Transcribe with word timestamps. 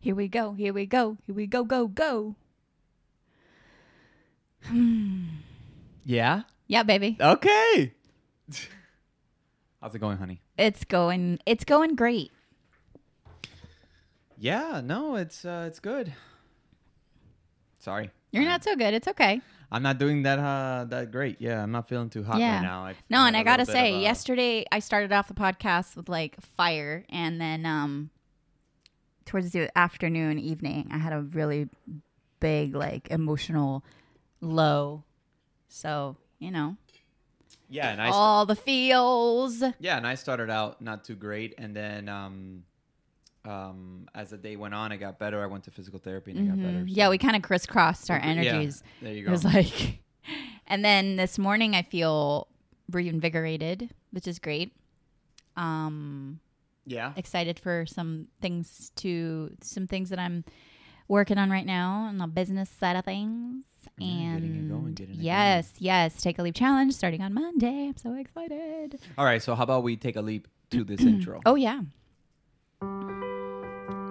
Here 0.00 0.14
we 0.14 0.28
go. 0.28 0.52
Here 0.52 0.72
we 0.72 0.86
go. 0.86 1.16
Here 1.26 1.34
we 1.34 1.46
go. 1.46 1.64
Go 1.64 1.86
go. 1.88 2.36
Yeah. 6.04 6.42
Yeah, 6.66 6.82
baby. 6.82 7.16
Okay. 7.20 7.92
How's 9.80 9.94
it 9.94 9.98
going, 10.00 10.18
honey? 10.18 10.40
It's 10.56 10.84
going. 10.84 11.38
It's 11.46 11.64
going 11.64 11.94
great. 11.94 12.30
Yeah. 14.36 14.80
No, 14.84 15.16
it's 15.16 15.44
uh, 15.44 15.64
it's 15.68 15.80
good. 15.80 16.12
Sorry. 17.78 18.10
You're 18.32 18.44
not 18.44 18.62
so 18.64 18.76
good. 18.76 18.92
It's 18.94 19.08
okay. 19.08 19.40
I'm 19.70 19.82
not 19.82 19.98
doing 19.98 20.22
that 20.22 20.38
uh, 20.38 20.84
that 20.88 21.10
great. 21.12 21.36
Yeah, 21.40 21.62
I'm 21.62 21.70
not 21.72 21.88
feeling 21.88 22.08
too 22.10 22.22
hot 22.24 22.38
Yeah. 22.38 22.56
right 22.56 22.62
now. 22.62 22.84
I 22.86 22.94
No, 23.10 23.24
and 23.26 23.36
I 23.36 23.42
gotta 23.42 23.66
say, 23.66 23.94
a- 23.94 24.00
yesterday 24.00 24.64
I 24.72 24.78
started 24.80 25.12
off 25.12 25.28
the 25.28 25.34
podcast 25.34 25.94
with 25.96 26.08
like 26.08 26.40
fire, 26.40 27.04
and 27.10 27.40
then 27.40 27.64
um, 27.66 28.10
towards 29.28 29.52
the 29.52 29.70
afternoon, 29.78 30.38
evening, 30.38 30.88
I 30.90 30.98
had 30.98 31.12
a 31.12 31.20
really 31.20 31.68
big 32.40 32.74
like 32.74 33.08
emotional 33.10 33.84
low. 34.40 35.04
So 35.68 36.16
you 36.38 36.50
know, 36.50 36.76
Yeah, 37.68 37.90
and 37.90 38.00
I 38.00 38.06
st- 38.06 38.14
all 38.14 38.46
the 38.46 38.56
feels. 38.56 39.62
yeah, 39.78 39.96
and 39.96 40.06
I 40.06 40.14
started 40.14 40.50
out 40.50 40.80
not 40.80 41.04
too 41.04 41.14
great, 41.14 41.54
and 41.58 41.74
then 41.76 42.08
um, 42.08 42.64
um, 43.44 44.08
as 44.14 44.30
the 44.30 44.36
day 44.38 44.56
went 44.56 44.74
on, 44.74 44.92
I 44.92 44.96
got 44.96 45.18
better. 45.18 45.42
I 45.42 45.46
went 45.46 45.64
to 45.64 45.70
physical 45.70 45.98
therapy 45.98 46.30
and 46.32 46.40
I 46.40 46.44
got 46.54 46.62
better. 46.62 46.78
Mhm. 46.84 46.88
Yeah, 46.88 47.08
we 47.10 47.18
kind 47.18 47.36
of 47.36 47.42
crisscrossed 47.42 48.10
our 48.10 48.18
Yeah, 48.18 48.26
energies. 48.26 48.82
there 49.02 49.12
you 49.12 49.22
go. 49.24 49.28
It 49.28 49.32
was 49.32 49.44
like, 49.44 50.00
and 50.66 50.84
then 50.84 51.16
this 51.16 51.38
morning 51.38 51.74
I 51.74 51.82
feel 51.82 52.48
reinvigorated, 52.90 53.90
which 54.10 54.26
is 54.26 54.38
great. 54.38 54.72
Um, 55.56 56.40
yeah. 56.88 57.12
excited 57.16 57.58
for 57.58 57.86
some 57.86 58.28
things 58.40 58.90
to 58.96 59.50
some 59.62 59.86
things 59.86 60.10
that 60.10 60.18
I'm 60.18 60.44
working 61.08 61.38
on 61.38 61.50
right 61.50 61.66
now 61.66 62.06
on 62.08 62.18
the 62.18 62.26
business 62.26 62.68
side 62.68 62.96
of 62.96 63.04
things. 63.04 63.64
Yeah, 63.96 64.06
and 64.06 64.42
getting 64.42 64.56
it 64.56 64.68
going, 64.68 64.94
getting 64.94 65.14
it 65.16 65.20
yes, 65.20 65.72
yes, 65.78 66.20
take 66.20 66.38
a 66.38 66.42
leap 66.42 66.54
challenge 66.54 66.94
starting 66.94 67.22
on 67.22 67.32
Monday. 67.32 67.88
I'm 67.88 67.96
so 67.96 68.14
excited. 68.14 68.98
All 69.16 69.24
right. 69.24 69.42
So 69.42 69.54
how 69.54 69.64
about 69.64 69.82
we 69.82 69.96
take 69.96 70.16
a 70.16 70.22
leap 70.22 70.48
to 70.70 70.84
this 70.84 71.00
intro? 71.12 71.40
Oh 71.46 71.54
yeah. 71.54 71.80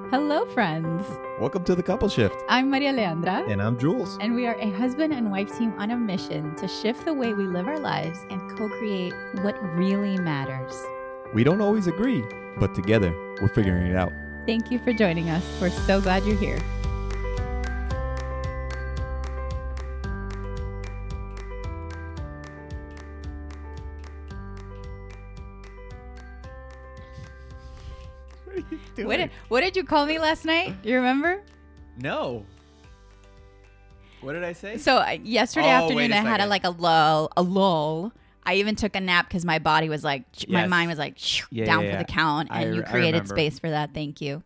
Hello, 0.10 0.46
friends. 0.54 1.06
Welcome 1.40 1.66
to 1.66 1.76
the 1.76 1.84
couple 1.84 2.08
shift. 2.08 2.36
I'm 2.48 2.70
Maria 2.70 2.94
Aleandra. 2.94 3.50
And 3.52 3.62
I'm 3.62 3.78
Jules. 3.78 4.18
And 4.22 4.36
we 4.36 4.48
are 4.48 4.56
a 4.56 4.72
husband 4.72 5.14
and 5.14 5.30
wife 5.30 5.56
team 5.58 5.74
on 5.78 5.92
a 5.92 5.98
mission 5.98 6.56
to 6.56 6.68
shift 6.68 7.04
the 7.04 7.14
way 7.14 7.34
we 7.34 7.46
live 7.46 7.68
our 7.68 7.80
lives 7.80 8.20
and 8.30 8.40
co 8.58 8.70
create 8.70 9.14
what 9.42 9.62
really 9.76 10.18
matters. 10.18 10.74
We 11.34 11.44
don't 11.44 11.62
always 11.62 11.88
agree, 11.88 12.24
but 12.60 12.74
together 12.74 13.12
we're 13.42 13.48
figuring 13.50 13.88
it 13.88 13.96
out. 13.96 14.12
Thank 14.46 14.72
you 14.72 14.80
for 14.80 14.94
joining 14.94 15.30
us. 15.30 15.44
We're 15.62 15.70
so 15.70 16.00
glad 16.02 16.24
you're 16.26 16.38
here. 16.38 16.60
What 28.96 29.18
did, 29.18 29.30
what 29.48 29.62
did 29.62 29.76
you 29.78 29.84
call 29.84 30.06
me 30.06 30.18
last 30.20 30.44
night? 30.46 30.82
Do 30.82 30.90
you 30.90 30.96
remember? 30.96 31.42
No. 32.00 32.46
What 34.22 34.34
did 34.34 34.44
I 34.44 34.54
say? 34.54 34.78
So 34.78 34.98
uh, 34.98 35.18
yesterday 35.24 35.68
Oh, 35.68 35.84
afternoon, 35.86 36.12
a 36.12 36.16
I 36.16 36.18
had 36.20 36.40
a, 36.40 36.44
second. 36.44 36.50
like 36.50 36.64
a 36.64 36.70
lull, 36.72 37.32
a 37.38 37.42
lull. 37.44 38.12
I 38.48 38.56
even 38.56 38.76
took 38.76 38.96
a 38.96 39.02
nap 39.02 39.28
because 39.28 39.44
my 39.44 39.60
body 39.60 39.90
was 39.90 40.04
like, 40.06 40.24
my 40.48 40.66
mind 40.68 40.90
was 40.90 40.98
like 40.98 41.18
Yeah, 41.52 41.66
down 41.66 41.84
yeah, 41.84 41.90
for 41.90 41.96
yeah. 41.98 42.04
the 42.04 42.06
count, 42.06 42.48
I 42.50 42.62
and 42.62 42.76
you 42.76 42.82
created 42.82 43.28
space 43.28 43.60
for 43.60 43.70
that. 43.70 43.94
Thank 43.94 44.22
you. 44.22 44.42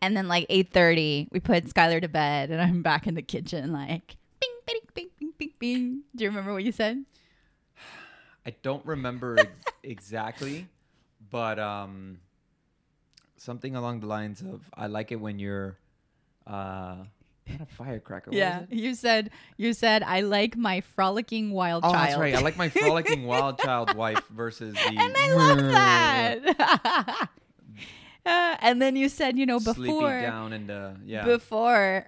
And 0.00 0.16
then 0.16 0.28
like 0.28 0.46
eight 0.48 0.72
thirty, 0.72 1.28
we 1.30 1.40
put 1.40 1.66
Skylar 1.66 2.00
to 2.00 2.08
bed, 2.08 2.50
and 2.50 2.60
I'm 2.60 2.82
back 2.82 3.06
in 3.06 3.14
the 3.14 3.22
kitchen, 3.22 3.70
like 3.72 4.16
bing, 4.40 4.50
bing, 4.66 4.80
bing, 4.94 5.08
bing, 5.18 5.32
bing, 5.38 5.52
bing. 5.58 6.00
Do 6.16 6.24
you 6.24 6.30
remember 6.30 6.52
what 6.54 6.64
you 6.64 6.72
said? 6.72 7.04
I 8.46 8.54
don't 8.62 8.84
remember 8.84 9.38
ex- 9.38 9.50
exactly, 9.82 10.66
but 11.30 11.58
um, 11.58 12.18
something 13.36 13.76
along 13.76 14.00
the 14.00 14.06
lines 14.06 14.40
of 14.40 14.62
I 14.74 14.86
like 14.86 15.12
it 15.12 15.16
when 15.20 15.38
you're 15.38 15.76
uh, 16.46 16.96
a 17.60 17.66
firecracker. 17.66 18.30
what 18.30 18.38
it? 18.38 18.68
you 18.72 18.94
said 18.94 19.30
you 19.56 19.72
said 19.72 20.02
I 20.02 20.20
like 20.20 20.56
my 20.56 20.80
frolicking 20.80 21.50
wild 21.50 21.84
Oh, 21.84 21.92
child. 21.92 22.08
that's 22.08 22.18
right. 22.18 22.34
I 22.34 22.40
like 22.40 22.56
my 22.56 22.68
frolicking 22.68 23.26
wild 23.26 23.58
child 23.58 23.94
wife 23.94 24.22
versus 24.28 24.74
the. 24.74 24.88
and 24.88 25.14
I 25.16 25.32
love 25.34 25.58
that. 25.58 27.28
Uh, 28.26 28.56
and 28.60 28.80
then 28.80 28.96
you 28.96 29.10
said, 29.10 29.36
you 29.36 29.44
know, 29.44 29.60
before 29.60 30.22
down 30.22 30.54
and 30.54 30.70
uh, 30.70 30.92
yeah. 31.04 31.26
before 31.26 32.06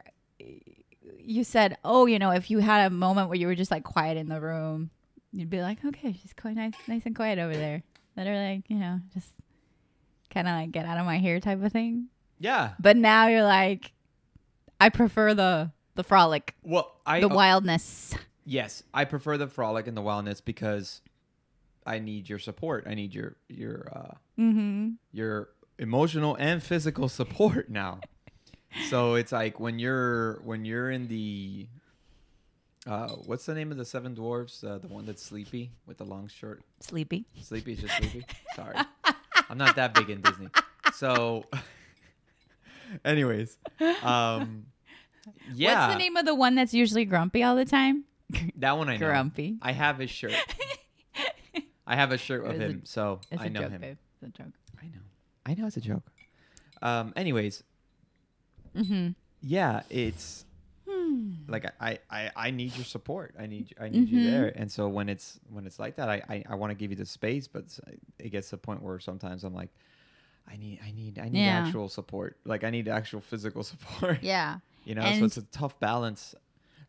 you 1.20 1.44
said, 1.44 1.76
"Oh, 1.84 2.06
you 2.06 2.18
know, 2.18 2.30
if 2.30 2.50
you 2.50 2.60
had 2.60 2.86
a 2.86 2.90
moment 2.90 3.28
where 3.28 3.36
you 3.36 3.46
were 3.46 3.54
just 3.54 3.70
like 3.70 3.84
quiet 3.84 4.16
in 4.16 4.28
the 4.30 4.40
room, 4.40 4.88
you'd 5.32 5.50
be 5.50 5.60
like, 5.60 5.84
okay, 5.84 6.14
she's 6.14 6.32
quite 6.32 6.56
nice, 6.56 6.72
nice 6.88 7.02
and 7.04 7.14
quiet 7.14 7.38
over 7.38 7.54
there." 7.54 7.82
Let 8.16 8.26
her 8.28 8.34
like, 8.34 8.62
you 8.70 8.76
know, 8.76 9.00
just 9.12 9.28
kind 10.30 10.48
of 10.48 10.52
like 10.54 10.72
get 10.72 10.86
out 10.86 10.96
of 10.96 11.04
my 11.04 11.18
hair 11.18 11.38
type 11.38 11.62
of 11.62 11.70
thing. 11.70 12.06
yeah. 12.38 12.70
But 12.80 12.96
now 12.96 13.26
you're 13.26 13.42
like, 13.42 13.92
I 14.80 14.88
prefer 14.88 15.34
the 15.34 15.70
the 15.94 16.04
frolic, 16.04 16.54
Well, 16.62 16.92
I 17.06 17.20
the 17.20 17.28
uh, 17.30 17.34
wildness. 17.34 18.14
yes, 18.44 18.82
I 18.92 19.04
prefer 19.06 19.38
the 19.38 19.46
frolic 19.48 19.86
and 19.86 19.96
the 19.96 20.02
wildness 20.02 20.40
because 20.42 21.00
I 21.86 21.98
need 22.00 22.28
your 22.28 22.38
support. 22.38 22.84
I 22.86 22.94
need 22.94 23.14
your 23.14 23.36
your 23.48 23.88
uh, 23.94 24.14
Mm-hmm. 24.38 24.90
your 25.12 25.48
emotional 25.78 26.36
and 26.38 26.62
physical 26.62 27.08
support 27.08 27.70
now. 27.70 28.00
so 28.90 29.14
it's 29.14 29.32
like 29.32 29.58
when 29.58 29.78
you're 29.78 30.40
when 30.44 30.64
you're 30.66 30.90
in 30.90 31.08
the 31.08 31.66
uh, 32.86 33.08
what's 33.24 33.46
the 33.46 33.54
name 33.54 33.72
of 33.72 33.78
the 33.78 33.84
seven 33.84 34.14
dwarfs? 34.14 34.62
Uh, 34.62 34.78
the 34.78 34.86
one 34.88 35.06
that's 35.06 35.22
sleepy 35.22 35.70
with 35.86 35.96
the 35.98 36.04
long 36.04 36.28
shirt. 36.28 36.62
Sleepy. 36.80 37.24
Sleepy 37.42 37.72
is 37.72 37.80
just 37.80 37.96
sleepy. 37.96 38.24
Sorry, 38.54 38.76
I'm 39.50 39.58
not 39.58 39.74
that 39.76 39.94
big 39.94 40.08
in 40.10 40.20
Disney. 40.20 40.48
So, 40.94 41.46
anyways, 43.04 43.56
um, 44.02 44.66
yeah, 45.54 45.86
What's 45.86 45.94
the 45.94 45.98
name 45.98 46.16
of 46.16 46.24
the 46.26 46.34
one 46.34 46.54
that's 46.54 46.74
usually 46.74 47.04
grumpy 47.04 47.42
all 47.42 47.56
the 47.56 47.64
time? 47.64 48.04
that 48.56 48.76
one 48.76 48.88
I 48.88 48.96
know. 48.96 49.06
Grumpy. 49.06 49.56
I 49.62 49.72
have 49.72 49.98
his 49.98 50.10
shirt. 50.10 50.34
I 51.86 51.94
have 51.94 52.10
a 52.12 52.18
shirt 52.18 52.44
of 52.44 52.52
It's 52.52 52.60
a- 52.60 52.64
him, 52.64 52.82
so 52.84 53.20
I 53.38 53.48
know 53.48 53.62
joke, 53.62 53.70
him. 53.70 53.80
babe. 53.80 53.96
It's 54.22 54.22
a 54.38 54.42
joke. 54.42 54.52
I 54.82 54.86
know. 54.86 55.00
I 55.46 55.54
know 55.54 55.66
it's 55.66 55.76
a 55.76 55.80
joke. 55.80 56.02
Um. 56.82 57.12
Anyways, 57.16 57.62
Mm-hmm. 58.76 59.10
yeah, 59.42 59.82
it's 59.88 60.44
Hmm. 60.88 61.30
like 61.48 61.64
I, 61.80 61.98
I, 62.10 62.30
I 62.36 62.50
need 62.50 62.76
your 62.76 62.84
support. 62.84 63.34
I 63.38 63.46
need 63.46 63.74
I 63.80 63.88
need 63.88 64.08
you 64.08 64.20
Mhm. 64.20 64.24
there. 64.24 64.52
And 64.54 64.70
so 64.70 64.86
when 64.88 65.08
it's 65.08 65.40
when 65.50 65.66
it's 65.66 65.78
like 65.78 65.96
that, 65.96 66.08
I, 66.08 66.22
I, 66.28 66.44
I 66.50 66.54
want 66.56 66.70
to 66.70 66.74
give 66.74 66.90
you 66.90 66.96
the 66.96 67.06
space, 67.06 67.48
but 67.48 67.64
it 68.18 68.28
gets 68.30 68.50
to 68.50 68.56
the 68.56 68.58
point 68.60 68.82
where 68.82 68.98
sometimes 69.00 69.42
I'm 69.44 69.54
like, 69.54 69.70
I 70.50 70.56
need 70.56 70.80
I 70.86 70.90
need 70.92 71.18
I 71.18 71.28
need 71.28 71.40
Yeah. 71.44 71.64
actual 71.66 71.88
support. 71.88 72.36
Like 72.44 72.64
I 72.64 72.70
need 72.70 72.88
actual 72.88 73.20
physical 73.20 73.62
support. 73.72 74.22
Yeah. 74.22 74.58
You 74.84 74.94
know, 74.94 75.02
so 75.18 75.24
it's 75.24 75.36
a 75.36 75.42
tough 75.42 75.78
balance 75.80 76.34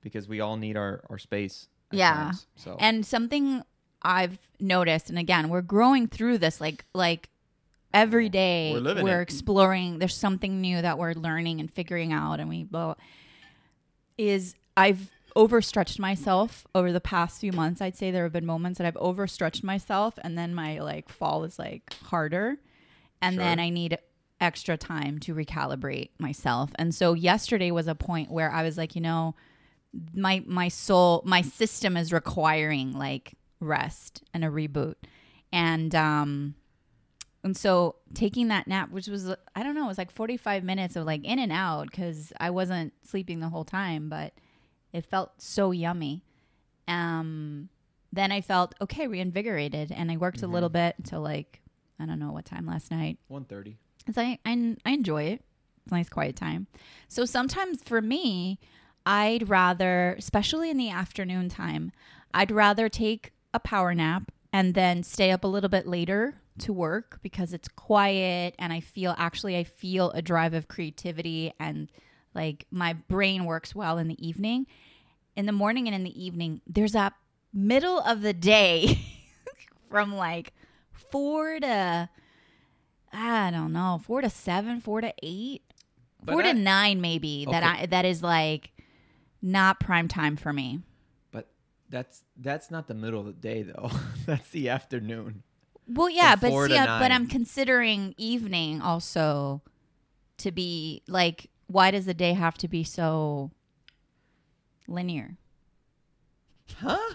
because 0.01 0.27
we 0.27 0.39
all 0.41 0.57
need 0.57 0.77
our 0.77 1.03
our 1.09 1.17
space. 1.17 1.67
Yeah. 1.91 2.13
times. 2.13 2.47
So 2.55 2.77
And 2.79 3.05
something 3.05 3.63
I've 4.01 4.37
noticed, 4.59 5.09
and 5.09 5.17
again, 5.17 5.49
we're 5.49 5.61
growing 5.61 6.07
through 6.07 6.37
this 6.37 6.61
like 6.61 6.85
like 6.93 7.29
every 7.93 8.29
day 8.29 8.73
We're 8.79 9.19
it. 9.19 9.23
exploring. 9.23 9.97
There's 9.99 10.15
something 10.15 10.61
new 10.61 10.81
that 10.81 10.97
we're 10.99 11.13
learning 11.13 11.59
and 11.59 11.71
figuring 11.71 12.13
out, 12.13 12.39
and 12.39 12.47
we 12.49 12.63
blah, 12.65 12.95
is 14.17 14.55
I've 14.75 15.11
overstretched 15.35 15.99
myself 15.99 16.65
over 16.73 16.91
the 16.91 16.99
past 17.01 17.39
few 17.39 17.51
months. 17.51 17.81
I'd 17.81 17.95
say 17.95 18.11
there 18.11 18.23
have 18.23 18.33
been 18.33 18.45
moments 18.45 18.77
that 18.79 18.87
I've 18.87 18.97
overstretched 18.97 19.63
myself, 19.63 20.17
and 20.23 20.37
then 20.37 20.53
my 20.53 20.79
like 20.79 21.09
fall 21.09 21.43
is 21.43 21.57
like 21.59 21.93
harder, 22.03 22.57
and 23.21 23.35
Sure. 23.35 23.43
then 23.43 23.59
I 23.59 23.69
need 23.69 23.97
extra 24.39 24.77
time 24.77 25.19
to 25.19 25.33
recalibrate 25.33 26.09
myself. 26.19 26.71
And 26.75 26.93
so 26.93 27.13
yesterday 27.13 27.71
was 27.71 27.87
a 27.87 27.95
point 27.95 28.29
where 28.29 28.51
I 28.51 28.63
was 28.63 28.77
like, 28.77 28.95
you 28.95 29.01
know, 29.01 29.35
my 30.13 30.43
my 30.45 30.67
soul 30.67 31.23
my 31.25 31.41
system 31.41 31.97
is 31.97 32.13
requiring 32.13 32.91
like 32.93 33.33
rest 33.59 34.21
and 34.33 34.43
a 34.45 34.47
reboot 34.47 34.93
and 35.51 35.95
um 35.95 36.53
and 37.43 37.55
so 37.57 37.95
taking 38.13 38.49
that 38.49 38.67
nap 38.67 38.91
which 38.91 39.07
was 39.07 39.33
i 39.55 39.63
don't 39.63 39.73
know 39.73 39.85
it 39.85 39.87
was 39.87 39.97
like 39.97 40.11
45 40.11 40.63
minutes 40.63 40.95
of 40.97 41.05
like 41.05 41.23
in 41.23 41.39
and 41.39 41.51
out 41.51 41.89
because 41.89 42.31
i 42.39 42.49
wasn't 42.51 42.93
sleeping 43.03 43.39
the 43.39 43.49
whole 43.49 43.63
time 43.63 44.09
but 44.09 44.33
it 44.93 45.05
felt 45.05 45.41
so 45.41 45.71
yummy 45.71 46.21
um 46.87 47.69
then 48.11 48.31
i 48.31 48.41
felt 48.41 48.75
okay 48.81 49.07
reinvigorated 49.07 49.91
and 49.91 50.11
i 50.11 50.17
worked 50.17 50.43
a 50.43 50.47
little 50.47 50.69
bit 50.69 50.95
until 50.99 51.21
like 51.21 51.61
i 51.99 52.05
don't 52.05 52.19
know 52.19 52.31
what 52.31 52.45
time 52.45 52.65
last 52.65 52.91
night 52.91 53.17
one 53.27 53.45
thirty. 53.45 53.77
because 53.99 54.17
I, 54.17 54.39
I 54.45 54.75
I 54.85 54.91
enjoy 54.91 55.23
it. 55.23 55.41
It's 55.83 55.91
a 55.93 55.95
nice 55.95 56.09
quiet 56.09 56.35
time. 56.35 56.67
So 57.07 57.23
sometimes 57.23 57.81
for 57.81 58.01
me, 58.01 58.59
I'd 59.05 59.47
rather, 59.47 60.15
especially 60.17 60.69
in 60.69 60.75
the 60.75 60.89
afternoon 60.89 61.47
time, 61.47 61.93
I'd 62.33 62.51
rather 62.51 62.89
take 62.89 63.31
a 63.53 63.59
power 63.59 63.95
nap 63.95 64.31
and 64.51 64.73
then 64.73 65.01
stay 65.01 65.31
up 65.31 65.45
a 65.45 65.47
little 65.47 65.69
bit 65.69 65.87
later 65.87 66.41
to 66.59 66.73
work 66.73 67.19
because 67.21 67.53
it's 67.53 67.69
quiet 67.69 68.53
and 68.59 68.73
I 68.73 68.81
feel 68.81 69.15
actually 69.17 69.55
I 69.55 69.63
feel 69.63 70.11
a 70.11 70.21
drive 70.21 70.53
of 70.53 70.67
creativity 70.67 71.53
and 71.57 71.89
like 72.33 72.65
my 72.69 72.93
brain 72.93 73.45
works 73.45 73.73
well 73.73 73.97
in 73.97 74.09
the 74.09 74.27
evening. 74.27 74.67
In 75.37 75.45
the 75.45 75.51
morning 75.53 75.87
and 75.87 75.95
in 75.95 76.03
the 76.03 76.21
evening, 76.21 76.61
there's 76.67 76.95
a 76.95 77.13
middle 77.53 77.99
of 77.99 78.21
the 78.21 78.33
day 78.33 78.99
from 79.89 80.15
like 80.15 80.53
4 81.09 81.59
to 81.61 82.09
I 83.13 83.51
don't 83.51 83.73
know, 83.73 84.01
4 84.05 84.21
to 84.21 84.29
7, 84.29 84.81
4 84.81 85.01
to 85.01 85.13
8, 85.23 85.61
But 86.23 86.31
4 86.33 86.43
I- 86.43 86.51
to 86.51 86.59
9 86.59 87.01
maybe 87.01 87.45
that 87.49 87.63
I 87.63 87.85
that 87.87 88.05
is 88.05 88.21
like 88.21 88.71
not 89.41 89.79
prime 89.79 90.07
time 90.07 90.35
for 90.35 90.51
me. 90.53 90.81
But 91.31 91.47
that's 91.89 92.23
that's 92.37 92.69
not 92.71 92.87
the 92.87 92.93
middle 92.93 93.19
of 93.19 93.25
the 93.25 93.33
day 93.33 93.63
though. 93.63 93.91
that's 94.25 94.49
the 94.49 94.69
afternoon. 94.69 95.43
Well, 95.87 96.09
yeah, 96.09 96.35
but 96.35 96.49
four 96.49 96.67
see, 96.67 96.75
uh, 96.75 96.99
but. 96.99 97.11
I'm 97.11 97.27
considering 97.27 98.13
evening 98.17 98.81
also 98.81 99.61
to 100.39 100.51
be 100.51 101.01
like, 101.07 101.49
why 101.67 101.91
does 101.91 102.05
the 102.05 102.13
day 102.13 102.33
have 102.33 102.57
to 102.57 102.67
be 102.67 102.83
so 102.83 103.51
linear? 104.87 105.37
Huh? 106.75 107.13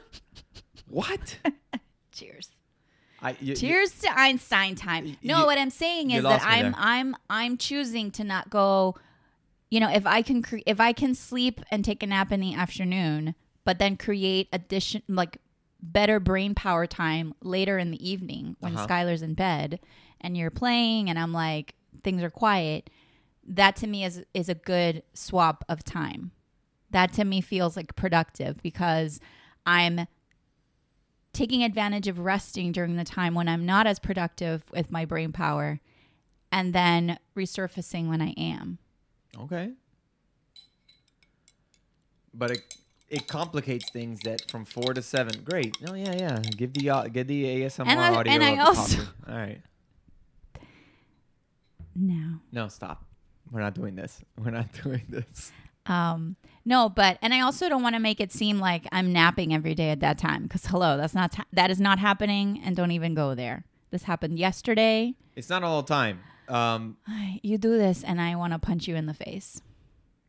What? 0.89 1.39
Cheers. 2.13 2.51
I 3.23 3.37
you, 3.41 3.55
Cheers 3.55 3.99
to 4.01 4.19
Einstein 4.19 4.75
time. 4.75 5.17
No, 5.23 5.41
you- 5.41 5.47
what 5.47 5.59
I'm 5.59 5.71
saying 5.71 6.11
is 6.11 6.23
that 6.23 6.43
I'm 6.45 6.63
there. 6.63 6.75
I'm 6.77 7.17
I'm 7.31 7.57
choosing 7.57 8.11
to 8.13 8.25
not 8.25 8.51
go. 8.51 8.97
You 9.71 9.81
know, 9.81 9.91
if 9.91 10.07
I 10.07 10.23
can 10.23 10.43
cre- 10.43 10.59
if 10.67 10.81
I 10.81 10.93
can 10.93 11.15
sleep 11.15 11.61
and 11.71 11.85
take 11.85 12.03
a 12.03 12.07
nap 12.07 12.31
in 12.33 12.41
the 12.41 12.55
afternoon, 12.55 13.35
but 13.65 13.79
then 13.79 13.97
create 13.97 14.49
addition 14.53 15.03
like 15.09 15.39
better 15.81 16.21
brain 16.21 16.55
power 16.55 16.87
time 16.87 17.35
later 17.43 17.79
in 17.79 17.91
the 17.91 18.09
evening 18.09 18.57
when 18.61 18.77
Uh-huh. 18.77 18.87
Skylar's 18.87 19.23
in 19.23 19.35
bed 19.35 19.81
and 20.21 20.37
you're 20.37 20.51
playing 20.51 21.09
and 21.11 21.19
I'm 21.19 21.33
like 21.33 21.75
things 22.05 22.23
are 22.23 22.31
quiet. 22.31 22.91
That 23.47 23.75
to 23.77 23.87
me 23.87 24.05
is 24.05 24.23
is 24.35 24.49
a 24.49 24.55
good 24.55 25.03
swap 25.15 25.65
of 25.69 25.83
time. 25.85 26.33
That 26.91 27.13
to 27.15 27.25
me 27.25 27.41
feels 27.41 27.77
like 27.77 27.97
productive 27.97 28.63
because 28.63 29.19
I'm 29.65 30.07
taking 31.33 31.63
advantage 31.65 32.09
of 32.09 32.19
resting 32.19 32.73
during 32.73 32.97
the 32.97 33.05
time 33.05 33.35
when 33.35 33.49
I'm 33.49 33.65
not 33.67 33.87
as 33.87 33.99
productive 33.99 34.63
with 34.71 34.91
my 34.91 35.05
brain 35.05 35.33
power 35.33 35.81
and 36.51 36.75
then 36.75 37.19
resurfacing 37.37 38.09
when 38.09 38.21
I 38.21 38.31
am. 38.37 38.79
Okay. 39.41 39.71
But 42.35 42.51
it 42.53 42.77
it 43.09 43.27
complicates 43.29 43.91
things 43.91 44.21
that 44.21 44.51
from 44.51 44.65
four 44.65 44.95
to 44.95 45.03
seven. 45.03 45.43
Great. 45.45 45.77
Oh 45.87 45.95
yeah, 45.95 46.15
yeah. 46.19 46.39
Give 46.57 46.73
the 46.73 46.91
uh, 46.91 47.05
give 47.09 47.27
the 47.27 47.45
ASMR 47.63 47.87
And 47.87 48.01
I- 48.01 48.15
audio. 48.15 48.33
and 48.33 48.43
I 48.43 48.57
also-. 48.59 49.03
All 49.29 49.35
right. 49.37 49.61
No. 51.95 52.39
No, 52.51 52.69
stop. 52.69 53.05
We're 53.51 53.61
not 53.61 53.75
doing 53.75 53.95
this. 53.95 54.23
We're 54.43 54.51
not 54.51 54.73
doing 54.83 55.03
this. 55.11 55.53
Um 55.87 56.37
no, 56.65 56.89
but 56.89 57.19
and 57.23 57.35
I 57.35 57.41
also 57.41 57.69
don't 57.69 57.83
want 57.83 57.97
to 57.97 58.01
make 58.01 58.21
it 58.21 58.31
seem 58.33 58.61
like 58.61 58.87
I'm 58.93 59.13
napping 59.13 59.53
every 59.53 59.75
day 59.75 59.91
at 59.91 60.01
that 60.01 60.17
time 60.19 60.49
cuz 60.49 60.67
hello, 60.67 60.97
that's 60.97 61.15
not 61.15 61.33
ta- 61.33 61.45
that 61.53 61.71
is 61.71 61.81
not 61.81 61.99
happening 61.99 62.61
and 62.65 62.77
don't 62.77 62.93
even 62.93 63.15
go 63.15 63.35
there. 63.35 63.65
This 63.91 64.05
happened 64.05 64.39
yesterday. 64.39 65.15
It's 65.35 65.49
not 65.51 65.63
all 65.65 65.83
the 65.83 65.89
time. 65.89 66.21
Um, 66.49 66.97
You 67.43 67.59
do 67.59 67.77
this 67.79 68.05
and 68.05 68.21
I 68.21 68.37
want 68.37 68.53
to 68.53 68.59
punch 68.59 68.87
you 68.87 68.95
in 68.97 69.07
the 69.07 69.15
face. 69.15 69.61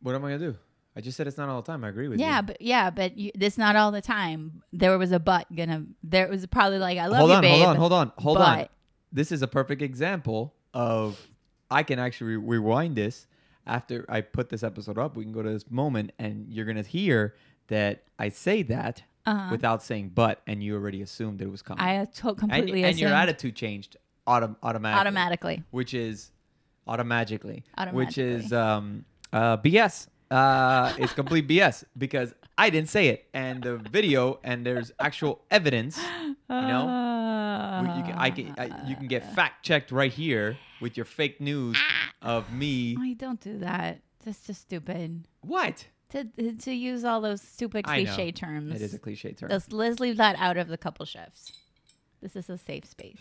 what 0.00 0.14
am 0.14 0.24
I 0.24 0.30
gonna 0.32 0.38
do? 0.52 0.56
I 0.96 1.00
just 1.00 1.16
said 1.16 1.26
it's 1.26 1.36
not 1.38 1.48
all 1.48 1.60
the 1.62 1.66
time. 1.66 1.82
I 1.84 1.88
agree 1.88 2.08
with 2.08 2.20
Yeah, 2.20 2.26
you. 2.26 2.32
Yeah, 2.34 2.40
but 2.42 2.60
yeah, 2.62 2.90
but 2.90 3.18
you, 3.18 3.30
this 3.34 3.56
not 3.58 3.74
all 3.76 3.90
the 3.90 4.00
time. 4.02 4.62
There 4.72 4.96
was 4.98 5.12
a 5.12 5.18
but 5.18 5.46
gonna 5.54 5.84
there 6.02 6.28
was 6.28 6.46
probably 6.46 6.78
like 6.78 6.98
I 6.98 7.06
love 7.06 7.18
hold 7.20 7.30
you 7.30 7.36
on, 7.36 7.42
babe. 7.42 7.62
hold 7.62 7.68
on, 7.68 7.76
hold 7.76 7.92
on, 7.92 8.12
hold 8.18 8.38
on. 8.38 8.58
but- 8.58 8.70
This 9.12 9.30
is 9.32 9.42
a 9.42 9.48
perfect 9.48 9.82
example 9.82 10.54
of 10.72 11.28
I 11.70 11.82
can 11.84 11.98
actually 11.98 12.36
re- 12.36 12.58
rewind 12.58 12.96
this 12.96 13.26
after 13.66 14.04
I 14.08 14.20
put 14.20 14.48
this 14.50 14.62
episode 14.62 14.98
up. 14.98 15.16
We 15.16 15.24
can 15.24 15.32
go 15.32 15.42
to 15.42 15.50
this 15.50 15.70
moment, 15.70 16.12
and 16.18 16.46
you're 16.52 16.66
gonna 16.66 16.82
hear 16.82 17.34
that 17.68 18.04
I 18.18 18.28
say 18.28 18.62
that 18.64 19.02
Uh-huh. 19.26 19.48
without 19.50 19.82
saying 19.82 20.12
"but," 20.14 20.42
and 20.46 20.62
you 20.62 20.74
already 20.74 21.00
assumed 21.02 21.38
that 21.38 21.44
it 21.46 21.50
was 21.50 21.62
coming. 21.62 21.82
I 21.82 22.04
to- 22.04 22.28
and, 22.28 22.38
completely 22.38 22.84
and 22.84 22.98
your 22.98 23.10
attitude 23.12 23.56
changed 23.56 23.96
autom- 24.26 24.56
automatically. 24.62 25.00
automatically. 25.00 25.62
which 25.70 25.94
is 25.94 26.30
automatically, 26.86 27.64
which 27.92 28.18
is 28.18 28.52
um, 28.52 29.04
uh, 29.32 29.56
BS. 29.58 30.08
Uh, 30.30 30.92
it's 30.98 31.12
complete 31.12 31.46
BS 31.48 31.84
because 31.98 32.34
I 32.58 32.70
didn't 32.70 32.88
say 32.90 33.08
it, 33.08 33.26
and 33.34 33.62
the 33.62 33.76
video 33.78 34.40
and 34.44 34.64
there's 34.66 34.92
actual 35.00 35.42
evidence. 35.50 35.98
You 35.98 36.34
know, 36.48 37.82
we- 37.82 37.98
you 37.98 38.04
can, 38.04 38.14
I 38.18 38.30
can, 38.30 38.54
I, 38.58 38.86
you 38.88 38.96
can 38.96 39.06
get 39.06 39.34
fact 39.34 39.64
checked 39.64 39.90
right 39.90 40.12
here 40.12 40.56
with 40.80 40.96
your 40.96 41.06
fake 41.06 41.40
news 41.40 41.76
of 42.22 42.52
me. 42.52 42.96
I 42.98 43.14
don't 43.14 43.40
do 43.40 43.58
that. 43.58 44.00
That's 44.24 44.46
just 44.46 44.62
stupid. 44.62 45.26
What? 45.42 45.86
To 46.10 46.24
to 46.24 46.72
use 46.72 47.04
all 47.04 47.20
those 47.20 47.42
stupid 47.42 47.84
I 47.88 48.02
know. 48.02 48.14
cliche 48.14 48.32
terms. 48.32 48.74
It 48.74 48.82
is 48.82 48.94
a 48.94 48.98
cliche 48.98 49.32
term. 49.32 49.50
Let's, 49.50 49.72
let's 49.72 50.00
leave 50.00 50.16
that 50.18 50.36
out 50.38 50.56
of 50.56 50.68
the 50.68 50.78
couple 50.78 51.04
shift. 51.06 51.52
This 52.22 52.36
is 52.36 52.48
a 52.48 52.56
safe 52.56 52.86
space. 52.86 53.20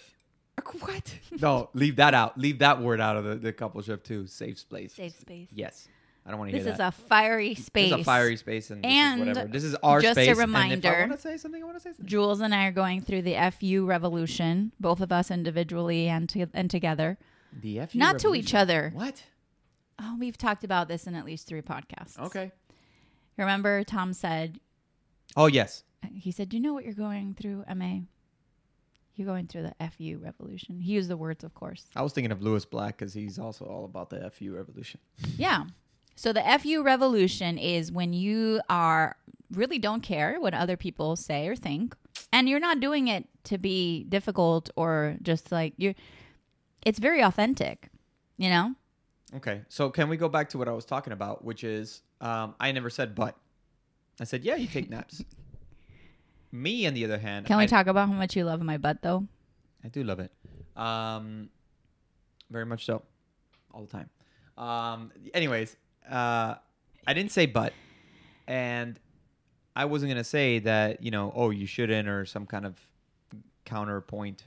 Uh, 0.58 0.62
what? 0.80 1.18
No, 1.42 1.70
leave 1.74 1.96
that 1.98 2.14
out. 2.14 2.38
Leave 2.38 2.60
that 2.60 2.80
word 2.82 3.02
out 3.02 3.18
of 3.18 3.24
the, 3.26 3.36
the 3.36 3.52
couple 3.54 3.82
shift 3.82 4.06
too. 4.06 4.28
Safe 4.28 4.60
space. 4.60 4.94
Safe 4.94 5.18
space. 5.20 5.48
Yes, 5.52 5.88
I 6.26 6.30
don't 6.30 6.40
want 6.40 6.52
to 6.52 6.58
hear 6.58 6.64
This 6.64 6.74
is 6.74 6.78
that. 6.78 6.90
a 6.90 6.92
fiery 6.92 7.56
space. 7.56 7.90
This 7.90 8.00
is 8.00 8.02
a 8.02 8.06
fiery 8.06 8.38
space, 8.38 8.70
and, 8.70 8.86
And 8.86 9.22
this 9.22 9.28
is 9.28 9.28
whatever. 9.36 9.52
This 9.52 9.64
is 9.64 9.76
our 9.84 10.00
just 10.02 10.18
a 10.20 10.24
space. 10.24 10.28
And 10.28 10.34
if 10.34 10.38
I 10.38 10.42
reminder- 10.42 11.00
want 11.00 11.12
to 11.14 11.18
say 11.18 11.38
something, 11.38 11.62
I 11.62 11.66
want 11.66 11.78
to 11.78 11.82
say 11.82 11.90
something. 11.90 12.06
Jules 12.06 12.40
and 12.42 12.54
I 12.54 12.66
are 12.68 12.72
going 12.72 13.02
through 13.02 13.24
the 13.24 13.36
FU 13.60 13.86
revolution, 13.86 14.72
both 14.80 15.02
of 15.02 15.12
us 15.12 15.32
individually 15.32 16.08
and 16.08 16.30
to, 16.30 16.46
and 16.54 16.70
together. 16.70 17.18
The 17.62 17.86
FU 17.88 17.98
Not 17.98 18.20
to 18.20 18.36
each 18.36 18.54
other. 18.54 18.92
What? 18.94 19.24
Oh, 20.00 20.16
we've 20.20 20.38
talked 20.38 20.64
about 20.64 20.88
this 20.88 21.08
in 21.08 21.16
at 21.16 21.26
least 21.26 21.48
three 21.48 21.62
podcasts. 21.62 22.20
Okay. 22.20 22.52
Remember, 23.38 23.84
Tom 23.84 24.14
said 24.14 24.60
Oh 25.36 25.48
yes. 25.48 25.84
he 26.14 26.32
said, 26.32 26.50
"Do 26.50 26.58
"You 26.58 26.64
know 26.64 26.74
what 26.74 26.84
you're 26.86 26.94
going 26.94 27.36
through, 27.40 27.64
Ma? 27.76 28.00
You're 29.16 29.28
going 29.28 29.48
through 29.48 29.64
the 29.64 29.76
FU 29.92 30.20
revolution." 30.22 30.80
He 30.80 30.94
used 30.94 31.10
the 31.10 31.18
words, 31.18 31.44
of 31.44 31.54
course. 31.54 31.86
I 31.96 32.02
was 32.02 32.14
thinking 32.14 32.32
of 32.32 32.42
Lewis 32.42 32.66
Black 32.66 32.98
because 32.98 33.14
he's 33.14 33.40
also 33.40 33.66
all 33.66 33.86
about 33.86 34.10
the 34.10 34.30
FU 34.30 34.56
revolution. 34.56 35.00
Yeah. 35.38 35.66
So 36.16 36.32
the 36.34 36.44
FU 36.60 36.84
revolution 36.84 37.58
is 37.58 37.92
when 37.92 38.14
you 38.14 38.62
are 38.70 39.16
really 39.52 39.80
don't 39.80 40.02
care 40.02 40.40
what 40.40 40.54
other 40.54 40.78
people 40.78 41.16
say 41.16 41.48
or 41.48 41.56
think, 41.56 41.96
and 42.32 42.48
you're 42.48 42.60
not 42.60 42.80
doing 42.80 43.08
it 43.08 43.28
to 43.46 43.58
be 43.58 44.04
difficult 44.04 44.70
or 44.76 45.16
just 45.22 45.52
like 45.52 45.74
you're. 45.78 45.96
It's 46.86 47.00
very 47.00 47.22
authentic, 47.22 47.90
you 48.38 48.50
know. 48.50 48.76
Okay. 49.36 49.62
So 49.70 49.90
can 49.90 50.10
we 50.10 50.18
go 50.18 50.30
back 50.30 50.50
to 50.50 50.58
what 50.58 50.68
I 50.68 50.72
was 50.72 50.86
talking 50.86 51.14
about, 51.14 51.44
which 51.44 51.64
is 51.64 52.02
um, 52.22 52.56
I 52.60 52.72
never 52.72 52.90
said 52.90 53.16
but. 53.16 53.36
I 54.20 54.26
said 54.26 54.44
yeah, 54.44 54.56
you 54.56 54.68
take 54.68 54.90
naps. 54.90 55.24
Me, 56.52 56.86
on 56.86 56.94
the 56.94 57.04
other 57.04 57.18
hand, 57.18 57.48
Can 57.48 57.58
we 57.58 57.64
I, 57.64 57.66
talk 57.66 57.88
about 57.88 58.08
how 58.10 58.14
much 58.14 58.36
you 58.36 58.44
love 58.46 58.62
my 58.62 58.78
butt, 58.78 59.02
though? 59.02 59.26
I 59.84 59.88
do 59.88 60.04
love 60.04 60.20
it. 60.20 60.32
Um, 60.78 61.50
very 62.52 62.66
much 62.68 62.86
so, 62.86 63.02
all 63.74 63.82
the 63.86 63.90
time. 63.92 64.10
Um, 64.56 65.12
anyways, 65.34 65.76
uh, 66.08 66.56
I 67.08 67.14
didn't 67.16 67.32
say 67.32 67.48
but, 67.48 67.74
and 68.48 69.00
I 69.76 69.86
wasn't 69.86 70.12
gonna 70.12 70.24
say 70.24 70.60
that 70.60 71.02
you 71.02 71.10
know, 71.10 71.34
oh, 71.36 71.50
you 71.50 71.66
shouldn't, 71.66 72.08
or 72.08 72.24
some 72.28 72.46
kind 72.46 72.68
of 72.68 72.80
counterpoint 73.66 74.44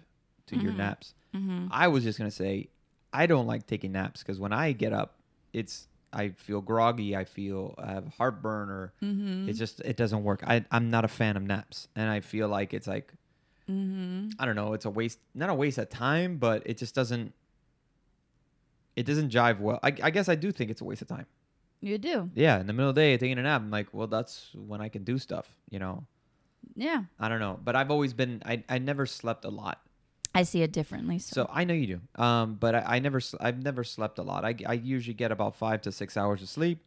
to 0.46 0.56
your 0.56 0.72
Mhm. 0.72 0.76
naps. 0.76 1.14
Mm-hmm. 1.36 1.66
I 1.70 1.88
was 1.88 2.02
just 2.04 2.18
gonna 2.18 2.30
say 2.30 2.68
I 3.12 3.26
don't 3.26 3.46
like 3.46 3.66
taking 3.66 3.92
naps 3.92 4.22
because 4.22 4.38
when 4.40 4.52
I 4.52 4.72
get 4.72 4.92
up, 4.92 5.16
it's 5.52 5.86
I 6.12 6.30
feel 6.30 6.60
groggy, 6.60 7.14
I 7.16 7.24
feel 7.24 7.74
I 7.78 7.92
have 7.92 8.06
heartburn, 8.16 8.70
or 8.70 8.92
Mm-hmm. 9.02 9.48
it's 9.48 9.58
just 9.58 9.80
it 9.80 9.96
doesn't 9.96 10.22
work. 10.24 10.42
I 10.46 10.64
I'm 10.70 10.90
not 10.90 11.04
a 11.04 11.08
fan 11.08 11.36
of 11.36 11.42
naps, 11.42 11.88
and 11.96 12.08
I 12.08 12.20
feel 12.20 12.48
like 12.48 12.72
it's 12.74 12.86
like 12.86 13.12
Mm-hmm. 13.68 14.28
I 14.38 14.46
don't 14.46 14.54
know, 14.54 14.74
it's 14.74 14.84
a 14.84 14.90
waste, 14.90 15.18
not 15.34 15.50
a 15.50 15.54
waste 15.54 15.78
of 15.78 15.88
time, 15.90 16.36
but 16.38 16.62
it 16.66 16.78
just 16.78 16.94
doesn't, 16.94 17.32
it 18.94 19.04
doesn't 19.06 19.30
jive 19.32 19.58
well. 19.60 19.80
I, 19.82 19.88
I 20.02 20.10
guess 20.10 20.28
I 20.28 20.36
do 20.36 20.52
think 20.52 20.70
it's 20.70 20.80
a 20.80 20.84
waste 20.84 21.02
of 21.02 21.08
time. 21.08 21.26
You 21.80 21.98
do, 21.98 22.30
Yeah, 22.34 22.58
in 22.60 22.66
the 22.68 22.72
middle 22.72 22.90
of 22.90 22.94
the 22.94 23.00
day, 23.00 23.16
taking 23.18 23.38
a 23.38 23.42
nap, 23.42 23.60
I'm 23.60 23.70
like, 23.70 23.88
well, 23.92 24.06
that's 24.06 24.50
when 24.54 24.80
I 24.80 24.88
can 24.88 25.02
do 25.04 25.18
stuff, 25.18 25.48
you 25.68 25.78
know? 25.80 26.04
yeah. 26.74 27.04
I 27.18 27.28
don't 27.28 27.40
know, 27.40 27.58
but 27.62 27.76
I've 27.76 27.90
always 27.90 28.12
been, 28.12 28.40
I, 28.46 28.62
I 28.68 28.78
never 28.78 29.04
slept 29.04 29.44
a 29.44 29.50
lot. 29.50 29.80
I 30.36 30.42
see 30.42 30.62
it 30.62 30.72
differently. 30.72 31.18
So, 31.18 31.34
So 31.34 31.50
I 31.52 31.64
know 31.64 31.74
you 31.74 31.86
do, 31.86 32.22
um, 32.22 32.54
but 32.54 32.74
I, 32.74 32.96
I 32.96 32.98
never, 32.98 33.20
I've 33.40 33.62
never 33.62 33.84
slept 33.84 34.18
a 34.18 34.22
lot. 34.22 34.44
I, 34.44 34.54
I 34.66 34.74
usually 34.74 35.14
get 35.14 35.32
about 35.32 35.56
five 35.56 35.80
to 35.82 35.92
six 35.92 36.16
hours 36.16 36.42
of 36.42 36.48
sleep, 36.48 36.84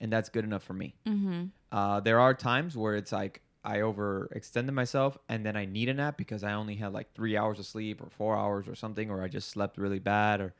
and 0.00 0.12
that's 0.12 0.28
good 0.28 0.44
enough 0.44 0.62
for 0.62 0.74
me. 0.74 0.94
mm-hmm. 1.06 1.44
Uh, 1.72 2.00
there 2.00 2.18
are 2.18 2.34
times 2.34 2.76
where 2.76 2.96
it's 2.96 3.12
like 3.12 3.42
I 3.62 3.78
overextended 3.78 4.72
myself 4.72 5.18
and 5.28 5.44
then 5.44 5.56
I 5.56 5.66
need 5.66 5.88
a 5.88 5.94
nap 5.94 6.16
because 6.16 6.42
I 6.42 6.54
only 6.54 6.74
had 6.74 6.92
like 6.92 7.12
three 7.14 7.36
hours 7.36 7.58
of 7.58 7.66
sleep 7.66 8.02
or 8.02 8.08
four 8.10 8.36
hours 8.36 8.66
or 8.66 8.74
something, 8.74 9.10
or 9.10 9.22
I 9.22 9.28
just 9.28 9.50
slept 9.50 9.78
really 9.78 9.98
bad. 9.98 10.40
Or 10.40 10.54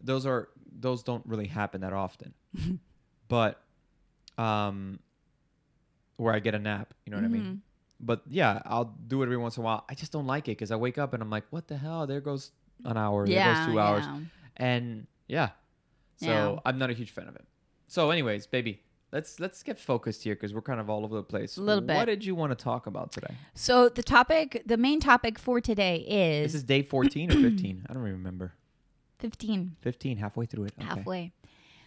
those 0.00 0.26
are 0.26 0.48
those 0.80 1.02
don't 1.02 1.24
really 1.26 1.46
happen 1.46 1.82
that 1.82 1.92
often. 1.92 2.34
but 3.28 3.62
um, 4.38 4.98
where 6.16 6.34
I 6.34 6.38
get 6.38 6.54
a 6.54 6.58
nap, 6.58 6.94
you 7.04 7.10
know 7.12 7.18
what 7.18 7.24
I 7.24 7.28
mean. 7.28 7.62
But 8.02 8.22
yeah, 8.28 8.60
I'll 8.64 8.96
do 9.06 9.22
it 9.22 9.26
every 9.26 9.36
once 9.36 9.56
in 9.56 9.62
a 9.62 9.64
while. 9.64 9.84
I 9.88 9.94
just 9.94 10.10
don't 10.12 10.26
like 10.26 10.48
it 10.48 10.52
because 10.52 10.70
I 10.72 10.76
wake 10.76 10.98
up 10.98 11.14
and 11.14 11.22
I'm 11.22 11.30
like, 11.30 11.44
what 11.50 11.68
the 11.68 11.76
hell? 11.76 12.06
There 12.06 12.20
goes 12.20 12.50
an 12.84 12.96
hour. 12.96 13.26
there 13.26 13.54
goes 13.54 13.66
two 13.66 13.78
hours. 13.78 14.04
yeah. 14.04 14.20
And 14.56 15.06
yeah, 15.28 15.50
so 16.16 16.26
Yeah. 16.26 16.58
I'm 16.64 16.78
not 16.78 16.90
a 16.90 16.94
huge 16.94 17.10
fan 17.12 17.28
of 17.28 17.36
it. 17.36 17.44
So, 17.86 18.10
anyways, 18.10 18.46
baby, 18.46 18.82
let's 19.12 19.38
let's 19.38 19.62
get 19.62 19.78
focused 19.78 20.24
here 20.24 20.34
because 20.34 20.52
we're 20.52 20.62
kind 20.62 20.80
of 20.80 20.90
all 20.90 21.04
over 21.04 21.14
the 21.16 21.22
place. 21.22 21.56
A 21.58 21.62
little 21.62 21.82
bit. 21.82 21.96
What 21.96 22.06
did 22.06 22.24
you 22.24 22.34
want 22.34 22.50
to 22.56 22.62
talk 22.62 22.86
about 22.86 23.12
today? 23.12 23.34
So 23.54 23.88
the 23.88 24.02
topic, 24.02 24.62
the 24.66 24.76
main 24.76 24.98
topic 24.98 25.38
for 25.38 25.60
today 25.60 25.96
is. 26.08 26.52
This 26.52 26.54
is, 26.54 26.60
is 26.62 26.64
day 26.64 26.82
14 26.82 27.30
or 27.30 27.34
15. 27.34 27.86
I 27.88 27.92
don't 27.92 28.02
remember. 28.02 28.54
15 29.20 29.76
15, 29.80 30.16
halfway 30.16 30.46
through 30.46 30.64
it. 30.64 30.74
Okay. 30.78 30.88
halfway. 30.88 31.32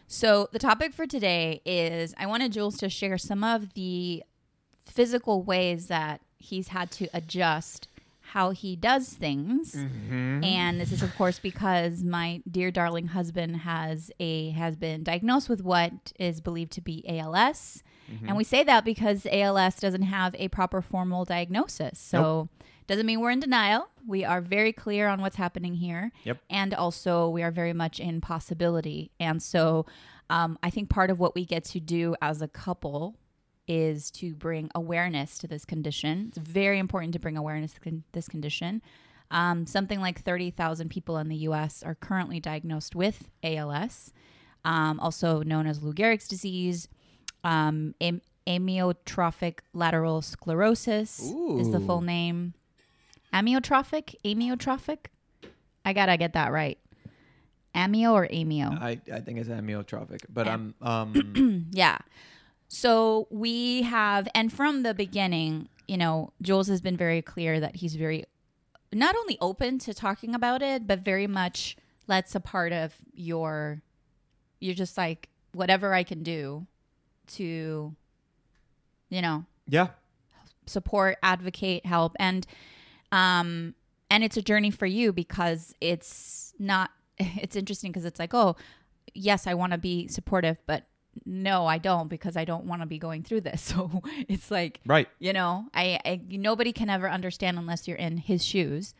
So 0.07 0.47
the 0.53 0.59
topic 0.59 0.93
for 0.93 1.05
today 1.05 1.61
is 1.65 2.13
I 2.17 2.27
wanted 2.27 2.53
Jules 2.53 2.77
to 2.77 2.89
share 2.89 3.17
some 3.17 3.43
of 3.43 3.73
the 3.73 4.23
physical 4.85 5.43
ways 5.43 5.87
that 5.87 6.21
he's 6.37 6.69
had 6.69 6.91
to 6.91 7.07
adjust 7.13 7.87
how 8.35 8.49
he 8.49 8.75
does 8.75 9.09
things. 9.09 9.75
Mm-hmm. 9.75 10.43
And 10.43 10.81
this 10.81 10.91
is 10.91 11.03
of 11.03 11.15
course 11.15 11.39
because 11.39 12.03
my 12.03 12.41
dear 12.49 12.71
darling 12.71 13.07
husband 13.07 13.57
has 13.57 14.11
a 14.19 14.49
has 14.49 14.75
been 14.75 15.03
diagnosed 15.03 15.47
with 15.47 15.63
what 15.63 16.11
is 16.19 16.41
believed 16.41 16.71
to 16.73 16.81
be 16.81 17.05
ALS. 17.07 17.83
Mm-hmm. 18.11 18.27
And 18.27 18.37
we 18.37 18.43
say 18.43 18.63
that 18.63 18.83
because 18.83 19.25
ALS 19.31 19.79
doesn't 19.79 20.03
have 20.03 20.35
a 20.35 20.47
proper 20.49 20.81
formal 20.81 21.23
diagnosis. 21.25 21.99
So 21.99 22.49
doesn't 22.87 23.05
mean 23.05 23.19
we're 23.19 23.31
in 23.31 23.39
denial. 23.39 23.89
We 24.07 24.25
are 24.25 24.41
very 24.41 24.71
clear 24.73 25.07
on 25.07 25.21
what's 25.21 25.37
happening 25.37 25.75
here. 25.75 26.11
Yep. 26.23 26.39
And 26.49 26.73
also 26.73 27.29
we 27.29 27.41
are 27.41 27.51
very 27.51 27.73
much 27.73 27.99
in 27.99 28.21
possibility. 28.21 29.11
And 29.19 29.41
so 29.41 29.85
um, 30.29 30.59
I 30.61 30.69
think 30.69 30.89
part 30.89 31.09
of 31.09 31.19
what 31.19 31.35
we 31.35 31.45
get 31.45 31.63
to 31.65 31.79
do 31.79 32.15
as 32.21 32.41
a 32.41 32.47
couple 32.47 33.15
is 33.67 34.11
to 34.11 34.33
bring 34.35 34.69
awareness 34.75 35.37
to 35.39 35.47
this 35.47 35.65
condition. 35.65 36.25
It's 36.29 36.37
very 36.37 36.79
important 36.79 37.13
to 37.13 37.19
bring 37.19 37.37
awareness 37.37 37.73
to 37.73 37.79
con- 37.79 38.03
this 38.11 38.27
condition. 38.27 38.81
Um, 39.31 39.65
something 39.65 39.99
like 39.99 40.21
30,000 40.21 40.89
people 40.89 41.17
in 41.17 41.29
the 41.29 41.35
US 41.37 41.81
are 41.83 41.95
currently 41.95 42.39
diagnosed 42.39 42.95
with 42.95 43.27
ALS, 43.43 44.13
um, 44.63 44.99
also 44.99 45.41
known 45.41 45.65
as 45.67 45.81
Lou 45.81 45.93
Gehrig's 45.93 46.27
disease. 46.27 46.87
Um, 47.43 47.95
am- 48.01 48.21
amyotrophic 48.47 49.59
lateral 49.73 50.21
sclerosis 50.21 51.19
is 51.19 51.71
the 51.71 51.79
full 51.79 52.01
name. 52.01 52.53
Amyotrophic? 53.33 54.15
Amyotrophic? 54.23 55.07
I 55.83 55.93
gotta 55.93 56.17
get 56.17 56.33
that 56.33 56.51
right. 56.51 56.77
Amio 57.75 58.13
or 58.13 58.27
amio? 58.27 58.79
I, 58.81 58.99
I 59.13 59.19
think 59.19 59.39
it's 59.39 59.49
amyotrophic, 59.49 60.21
but 60.29 60.47
Am- 60.47 60.73
I'm 60.81 61.15
um 61.15 61.67
Yeah. 61.71 61.97
So 62.67 63.27
we 63.29 63.83
have, 63.83 64.27
and 64.33 64.51
from 64.51 64.83
the 64.83 64.93
beginning, 64.93 65.69
you 65.87 65.97
know, 65.97 66.33
Jules 66.41 66.67
has 66.67 66.81
been 66.81 66.97
very 66.97 67.21
clear 67.21 67.59
that 67.59 67.77
he's 67.77 67.95
very 67.95 68.25
not 68.93 69.15
only 69.15 69.37
open 69.41 69.77
to 69.79 69.93
talking 69.93 70.33
about 70.33 70.61
it, 70.61 70.87
but 70.87 70.99
very 70.99 71.27
much 71.27 71.75
let's 72.07 72.33
a 72.35 72.39
part 72.39 72.71
of 72.71 72.93
your, 73.13 73.81
you're 74.59 74.75
just 74.75 74.97
like, 74.97 75.29
whatever 75.53 75.93
I 75.93 76.03
can 76.03 76.23
do 76.23 76.65
to, 77.33 77.95
you 79.09 79.21
know, 79.21 79.45
yeah. 79.67 79.87
support, 80.65 81.17
advocate, 81.23 81.85
help, 81.85 82.15
and 82.19 82.45
um, 83.11 83.75
and 84.09 84.23
it's 84.23 84.37
a 84.37 84.41
journey 84.41 84.71
for 84.71 84.85
you 84.85 85.13
because 85.13 85.73
it's 85.81 86.53
not. 86.59 86.91
It's 87.17 87.55
interesting 87.55 87.91
because 87.91 88.03
it's 88.03 88.19
like, 88.19 88.33
oh, 88.33 88.57
yes, 89.13 89.47
I 89.47 89.53
want 89.53 89.71
to 89.71 89.77
be 89.77 90.09
supportive, 90.09 90.57
but 90.65 90.83
no, 91.25 91.65
I 91.65 91.77
don't 91.77 92.07
because 92.07 92.35
I 92.35 92.45
don't 92.45 92.65
want 92.65 92.81
to 92.81 92.85
be 92.85 92.97
going 92.97 93.23
through 93.23 93.41
this. 93.41 93.61
So 93.75 94.01
it's 94.27 94.49
like, 94.51 94.79
Right. 94.85 95.07
you 95.19 95.33
know, 95.33 95.65
I, 95.73 95.99
I 96.05 96.21
nobody 96.29 96.71
can 96.73 96.89
ever 96.89 97.09
understand 97.09 97.57
unless 97.57 97.87
you're 97.87 97.97
in 97.97 98.17
his 98.17 98.43
shoes. 98.43 98.93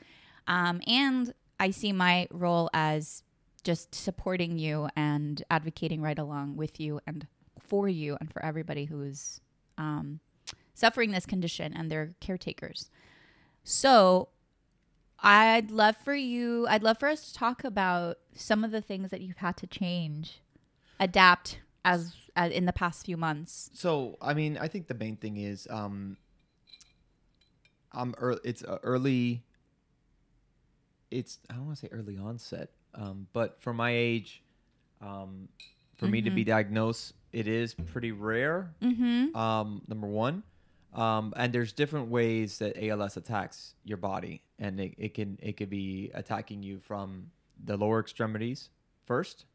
Um, 0.47 0.81
and 0.87 1.33
I 1.59 1.71
see 1.71 1.91
my 1.91 2.27
role 2.31 2.69
as 2.73 3.23
just 3.63 3.95
supporting 3.95 4.57
you 4.59 4.89
and 4.95 5.41
advocating 5.49 6.01
right 6.01 6.19
along 6.19 6.55
with 6.55 6.79
you 6.79 6.99
and 7.07 7.25
for 7.59 7.87
you 7.89 8.15
and 8.19 8.31
for 8.31 8.43
everybody 8.45 8.85
who's 8.85 9.41
um, 9.77 10.19
suffering 10.75 11.11
this 11.11 11.25
condition 11.25 11.73
and 11.75 11.89
their 11.89 12.13
caretakers. 12.19 12.91
So 13.63 14.29
I'd 15.19 15.71
love 15.71 15.95
for 15.97 16.13
you, 16.15 16.67
I'd 16.67 16.83
love 16.83 16.99
for 16.99 17.07
us 17.09 17.27
to 17.31 17.33
talk 17.33 17.63
about 17.63 18.17
some 18.35 18.63
of 18.63 18.71
the 18.71 18.81
things 18.81 19.09
that 19.09 19.21
you've 19.21 19.37
had 19.37 19.57
to 19.57 19.67
change, 19.67 20.41
adapt 20.99 21.59
as, 21.85 22.13
as 22.35 22.51
in 22.51 22.65
the 22.65 22.73
past 22.73 23.05
few 23.05 23.15
months. 23.15 23.69
So, 23.73 24.17
I 24.21 24.33
mean, 24.33 24.57
I 24.57 24.67
think 24.67 24.87
the 24.87 24.95
main 24.95 25.15
thing 25.15 25.37
is 25.37 25.67
um 25.69 26.17
I'm 27.93 28.13
early, 28.17 28.41
it's 28.43 28.63
uh, 28.63 28.79
early 28.83 29.43
it's 31.11 31.39
I 31.49 31.53
don't 31.53 31.67
want 31.67 31.77
to 31.77 31.85
say 31.85 31.89
early 31.93 32.17
onset, 32.17 32.71
um 32.95 33.27
but 33.31 33.61
for 33.61 33.73
my 33.73 33.91
age 33.91 34.43
um 35.01 35.47
for 35.95 36.07
me 36.07 36.21
to 36.23 36.29
be 36.29 36.43
diagnosed, 36.43 37.13
it 37.31 37.47
is 37.47 37.73
pretty 37.73 38.11
rare. 38.11 38.73
Mm-hmm. 38.81 39.35
Um 39.37 39.81
number 39.87 40.07
1. 40.07 40.43
Um, 40.93 41.33
and 41.35 41.51
there's 41.51 41.73
different 41.73 42.07
ways 42.07 42.57
that 42.59 42.81
ALS 42.81 43.17
attacks 43.17 43.75
your 43.83 43.97
body, 43.97 44.41
and 44.57 44.79
it, 44.79 44.95
it 44.97 45.13
can 45.13 45.37
it 45.41 45.57
could 45.57 45.69
be 45.69 46.09
attacking 46.13 46.63
you 46.63 46.79
from 46.79 47.31
the 47.65 47.75
lower 47.75 47.99
extremities 47.99 48.69
first. 49.05 49.45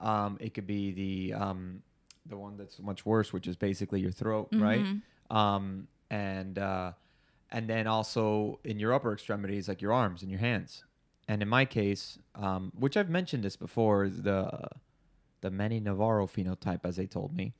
Um, 0.00 0.36
it 0.40 0.54
could 0.54 0.66
be 0.66 0.92
the 0.92 1.34
um, 1.34 1.82
the 2.26 2.36
one 2.36 2.56
that's 2.56 2.78
much 2.80 3.06
worse, 3.06 3.32
which 3.32 3.46
is 3.46 3.56
basically 3.56 4.00
your 4.00 4.10
throat, 4.10 4.48
right? 4.52 4.80
Um, 5.30 5.88
and 6.10 6.58
uh, 6.58 6.92
and 7.50 7.68
then 7.68 7.86
also 7.86 8.58
in 8.64 8.78
your 8.78 8.92
upper 8.92 9.12
extremities, 9.12 9.68
like 9.68 9.80
your 9.80 9.92
arms 9.92 10.22
and 10.22 10.30
your 10.30 10.40
hands. 10.40 10.84
And 11.28 11.42
in 11.42 11.48
my 11.48 11.64
case, 11.64 12.18
um, 12.36 12.72
which 12.78 12.96
I've 12.96 13.08
mentioned 13.10 13.42
this 13.42 13.56
before, 13.56 14.08
the 14.08 14.68
the 15.40 15.50
man 15.50 15.72
in 15.72 15.84
the 15.84 15.94
barrel 15.94 16.28
phenotype, 16.28 16.80
as 16.84 16.96
they 16.96 17.06
told 17.06 17.34
me, 17.34 17.52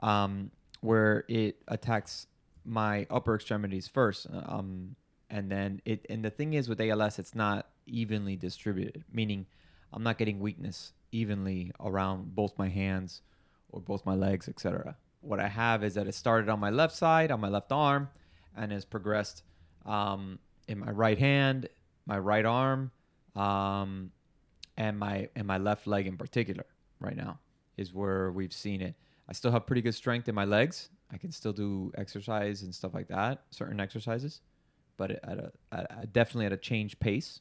um, 0.00 0.50
where 0.80 1.24
it 1.28 1.56
attacks 1.68 2.26
my 2.64 3.06
upper 3.10 3.34
extremities 3.34 3.88
first, 3.88 4.26
um, 4.46 4.94
and 5.30 5.50
then 5.50 5.80
it. 5.84 6.06
And 6.08 6.24
the 6.24 6.30
thing 6.30 6.54
is 6.54 6.68
with 6.68 6.80
ALS, 6.80 7.18
it's 7.18 7.34
not 7.34 7.68
evenly 7.86 8.36
distributed, 8.36 9.04
meaning 9.12 9.46
I'm 9.92 10.02
not 10.02 10.16
getting 10.16 10.38
weakness 10.40 10.92
evenly 11.12 11.72
around 11.80 12.34
both 12.34 12.58
my 12.58 12.68
hands 12.68 13.22
or 13.70 13.80
both 13.80 14.04
my 14.04 14.14
legs, 14.14 14.48
etc. 14.48 14.96
What 15.20 15.38
I 15.38 15.48
have 15.48 15.84
is 15.84 15.94
that 15.94 16.06
it 16.06 16.14
started 16.14 16.48
on 16.48 16.58
my 16.58 16.70
left 16.70 16.96
side, 16.96 17.30
on 17.30 17.40
my 17.40 17.48
left 17.48 17.70
arm, 17.70 18.08
and 18.56 18.72
has 18.72 18.84
progressed 18.84 19.44
um, 19.86 20.38
in 20.68 20.78
my 20.78 20.90
right 20.90 21.18
hand, 21.18 21.68
my 22.06 22.18
right 22.18 22.44
arm, 22.44 22.90
um, 23.36 24.10
and 24.76 24.98
my 24.98 25.28
and 25.36 25.46
my 25.46 25.58
left 25.58 25.86
leg 25.86 26.06
in 26.06 26.16
particular. 26.16 26.66
Right 26.98 27.16
now 27.16 27.38
is 27.76 27.92
where 27.92 28.30
we've 28.30 28.52
seen 28.52 28.80
it. 28.80 28.94
I 29.28 29.32
still 29.32 29.50
have 29.50 29.66
pretty 29.66 29.82
good 29.82 29.94
strength 29.94 30.28
in 30.28 30.34
my 30.34 30.44
legs. 30.44 30.90
I 31.12 31.18
can 31.18 31.30
still 31.30 31.52
do 31.52 31.92
exercise 31.96 32.62
and 32.62 32.74
stuff 32.74 32.94
like 32.94 33.08
that, 33.08 33.42
certain 33.50 33.80
exercises, 33.80 34.40
but 34.96 35.10
at 35.10 35.38
a, 35.38 35.52
at 35.70 36.02
a 36.02 36.06
definitely 36.06 36.46
at 36.46 36.52
a 36.52 36.56
change 36.56 36.98
pace. 37.00 37.40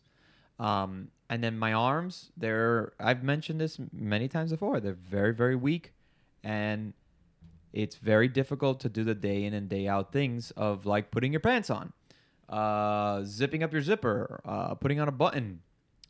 Um, 0.61 1.09
and 1.29 1.43
then 1.43 1.57
my 1.57 1.73
arms, 1.73 2.31
they're 2.37 2.93
I've 2.99 3.23
mentioned 3.23 3.59
this 3.59 3.79
many 3.91 4.27
times 4.27 4.51
before. 4.51 4.79
They're 4.79 4.93
very 4.93 5.33
very 5.33 5.55
weak, 5.55 5.93
and 6.43 6.93
it's 7.73 7.95
very 7.95 8.27
difficult 8.27 8.79
to 8.81 8.89
do 8.89 9.03
the 9.03 9.15
day 9.15 9.43
in 9.45 9.53
and 9.53 9.67
day 9.67 9.87
out 9.87 10.11
things 10.11 10.51
of 10.51 10.85
like 10.85 11.09
putting 11.09 11.31
your 11.33 11.39
pants 11.39 11.69
on, 11.69 11.93
uh, 12.49 13.23
zipping 13.23 13.63
up 13.63 13.73
your 13.73 13.81
zipper, 13.81 14.41
uh, 14.45 14.75
putting 14.75 14.99
on 14.99 15.07
a 15.07 15.11
button. 15.11 15.61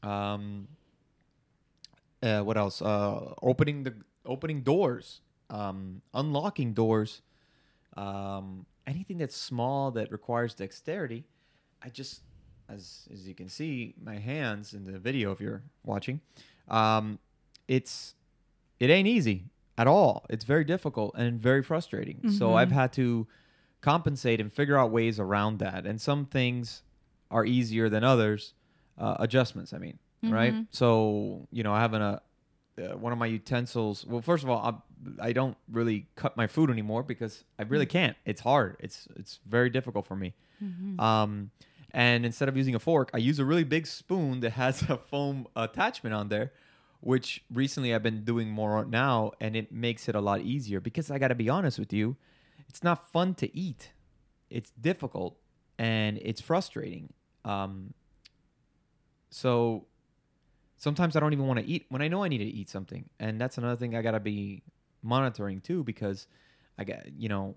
Um, 0.03 0.67
uh, 2.23 2.41
what 2.41 2.57
else? 2.57 2.81
Uh, 2.81 3.33
opening 3.41 3.83
the 3.83 3.93
opening 4.25 4.61
doors, 4.61 5.21
um, 5.49 6.01
unlocking 6.13 6.73
doors, 6.73 7.21
um, 7.95 8.65
anything 8.85 9.17
that's 9.17 9.35
small 9.35 9.91
that 9.91 10.11
requires 10.11 10.53
dexterity. 10.53 11.25
I 11.81 11.89
just, 11.89 12.21
as 12.73 13.07
as 13.11 13.27
you 13.27 13.33
can 13.35 13.49
see, 13.49 13.93
my 14.03 14.17
hands 14.17 14.73
in 14.73 14.85
the 14.85 14.99
video 14.99 15.31
if 15.31 15.39
you're 15.41 15.61
watching, 15.83 16.21
um, 16.69 17.19
it's 17.67 18.15
it 18.79 18.89
ain't 18.89 19.07
easy 19.07 19.45
at 19.77 19.87
all. 19.87 20.25
It's 20.29 20.43
very 20.45 20.63
difficult 20.63 21.15
and 21.15 21.39
very 21.39 21.63
frustrating. 21.63 22.19
So 22.31 22.55
I've 22.55 22.71
had 22.71 22.93
to 22.93 23.27
compensate 23.81 24.39
and 24.39 24.51
figure 24.51 24.77
out 24.77 24.91
ways 24.91 25.19
around 25.19 25.59
that. 25.59 25.85
And 25.85 25.99
some 25.99 26.25
things 26.25 26.83
are 27.29 27.45
easier 27.45 27.89
than 27.89 28.03
others. 28.03 28.53
Uh, 28.97 29.15
adjustments, 29.19 29.73
I 29.73 29.77
mean, 29.79 29.97
right? 30.33 30.53
So 30.71 31.47
you 31.51 31.63
know, 31.63 31.73
having 31.75 32.01
a 32.01 32.21
uh, 32.77 32.97
one 32.97 33.11
of 33.11 33.19
my 33.19 33.25
utensils. 33.25 34.05
Well, 34.05 34.21
first 34.21 34.43
of 34.43 34.49
all, 34.49 34.81
I, 35.19 35.27
I 35.29 35.33
don't 35.33 35.57
really 35.71 36.07
cut 36.15 36.37
my 36.37 36.47
food 36.47 36.69
anymore 36.69 37.03
because 37.03 37.43
I 37.59 37.63
really 37.63 37.85
can't. 37.85 38.15
It's 38.25 38.41
hard. 38.41 38.77
It's 38.79 39.07
it's 39.15 39.39
very 39.47 39.69
difficult 39.69 40.05
for 40.05 40.15
me. 40.15 40.33
Um, 40.99 41.51
and 41.91 42.25
instead 42.25 42.49
of 42.49 42.57
using 42.57 42.75
a 42.75 42.79
fork, 42.79 43.11
I 43.13 43.17
use 43.17 43.39
a 43.39 43.45
really 43.45 43.63
big 43.63 43.85
spoon 43.85 44.39
that 44.41 44.51
has 44.53 44.81
a 44.89 44.97
foam 44.97 45.47
attachment 45.55 46.15
on 46.15 46.29
there, 46.29 46.53
which 47.01 47.43
recently 47.53 47.93
I've 47.93 48.03
been 48.03 48.23
doing 48.23 48.49
more 48.49 48.85
now, 48.85 49.31
and 49.39 49.55
it 49.55 49.71
makes 49.71 50.07
it 50.09 50.15
a 50.15 50.21
lot 50.21 50.41
easier. 50.41 50.79
Because 50.79 51.11
I 51.11 51.19
got 51.19 51.29
to 51.29 51.35
be 51.35 51.49
honest 51.49 51.79
with 51.79 51.93
you, 51.93 52.15
it's 52.67 52.83
not 52.83 53.09
fun 53.09 53.35
to 53.35 53.57
eat. 53.57 53.91
It's 54.49 54.71
difficult 54.71 55.37
and 55.77 56.19
it's 56.21 56.41
frustrating. 56.41 57.11
Um, 57.43 57.93
so 59.29 59.85
sometimes 60.77 61.15
I 61.15 61.19
don't 61.19 61.33
even 61.33 61.47
want 61.47 61.59
to 61.59 61.65
eat 61.65 61.85
when 61.89 62.01
I 62.01 62.07
know 62.07 62.23
I 62.23 62.27
need 62.27 62.39
to 62.39 62.45
eat 62.45 62.69
something, 62.69 63.09
and 63.19 63.41
that's 63.41 63.57
another 63.57 63.77
thing 63.77 63.95
I 63.95 64.01
gotta 64.01 64.19
be 64.19 64.61
monitoring 65.01 65.61
too 65.61 65.83
because 65.83 66.27
I 66.77 66.83
got 66.83 67.11
you 67.17 67.29
know 67.29 67.55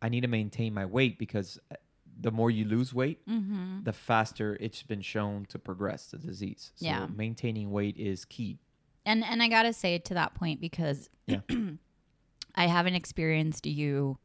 I 0.00 0.08
need 0.08 0.20
to 0.20 0.28
maintain 0.28 0.72
my 0.72 0.84
weight 0.86 1.18
because 1.18 1.58
the 2.20 2.30
more 2.30 2.50
you 2.50 2.64
lose 2.64 2.92
weight, 2.94 3.26
Mm-hmm. 3.26 3.82
the 3.84 3.92
faster 3.92 4.56
it's 4.60 4.82
been 4.82 5.02
shown 5.02 5.46
to 5.46 5.58
progress 5.58 6.06
the 6.06 6.18
disease. 6.18 6.72
So 6.76 6.86
Yeah. 6.86 7.06
maintaining 7.14 7.70
weight 7.70 7.96
is 7.96 8.24
key. 8.24 8.58
And 9.06 9.24
and 9.24 9.42
I 9.42 9.48
gotta 9.48 9.72
say 9.72 9.98
to 9.98 10.14
that 10.14 10.34
point 10.34 10.60
because 10.60 11.10
Yeah. 11.26 11.40
I 12.54 12.66
haven't 12.66 12.94
experienced 12.94 13.66
you 13.66 14.18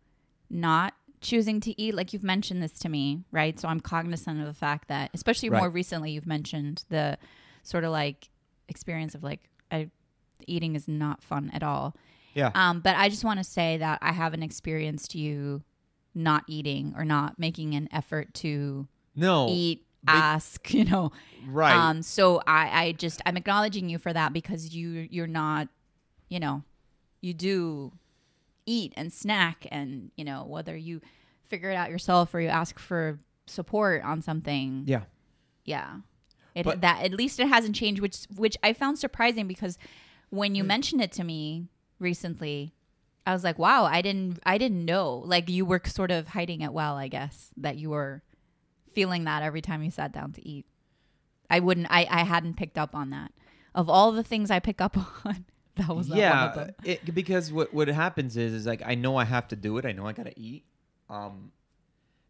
not 0.49 0.93
choosing 1.21 1.59
to 1.61 1.81
eat 1.81 1.93
like 1.95 2.13
you've 2.13 2.23
mentioned 2.23 2.61
this 2.63 2.73
to 2.79 2.89
me, 2.89 3.23
right? 3.31 3.59
So 3.59 3.67
I'm 3.67 3.79
cognizant 3.79 4.39
of 4.39 4.45
the 4.45 4.53
fact 4.53 4.87
that, 4.87 5.09
especially 5.13 5.49
Right. 5.49 5.59
more 5.59 5.69
recently, 5.69 6.11
you've 6.11 6.27
mentioned 6.27 6.85
the 6.89 7.17
sort 7.63 7.83
of 7.83 7.91
like 7.91 8.29
experience 8.67 9.15
of 9.15 9.23
like 9.23 9.49
I 9.71 9.89
eating 10.47 10.75
is 10.75 10.87
not 10.87 11.21
fun 11.23 11.49
at 11.53 11.63
all. 11.63 11.95
Yeah. 12.33 12.51
Um, 12.55 12.79
but 12.81 12.95
I 12.95 13.09
just 13.09 13.23
want 13.25 13.39
to 13.39 13.43
say 13.43 13.77
that 13.77 13.99
I 14.01 14.11
haven't 14.13 14.43
experienced 14.43 15.13
you 15.15 15.63
not 16.19 16.43
eating 16.47 16.93
or 16.97 17.05
not 17.05 17.39
making 17.39 17.73
an 17.75 17.87
effort 17.91 18.33
to 18.35 18.87
No. 19.15 19.47
eat, 19.49 19.85
ask, 20.07 20.73
you 20.73 20.85
know, 20.85 21.11
Right. 21.47 21.73
um, 21.73 22.01
so 22.01 22.41
I, 22.47 22.83
I 22.85 22.91
just 22.93 23.21
I'm 23.25 23.37
acknowledging 23.37 23.89
you 23.89 23.97
for 23.97 24.13
that 24.13 24.33
because 24.33 24.73
you 24.75 25.07
you're 25.09 25.27
not, 25.27 25.67
you 26.29 26.39
know, 26.39 26.63
you 27.21 27.33
do 27.33 27.91
eat 28.65 28.93
and 28.95 29.11
snack 29.11 29.65
and 29.71 30.11
you 30.15 30.23
know 30.23 30.45
whether 30.45 30.75
you 30.77 31.01
figure 31.49 31.71
it 31.71 31.75
out 31.75 31.89
yourself 31.89 32.33
or 32.35 32.39
you 32.39 32.47
ask 32.49 32.77
for 32.77 33.19
support 33.47 34.03
on 34.03 34.21
something. 34.21 34.83
yeah. 34.85 35.03
Yeah, 35.65 35.97
it 36.55 36.63
But- 36.63 36.81
that 36.81 37.03
at 37.03 37.13
least 37.13 37.39
it 37.39 37.47
hasn't 37.47 37.75
changed, 37.75 38.01
which 38.01 38.25
which 38.35 38.57
I 38.63 38.73
found 38.73 38.97
surprising 38.99 39.47
because 39.47 39.77
when 40.29 40.53
Mm. 40.53 40.55
you 40.57 40.63
mentioned 40.63 41.01
it 41.01 41.11
to 41.13 41.23
me 41.23 41.67
recently. 41.99 42.73
I 43.29 43.33
was 43.33 43.43
like, 43.43 43.59
"Wow, 43.59 43.85
I 43.85 44.01
didn't, 44.01 44.39
I 44.43 44.57
didn't 44.57 44.83
know." 44.83 45.21
Like 45.23 45.49
you 45.49 45.63
were 45.63 45.81
sort 45.85 46.09
of 46.09 46.29
hiding 46.29 46.61
it 46.61 46.73
well, 46.73 46.95
I 46.95 47.07
guess, 47.07 47.49
that 47.57 47.77
you 47.77 47.91
were 47.91 48.23
feeling 48.93 49.25
that 49.25 49.43
every 49.43 49.61
time 49.61 49.83
you 49.83 49.91
sat 49.91 50.11
down 50.11 50.31
to 50.33 50.47
eat. 50.47 50.65
I 51.47 51.59
wouldn't. 51.59 51.87
I 51.91 52.07
I 52.09 52.23
hadn't 52.23 52.55
picked 52.55 52.77
up 52.77 52.95
on 52.95 53.11
that. 53.11 53.31
Of 53.75 53.87
all 53.87 54.11
the 54.11 54.23
things 54.23 54.49
I 54.49 54.59
pick 54.59 54.81
up 54.81 54.97
on, 55.25 55.45
that 55.75 55.95
was 55.95 56.09
not 56.09 56.17
one 56.17 56.67
of 56.67 56.75
yeah, 56.83 56.93
it, 56.93 57.13
because 57.13 57.53
what 57.53 57.71
what 57.71 57.87
happens 57.87 58.35
is 58.35 58.51
is 58.53 58.65
like 58.65 58.81
I 58.83 58.95
know 58.95 59.15
I 59.15 59.25
have 59.25 59.47
to 59.49 59.55
do 59.55 59.77
it. 59.77 59.85
I 59.85 59.91
know 59.91 60.07
I 60.07 60.13
gotta 60.13 60.33
eat. 60.35 60.65
Um, 61.07 61.51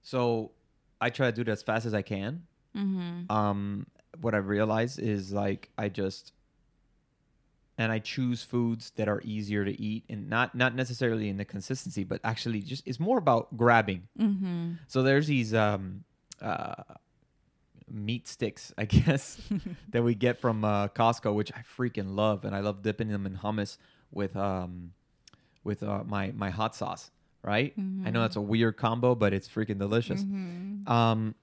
so 0.01 0.51
I 0.99 1.09
try 1.11 1.27
to 1.27 1.31
do 1.31 1.41
it 1.41 1.49
as 1.49 1.63
fast 1.63 1.85
as 1.85 1.93
I 1.93 2.01
can. 2.01 2.43
Mm-hmm. 2.75 3.31
Um, 3.31 3.87
what 4.19 4.35
I 4.35 4.39
realize 4.39 4.99
is 4.99 5.31
like 5.31 5.69
I 5.77 5.87
just 5.87 6.33
and 7.79 7.93
I 7.93 7.99
choose 7.99 8.43
foods 8.43 8.91
that 8.97 9.07
are 9.07 9.21
easier 9.23 9.63
to 9.63 9.81
eat 9.81 10.03
and 10.09 10.29
not 10.29 10.53
not 10.53 10.75
necessarily 10.75 11.29
in 11.29 11.37
the 11.37 11.45
consistency, 11.45 12.03
but 12.03 12.19
actually 12.25 12.59
just 12.59 12.85
it's 12.85 12.99
more 12.99 13.17
about 13.17 13.55
grabbing. 13.55 14.09
Mm-hmm. 14.19 14.73
So 14.87 15.01
there's 15.01 15.27
these 15.27 15.53
um, 15.53 16.03
uh, 16.41 16.83
meat 17.89 18.27
sticks, 18.27 18.73
I 18.77 18.83
guess, 18.97 19.41
that 19.91 20.03
we 20.03 20.13
get 20.13 20.41
from 20.41 20.65
uh, 20.65 20.89
Costco, 20.89 21.33
which 21.33 21.53
I 21.53 21.63
freaking 21.77 22.17
love, 22.17 22.43
and 22.43 22.53
I 22.53 22.59
love 22.59 22.81
dipping 22.81 23.07
them 23.07 23.25
in 23.25 23.37
hummus 23.37 23.77
with 24.11 24.35
um, 24.35 24.91
with 25.63 25.81
uh, 25.81 26.03
my 26.05 26.33
my 26.35 26.49
hot 26.49 26.75
sauce. 26.75 27.09
Right? 27.41 27.73
I 27.77 28.09
know 28.09 28.19
that's 28.23 28.35
a 28.35 28.41
weird 28.41 28.75
combo, 28.75 29.15
but 29.15 29.33
it's 29.33 29.47
freaking 29.47 29.79
delicious. 29.79 30.21
Mm-hmm. 30.21 30.91
Um, 30.91 31.33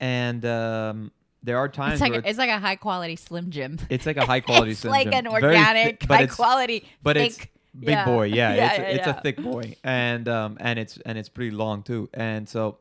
and 0.00 0.44
um, 0.44 1.12
there 1.42 1.58
are 1.58 1.68
times 1.68 1.94
It's 1.94 2.00
like 2.00 2.12
where 2.12 2.20
a, 2.20 2.26
it's 2.28 2.38
like 2.38 2.50
a 2.50 2.58
high 2.58 2.76
quality 2.76 3.16
Slim 3.16 3.50
Jim. 3.50 3.78
it's 3.90 4.06
like 4.06 4.16
a 4.16 4.26
high 4.26 4.40
quality. 4.40 4.72
it's 4.72 4.80
Slim 4.80 4.90
like 4.92 5.10
Jim. 5.10 5.26
an 5.26 5.28
organic, 5.28 6.02
high 6.04 6.26
quality, 6.26 6.84
but 7.02 7.16
it's 7.16 7.38
thick- 7.38 7.52
big 7.78 7.88
yeah. 7.90 8.04
boy 8.06 8.24
yeah, 8.26 8.54
Yeah, 8.54 8.66
it's, 8.72 8.78
yeah, 8.78 8.84
it's 8.88 9.06
a 9.06 9.20
thick 9.22 9.36
boy 9.42 9.76
and 9.84 10.28
um 10.28 10.56
and 10.60 10.78
it's 10.78 10.96
and 11.04 11.18
it's 11.18 11.28
pretty 11.28 11.50
long 11.50 11.82
too 11.82 12.08
and 12.14 12.48
so 12.48 12.78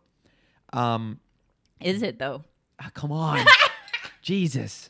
um 0.74 1.20
Is 1.82 2.02
it 2.02 2.18
though? 2.18 2.44
ah, 2.80 2.90
come 2.94 3.12
on 3.12 3.46
jesus 4.22 4.90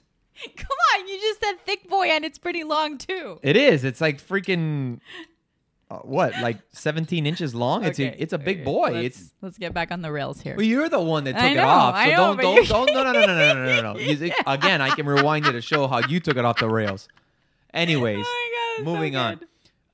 Come 0.58 0.78
on, 0.98 1.08
you 1.08 1.18
just 1.20 1.40
said 1.42 1.54
thick 1.66 1.88
boy, 1.88 2.08
and 2.08 2.26
it's 2.26 2.38
pretty 2.38 2.66
long 2.66 2.98
too. 2.98 3.40
it 3.42 3.56
is 3.56 3.84
it's 3.86 4.02
like 4.02 4.22
freaking 4.22 5.00
uh, 5.96 6.08
what 6.08 6.34
like 6.42 6.58
17 6.72 7.26
inches 7.26 7.54
long 7.56 7.84
it's 7.84 8.00
a 8.00 8.22
it's 8.22 8.34
a 8.34 8.38
big 8.38 8.58
okay, 8.58 8.64
boy 8.66 8.92
let's- 8.92 9.20
it's 9.22 9.34
let's 9.42 9.58
get 9.58 9.74
back 9.74 9.92
on 9.92 10.02
the 10.02 10.12
rails 10.12 10.42
here. 10.42 10.56
well, 10.56 10.66
you're 10.66 10.90
the 10.90 11.00
one 11.00 11.24
that 11.26 11.34
took 11.34 11.42
I 11.42 11.50
it 11.52 11.58
off. 11.60 11.96
So 11.96 12.04
know, 12.04 12.16
don't, 12.36 12.38
don't, 12.68 12.68
don't, 12.68 12.94
no, 12.94 13.04
no, 13.04 13.12
no, 13.14 13.26
no, 13.26 13.36
no, 13.36 13.54
no, 13.54 13.82
no, 13.82 13.94
no. 13.94 14.00
You 14.00 14.32
Again, 14.48 14.82
I 14.82 14.90
can 14.90 15.06
rewind 15.06 15.46
it 15.46 15.54
to 15.54 15.62
show 15.62 15.88
how 15.88 16.00
you 16.08 16.20
took 16.20 16.38
it 16.38 16.46
off 16.46 16.58
the 16.60 16.70
rails. 16.70 17.08
Anyways, 17.74 18.26
oh 18.28 18.52
God, 18.56 18.80
it's 18.82 18.88
so 18.88 18.94
moving 18.94 19.16
on. 19.16 19.40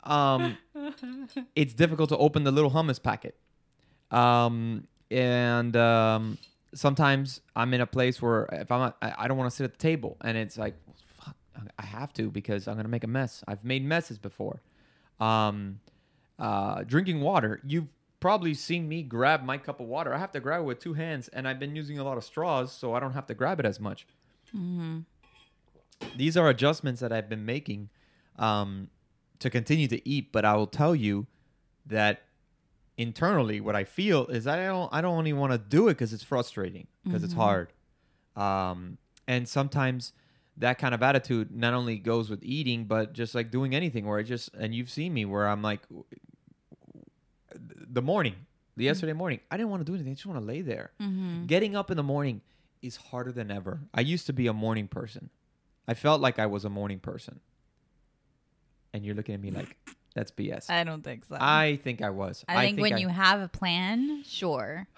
um, 0.03 0.57
it's 1.55 1.73
difficult 1.73 2.09
to 2.09 2.17
open 2.17 2.43
the 2.43 2.51
little 2.51 2.71
hummus 2.71 3.01
packet. 3.01 3.35
Um, 4.11 4.87
and 5.09 5.75
um, 5.75 6.37
sometimes 6.73 7.41
I'm 7.55 7.73
in 7.73 7.81
a 7.81 7.87
place 7.87 8.21
where 8.21 8.47
if 8.51 8.71
I'm, 8.71 8.93
I, 9.01 9.13
I 9.19 9.27
don't 9.27 9.37
want 9.37 9.49
to 9.49 9.55
sit 9.55 9.63
at 9.63 9.71
the 9.73 9.77
table, 9.79 10.17
and 10.21 10.37
it's 10.37 10.57
like, 10.57 10.75
fuck, 11.17 11.35
I 11.77 11.85
have 11.85 12.13
to 12.13 12.29
because 12.29 12.67
I'm 12.67 12.75
gonna 12.75 12.87
make 12.89 13.03
a 13.03 13.07
mess. 13.07 13.43
I've 13.47 13.63
made 13.63 13.83
messes 13.85 14.17
before. 14.17 14.61
Um, 15.19 15.79
uh, 16.41 16.84
drinking 16.84 17.21
water. 17.21 17.62
You've 17.65 17.88
probably 18.19 18.54
seen 18.54 18.89
me 18.89 19.04
grab 19.04 19.43
my 19.43 19.58
cup 19.58 19.80
of 19.80 19.88
water. 19.88 20.13
I 20.13 20.17
have 20.17 20.32
to 20.32 20.39
grab 20.39 20.62
it 20.62 20.63
with 20.65 20.80
two 20.80 20.93
hands, 20.93 21.27
and 21.30 21.47
I've 21.47 21.60
been 21.60 21.75
using 21.75 21.99
a 21.99 22.04
lot 22.04 22.17
of 22.17 22.23
straws, 22.23 22.73
so 22.73 22.93
I 22.93 22.99
don't 22.99 23.13
have 23.13 23.27
to 23.27 23.34
grab 23.34 23.60
it 23.60 23.65
as 23.65 23.80
much. 23.80 24.08
Mm-hmm. 24.56 24.99
These 26.17 26.36
are 26.36 26.49
adjustments 26.49 26.99
that 26.99 27.13
I've 27.13 27.30
been 27.30 27.45
making 27.45 27.89
um, 28.39 28.89
to 29.39 29.49
continue 29.49 29.88
to 29.88 30.08
eat, 30.08 30.32
but 30.32 30.43
I 30.43 30.56
will 30.56 30.67
tell 30.67 30.95
you 30.95 31.27
that 31.86 32.23
internally, 32.97 33.62
what 33.62 33.75
I 33.75 33.84
feel 33.84 34.25
is 34.27 34.47
I 34.47 34.65
don't 34.65 34.91
I 34.91 35.01
don't 35.01 35.27
even 35.27 35.39
want 35.39 35.54
to 35.54 35.60
do 35.60 35.88
it 35.89 35.93
because 35.93 36.12
it's 36.12 36.23
frustrating 36.23 36.88
because 37.04 37.23
it's 37.23 37.34
hard, 37.34 37.71
um, 38.36 38.97
and 39.27 39.47
sometimes 39.47 40.13
that 40.58 40.77
kind 40.77 40.93
of 40.93 41.01
attitude 41.01 41.56
not 41.56 41.73
only 41.73 41.97
goes 41.97 42.30
with 42.30 42.43
eating, 42.43 42.86
but 42.86 43.13
just 43.13 43.34
like 43.34 43.51
doing 43.51 43.73
anything 43.73 44.06
where 44.06 44.19
I 44.19 44.23
just 44.23 44.54
and 44.54 44.73
you've 44.73 44.89
seen 44.89 45.13
me 45.13 45.25
where 45.25 45.47
I'm 45.47 45.62
like 45.62 45.82
the 47.55 48.01
morning, 48.01 48.35
the 48.77 48.85
yesterday 48.85 49.13
morning, 49.13 49.39
I 49.49 49.57
didn't 49.57 49.69
want 49.69 49.81
to 49.81 49.85
do 49.85 49.93
anything. 49.95 50.11
I 50.11 50.15
just 50.15 50.25
want 50.25 50.39
to 50.39 50.45
lay 50.45 50.61
there. 50.61 50.91
Getting 51.47 51.75
up 51.75 51.91
in 51.91 51.97
the 51.97 52.03
morning 52.03 52.41
is 52.81 52.95
harder 52.95 53.31
than 53.31 53.51
ever. 53.51 53.81
I 53.93 54.01
used 54.01 54.25
to 54.27 54.33
be 54.33 54.47
a 54.47 54.53
morning 54.53 54.87
person. 54.87 55.29
I 55.87 55.93
felt 55.93 56.21
like 56.21 56.39
I 56.39 56.45
was 56.45 56.65
a 56.65 56.69
morning 56.69 56.99
person. 56.99 57.39
And 58.93 59.05
you're 59.05 59.15
looking 59.15 59.35
at 59.35 59.41
me 59.41 59.51
like, 59.59 59.75
that's 60.13 60.31
BS. 60.31 60.69
I 60.69 60.83
don't 60.83 61.03
think 61.03 61.25
so. 61.25 61.37
I 61.39 61.79
think 61.83 62.01
I 62.01 62.09
was. 62.09 62.43
I 62.47 62.65
think, 62.65 62.79
when 62.81 62.93
I- 62.93 62.97
you 62.97 63.07
have 63.07 63.41
a 63.41 63.47
plan, 63.47 64.23
sure. 64.25 64.87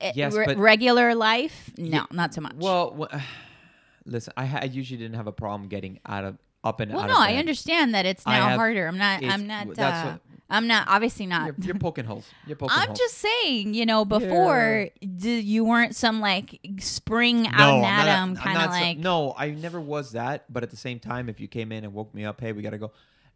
Eh, 0.00 0.10
Yes, 0.16 0.34
re- 0.34 0.46
but- 0.46 0.56
regular 0.56 1.14
life, 1.14 1.70
no, 1.78 1.84
Yeah, 1.98 2.04
not 2.10 2.34
so 2.34 2.40
much. 2.40 2.54
Well, 2.56 3.08
listen, 4.04 4.32
I, 4.36 4.46
ha- 4.46 4.58
I 4.62 4.64
usually 4.64 4.98
didn't 4.98 5.14
have 5.14 5.28
a 5.28 5.32
problem 5.32 5.68
getting 5.68 6.00
out 6.04 6.24
of 6.24 6.38
up 6.64 6.80
and 6.80 6.90
well, 6.92 7.02
out 7.02 7.08
Well, 7.08 7.18
no, 7.20 7.24
I 7.24 7.36
understand 7.36 7.94
that 7.94 8.04
it's 8.04 8.26
now 8.26 8.48
have- 8.48 8.58
harder. 8.58 8.88
I'm 8.88 8.98
not. 8.98 9.22
I'm 9.22 9.46
not. 9.46 9.72
that's 9.76 10.08
Uh, 10.08 10.10
what- 10.10 10.20
I'm 10.52 10.66
not. 10.66 10.86
Obviously 10.88 11.26
not. 11.26 11.46
You're, 11.46 11.56
you're 11.66 11.74
poking 11.74 12.04
holes. 12.04 12.28
You're 12.46 12.56
poking 12.56 12.76
I'm 12.78 12.88
holes. 12.88 12.98
just 12.98 13.18
saying, 13.18 13.74
you 13.74 13.86
know, 13.86 14.04
before 14.04 14.88
d- 15.16 15.40
you 15.40 15.64
weren't 15.64 15.96
some 15.96 16.20
like 16.20 16.60
spring 16.78 17.46
out 17.48 17.58
no, 17.58 17.76
and 17.78 17.86
I'm 17.86 18.08
Adam 18.08 18.36
kind 18.36 18.58
of 18.58 18.64
so- 18.64 18.80
like. 18.80 18.98
no, 18.98 19.34
I 19.36 19.50
never 19.50 19.80
was 19.80 20.12
that. 20.12 20.44
But 20.52 20.62
at 20.62 20.70
the 20.70 20.76
same 20.76 20.98
time, 21.00 21.28
if 21.28 21.40
you 21.40 21.48
came 21.48 21.72
in 21.72 21.84
and 21.84 21.92
woke 21.92 22.14
me 22.14 22.24
up, 22.24 22.40
hey, 22.40 22.52
we 22.52 22.62
gotta 22.62 22.78
go. 22.78 22.92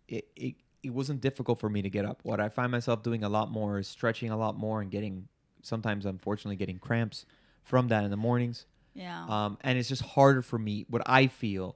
It, 0.08 0.28
it 0.36 0.54
it 0.82 0.90
wasn't 0.90 1.20
difficult 1.20 1.58
for 1.58 1.68
me 1.68 1.82
to 1.82 1.90
get 1.90 2.04
up. 2.04 2.20
What 2.22 2.38
I 2.38 2.48
find 2.48 2.70
myself 2.70 3.02
doing 3.02 3.24
a 3.24 3.28
lot 3.28 3.50
more 3.50 3.78
is 3.78 3.88
stretching 3.88 4.30
a 4.30 4.36
lot 4.36 4.56
more 4.56 4.80
and 4.80 4.90
getting 4.90 5.26
sometimes, 5.62 6.06
unfortunately, 6.06 6.54
getting 6.56 6.78
cramps 6.78 7.26
from 7.64 7.88
that 7.88 8.04
in 8.04 8.10
the 8.12 8.16
mornings. 8.16 8.66
Yeah. 8.94 9.26
Um, 9.28 9.58
and 9.62 9.76
it's 9.78 9.88
just 9.88 10.02
harder 10.02 10.42
for 10.42 10.58
me. 10.58 10.86
What 10.88 11.02
I 11.06 11.26
feel, 11.26 11.74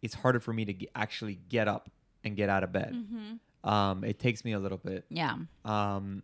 it's 0.00 0.14
harder 0.14 0.40
for 0.40 0.52
me 0.54 0.64
to 0.64 0.72
ge- 0.72 0.86
actually 0.94 1.38
get 1.50 1.68
up 1.68 1.90
and 2.24 2.34
get 2.34 2.48
out 2.48 2.64
of 2.64 2.72
bed. 2.72 2.94
Mm-hmm. 2.94 3.34
Um, 3.64 4.02
it 4.04 4.18
takes 4.18 4.44
me 4.44 4.52
a 4.52 4.58
little 4.58 4.78
bit 4.78 5.04
yeah. 5.08 5.36
um, 5.64 6.22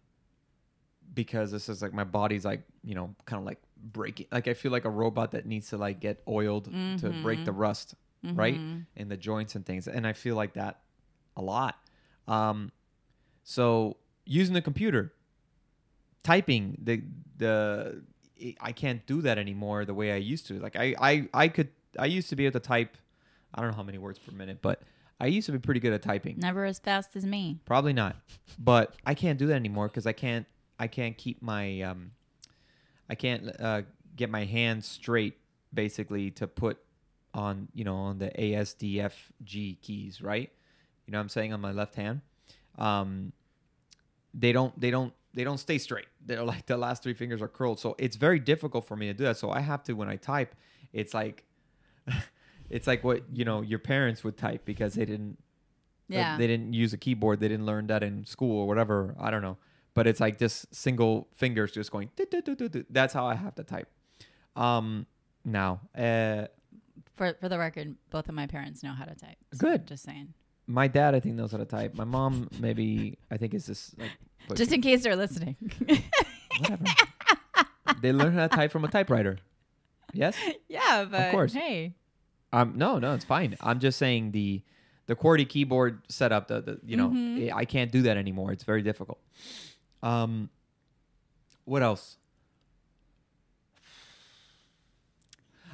because 1.14 1.50
this 1.52 1.68
is 1.68 1.80
like 1.82 1.92
my 1.92 2.04
body's 2.04 2.44
like 2.44 2.62
you 2.84 2.94
know 2.94 3.14
kind 3.26 3.40
of 3.40 3.46
like 3.46 3.58
breaking. 3.76 4.26
Like 4.32 4.48
I 4.48 4.54
feel 4.54 4.72
like 4.72 4.84
a 4.84 4.90
robot 4.90 5.30
that 5.32 5.46
needs 5.46 5.68
to 5.70 5.76
like 5.76 6.00
get 6.00 6.22
oiled 6.26 6.64
to 6.98 7.10
break 7.22 7.44
the 7.44 7.52
rust, 7.52 7.94
right, 8.24 8.54
Mm-hmm. 8.54 8.78
in 8.96 9.08
the 9.08 9.16
joints 9.16 9.54
and 9.54 9.64
things. 9.64 9.86
And 9.86 10.06
I 10.06 10.12
feel 10.14 10.34
like 10.34 10.54
that 10.54 10.80
a 11.36 11.42
lot. 11.42 11.76
Um, 12.26 12.72
so 13.44 13.96
using 14.26 14.54
the 14.54 14.60
computer, 14.62 15.12
typing 16.22 16.78
the 16.82 17.02
the 17.36 18.02
I 18.60 18.72
can't 18.72 19.04
do 19.06 19.22
that 19.22 19.38
anymore 19.38 19.84
the 19.84 19.94
way 19.94 20.12
I 20.12 20.16
used 20.16 20.46
to. 20.48 20.58
Like 20.58 20.76
I 20.76 20.94
I 21.00 21.28
I 21.32 21.48
could 21.48 21.68
I 21.98 22.06
used 22.06 22.28
to 22.30 22.36
be 22.36 22.46
able 22.46 22.60
to 22.60 22.66
type. 22.66 22.96
I 23.54 23.60
don't 23.60 23.70
know 23.70 23.76
how 23.76 23.82
many 23.82 23.98
words 23.98 24.18
per 24.18 24.32
minute, 24.32 24.58
but 24.60 24.82
I 25.20 25.26
used 25.26 25.46
to 25.46 25.52
be 25.52 25.58
pretty 25.58 25.80
good 25.80 25.92
at 25.92 26.02
typing. 26.02 26.36
Never 26.38 26.64
as 26.64 26.78
fast 26.78 27.16
as 27.16 27.26
me. 27.26 27.58
Probably 27.64 27.92
not. 27.92 28.16
But 28.58 28.94
I 29.04 29.14
can't 29.14 29.38
do 29.38 29.46
that 29.48 29.54
anymore 29.54 29.88
because 29.88 30.06
I 30.06 30.12
can't 30.12 30.46
I 30.78 30.86
can't 30.86 31.16
keep 31.16 31.42
my 31.42 31.82
um 31.82 32.12
I 33.10 33.14
can't 33.14 33.50
uh, 33.60 33.82
get 34.16 34.30
my 34.30 34.44
hands 34.44 34.86
straight 34.86 35.38
basically 35.72 36.30
to 36.32 36.46
put 36.46 36.78
on 37.34 37.68
you 37.74 37.84
know 37.84 37.96
on 37.96 38.18
the 38.18 38.40
A 38.40 38.54
S 38.54 38.74
D 38.74 39.00
F 39.00 39.32
G 39.42 39.78
keys, 39.82 40.22
right? 40.22 40.50
You 41.06 41.12
know 41.12 41.18
what 41.18 41.22
I'm 41.22 41.28
saying 41.28 41.52
on 41.52 41.60
my 41.60 41.72
left 41.72 41.94
hand. 41.94 42.20
Um, 42.76 43.32
they 44.34 44.52
don't 44.52 44.78
they 44.78 44.90
don't 44.90 45.12
they 45.34 45.44
don't 45.44 45.58
stay 45.58 45.78
straight. 45.78 46.06
They're 46.24 46.44
like 46.44 46.66
the 46.66 46.76
last 46.76 47.02
three 47.02 47.14
fingers 47.14 47.42
are 47.42 47.48
curled, 47.48 47.80
so 47.80 47.94
it's 47.98 48.16
very 48.16 48.38
difficult 48.38 48.86
for 48.86 48.96
me 48.96 49.06
to 49.06 49.14
do 49.14 49.24
that. 49.24 49.36
So 49.36 49.50
I 49.50 49.60
have 49.60 49.82
to 49.84 49.94
when 49.94 50.08
I 50.08 50.16
type, 50.16 50.54
it's 50.92 51.14
like 51.14 51.44
it's 52.70 52.86
like 52.86 53.04
what 53.04 53.22
you 53.32 53.44
know 53.44 53.62
your 53.62 53.78
parents 53.78 54.22
would 54.24 54.36
type 54.36 54.64
because 54.64 54.94
they 54.94 55.04
didn't 55.04 55.38
Yeah. 56.08 56.36
they 56.38 56.46
didn't 56.46 56.72
use 56.72 56.92
a 56.92 56.98
keyboard. 56.98 57.40
They 57.40 57.48
didn't 57.48 57.66
learn 57.66 57.86
that 57.88 58.02
in 58.02 58.24
school 58.26 58.60
or 58.60 58.66
whatever. 58.66 59.14
I 59.18 59.30
don't 59.30 59.42
know. 59.42 59.56
But 59.94 60.06
it's 60.06 60.20
like 60.20 60.38
just 60.38 60.72
single 60.74 61.28
fingers 61.34 61.72
just 61.72 61.90
going. 61.90 62.10
That's 62.90 63.12
how 63.12 63.26
I 63.26 63.34
have 63.34 63.54
to 63.56 63.64
type. 63.64 63.88
Um, 64.54 65.06
now, 65.44 65.80
uh, 65.96 66.46
for 67.16 67.34
for 67.40 67.48
the 67.48 67.58
record, 67.58 67.96
both 68.10 68.28
of 68.28 68.34
my 68.34 68.46
parents 68.46 68.82
know 68.82 68.92
how 68.92 69.04
to 69.04 69.14
type. 69.14 69.36
So 69.52 69.58
Good. 69.58 69.86
Just 69.86 70.04
saying. 70.04 70.34
my 70.66 70.86
dad 70.88 71.14
I 71.14 71.20
think 71.20 71.34
knows 71.34 71.50
how 71.52 71.58
to 71.58 71.64
type. 71.64 71.94
My 71.94 72.04
mom 72.04 72.48
maybe 72.60 73.18
I 73.30 73.36
think 73.38 73.54
is 73.54 73.66
just 73.66 73.98
like. 73.98 74.10
Just 74.54 74.72
in 74.72 74.80
case 74.82 75.02
they're 75.02 75.16
listening. 75.16 75.56
whatever. 76.60 76.84
they 78.00 78.12
learn 78.12 78.32
how 78.34 78.46
to 78.46 78.56
type 78.56 78.70
from 78.70 78.84
a 78.84 78.88
typewriter. 78.88 79.38
Yes. 80.12 80.36
yeah, 80.68 81.04
but 81.10 81.32
course. 81.32 81.52
hey. 81.52 81.94
Um. 82.52 82.74
No. 82.76 82.98
No. 82.98 83.14
It's 83.14 83.24
fine. 83.24 83.56
I'm 83.60 83.78
just 83.80 83.98
saying 83.98 84.32
the 84.32 84.62
the 85.06 85.14
QWERTY 85.16 85.48
keyboard 85.48 86.00
setup. 86.08 86.48
The, 86.48 86.60
the 86.60 86.80
you 86.84 86.96
know 86.96 87.08
Mhm. 87.10 87.52
I 87.52 87.64
can't 87.64 87.90
do 87.92 88.02
that 88.02 88.16
anymore. 88.16 88.52
It's 88.52 88.64
very 88.64 88.82
difficult. 88.82 89.18
Um. 90.02 90.50
What 91.64 91.82
else? 91.82 92.16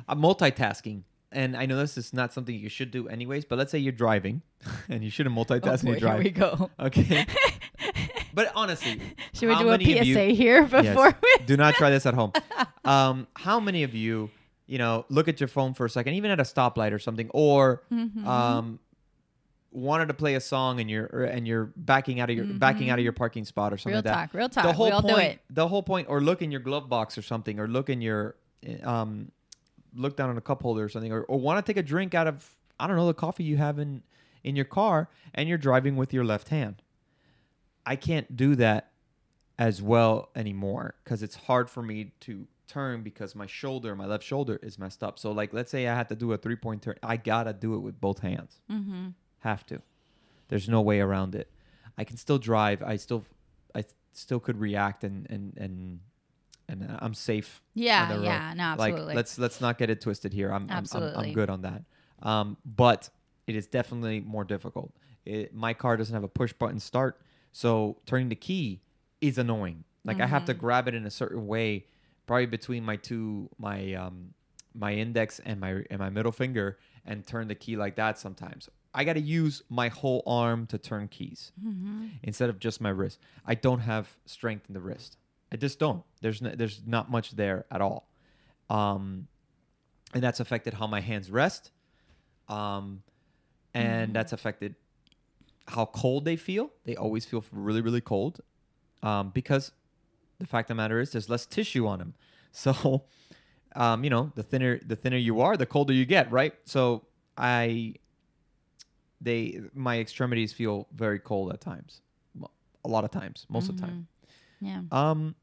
Uh, 0.09 0.15
multitasking. 0.15 1.03
And 1.33 1.57
I 1.57 1.67
know 1.67 1.77
this 1.77 1.97
is 1.99 2.13
not 2.13 2.33
something 2.33 2.55
you 2.55 2.69
should 2.69 2.91
do 2.91 3.09
anyways, 3.09 3.45
but 3.45 3.59
let's 3.59 3.73
say 3.73 3.79
you're 3.79 3.93
driving 3.93 4.43
and 4.89 5.03
you 5.03 5.11
shouldn't 5.11 5.37
Oh 5.37 5.45
multitask 5.45 5.83
when 5.83 5.95
boy, 5.95 6.01
you're 6.01 6.13
here 6.15 6.23
we 6.23 6.31
go. 6.31 6.71
Okay. 6.79 7.27
but 8.35 8.53
honestly, 8.55 9.01
Should 9.33 9.49
we 9.49 9.57
do 9.57 9.71
a 9.71 9.75
of 9.75 9.83
you- 9.83 10.15
PSA 10.15 10.27
here 10.27 10.63
before 10.63 10.83
Yes. 11.07 11.15
we 11.23 11.45
do 11.47 11.57
not 11.57 11.75
try 11.75 11.91
this 11.91 12.07
at 12.07 12.15
home. 12.15 12.33
Um, 12.85 13.27
how 13.35 13.59
many 13.59 13.83
of 13.83 13.95
you, 13.95 14.31
you 14.66 14.79
know, 14.79 15.05
look 15.09 15.29
at 15.29 15.40
your 15.40 15.48
phone 15.48 15.74
for 15.74 15.85
a 15.87 15.90
second, 15.90 16.14
even 16.14 16.31
at 16.31 16.40
a 16.40 16.44
stoplight 16.44 16.92
or 16.92 16.98
something, 16.98 17.29
or 17.35 17.83
Mhm. 17.92 18.24
um, 18.27 18.79
wanted 19.70 20.07
to 20.07 20.14
play 20.14 20.35
a 20.37 20.40
song 20.40 20.79
and 20.81 20.88
you're 20.88 21.07
and 21.24 21.48
you're 21.48 21.72
backing 21.77 22.20
out 22.20 22.31
of 22.31 22.37
your 22.37 22.46
backing 22.46 22.90
out 22.90 22.98
of 22.98 23.03
your 23.05 23.12
parking 23.12 23.44
spot 23.44 23.72
or 23.72 23.77
something 23.77 23.90
real 23.94 23.98
like 23.98 24.05
that. 24.05 24.14
talk, 24.31 24.35
real 24.35 24.48
talk. 24.48 24.64
The 24.64 24.72
whole 24.72 24.90
point, 25.03 25.40
the 25.50 25.66
whole 25.68 25.83
point, 25.83 26.09
or 26.09 26.20
look 26.20 26.42
in 26.42 26.50
your 26.50 26.61
glove 26.61 26.88
box 26.88 27.18
or 27.18 27.22
something, 27.22 27.59
or 27.59 27.66
look 27.66 27.90
in 27.90 28.00
your, 28.00 28.37
um, 28.85 29.33
look 29.94 30.16
down 30.16 30.31
on 30.31 30.37
a 30.37 30.40
cup 30.40 30.62
holder 30.62 30.85
or 30.85 30.88
something, 30.88 31.12
or, 31.12 31.22
or 31.24 31.38
want 31.40 31.64
to 31.64 31.68
take 31.72 31.77
a 31.77 31.83
drink 31.83 32.14
out 32.14 32.27
of 32.27 32.55
I 32.79 32.87
don't 32.87 32.96
know 32.96 33.07
the 33.07 33.14
coffee 33.14 33.44
you 33.44 33.57
have 33.57 33.79
in 33.79 34.03
in 34.44 34.55
your 34.57 34.64
car, 34.64 35.09
and 35.35 35.48
you're 35.48 35.59
driving 35.59 35.96
with 35.96 36.12
your 36.12 36.24
left 36.24 36.48
hand. 36.48 36.83
I 37.87 37.96
can't 37.96 38.37
do 38.37 38.55
that 38.57 38.90
as 39.59 39.81
well 39.83 40.31
anymore 40.35 40.94
because 41.03 41.22
it's 41.22 41.37
hard 41.37 41.68
for 41.70 41.83
me 41.83 42.12
to 42.20 42.46
turn 42.66 43.03
because 43.03 43.35
my 43.35 43.46
shoulder, 43.46 43.94
my 43.94 44.07
left 44.07 44.24
shoulder, 44.24 44.59
is 44.62 44.79
messed 44.79 45.03
up. 45.03 45.18
So 45.18 45.33
like, 45.33 45.53
let's 45.53 45.70
say 45.70 45.87
I 45.88 45.94
had 45.94 46.09
to 46.09 46.16
do 46.16 46.33
a 46.33 46.38
three 46.38 46.57
point 46.57 46.83
turn, 46.83 46.96
I 47.03 47.16
gotta 47.16 47.53
do 47.53 47.74
it 47.74 47.79
with 47.79 48.00
both 48.00 48.20
hands. 48.20 48.61
Mm-hmm. 48.70 49.09
Have 49.40 49.66
to. 49.66 49.83
There's 50.48 50.68
no 50.68 50.81
way 50.81 51.00
around 51.00 51.35
it. 51.35 51.50
I 51.96 52.05
can 52.05 52.16
still 52.16 52.38
drive. 52.38 52.83
I 52.83 52.96
still, 52.96 53.24
I 53.74 53.85
still 54.12 54.40
could 54.40 54.59
react 54.59 55.05
and 55.05 55.27
and 55.31 55.57
and 55.57 56.00
and 56.68 56.90
uh, 56.90 56.98
I'm 57.00 57.14
safe. 57.14 57.62
Yeah, 57.74 58.20
yeah, 58.20 58.55
no, 58.57 58.62
absolutely. 58.64 59.07
Like 59.07 59.16
let's 59.16 59.38
let's 59.38 59.61
not 59.61 59.79
get 59.79 59.90
it 59.90 60.00
twisted 60.00 60.33
here. 60.33 60.50
I'm 60.50 60.64
I'm, 60.64 60.70
I'm, 60.70 60.77
Absolutely. 60.79 61.29
I'm 61.29 61.33
good 61.35 61.50
on 61.50 61.62
that. 61.62 61.83
Um, 62.22 62.57
but 62.64 63.11
it 63.46 63.55
is 63.55 63.66
definitely 63.66 64.20
more 64.20 64.44
difficult. 64.44 64.94
It, 65.27 65.55
my 65.55 65.74
car 65.74 65.96
doesn't 65.96 66.14
have 66.14 66.24
a 66.24 66.29
push 66.29 66.53
button 66.53 66.81
start, 66.81 67.20
so 67.53 67.98
turning 68.07 68.29
the 68.29 68.37
key 68.37 68.81
is 69.20 69.38
annoying. 69.38 69.85
Like 70.05 70.20
I 70.20 70.27
have 70.27 70.44
to 70.46 70.55
Mhm. 70.55 70.59
grab 70.59 70.88
it 70.88 70.94
in 70.94 71.07
a 71.07 71.11
certain 71.11 71.46
way, 71.46 71.87
probably 72.27 72.47
between 72.47 72.85
my 72.85 72.97
two 72.97 73.49
my 73.59 73.95
um 73.95 74.35
my 74.75 74.93
index 74.93 75.41
and 75.45 75.61
my 75.61 75.85
and 75.91 75.99
my 75.99 76.11
middle 76.11 76.33
finger, 76.33 76.79
and 77.05 77.27
turn 77.27 77.49
the 77.49 77.55
key 77.55 77.77
like 77.77 77.97
that. 77.97 78.19
Sometimes 78.19 78.69
I 78.93 79.05
got 79.05 79.15
to 79.15 79.21
use 79.21 79.63
my 79.69 79.89
whole 79.89 80.23
arm 80.27 80.67
to 80.69 80.79
turn 80.79 81.09
keys 81.09 81.53
Mm-hmm. 81.65 82.07
instead 82.23 82.49
of 82.51 82.59
just 82.59 82.81
my 82.81 82.91
wrist. 82.91 83.19
I 83.47 83.55
don't 83.55 83.81
have 83.81 84.09
strength 84.27 84.67
in 84.69 84.75
the 84.75 84.81
wrist. 84.81 85.17
I 85.53 85.57
just 85.57 85.79
don't. 85.79 86.03
There's 86.21 86.41
no, 86.43 86.51
there's 86.55 86.83
not 86.87 87.11
much 87.11 87.33
there 87.33 87.65
at 87.71 87.81
all, 87.81 88.09
um, 88.71 89.29
and 90.13 90.23
that's 90.23 90.41
affected 90.41 90.75
how 90.75 90.87
my 90.87 91.01
hands 91.01 91.31
rest, 91.31 91.71
um, 92.49 93.03
and 93.75 94.11
Mhm. 94.11 94.15
that's 94.15 94.33
affected 94.33 94.75
how 95.69 95.87
cold 95.87 96.25
they 96.25 96.37
feel. 96.37 96.71
They 96.85 96.97
always 96.97 97.25
feel 97.25 97.45
really 97.53 97.81
really 97.81 98.01
cold, 98.01 98.41
um, 99.03 99.31
because 99.31 99.73
the 100.38 100.47
fact 100.47 100.70
of 100.70 100.77
the 100.77 100.83
matter 100.83 101.01
is 101.01 101.12
there's 101.12 101.29
less 101.29 101.47
tissue 101.47 101.87
on 101.87 101.99
them. 101.99 102.14
So, 102.57 103.03
um, 103.75 104.05
you 104.05 104.11
know, 104.11 104.31
the 104.37 104.44
thinner 104.44 104.79
the 104.87 104.94
thinner 104.94 105.16
you 105.16 105.40
are, 105.40 105.57
the 105.57 105.66
colder 105.66 105.92
you 105.92 106.05
get, 106.05 106.31
right? 106.31 106.55
So 106.64 107.03
I 107.37 107.94
they 109.20 109.61
my 109.75 109.99
extremities 109.99 110.53
feel 110.53 110.87
very 110.94 111.18
cold 111.18 111.53
at 111.53 111.61
times 111.61 112.01
a 112.85 112.88
lot 112.88 113.05
of 113.05 113.11
times 113.11 113.47
most 113.49 113.68
of 113.68 113.77
the 113.77 113.83
time 113.83 114.07
Yeah. 114.61 114.83
um 114.92 115.35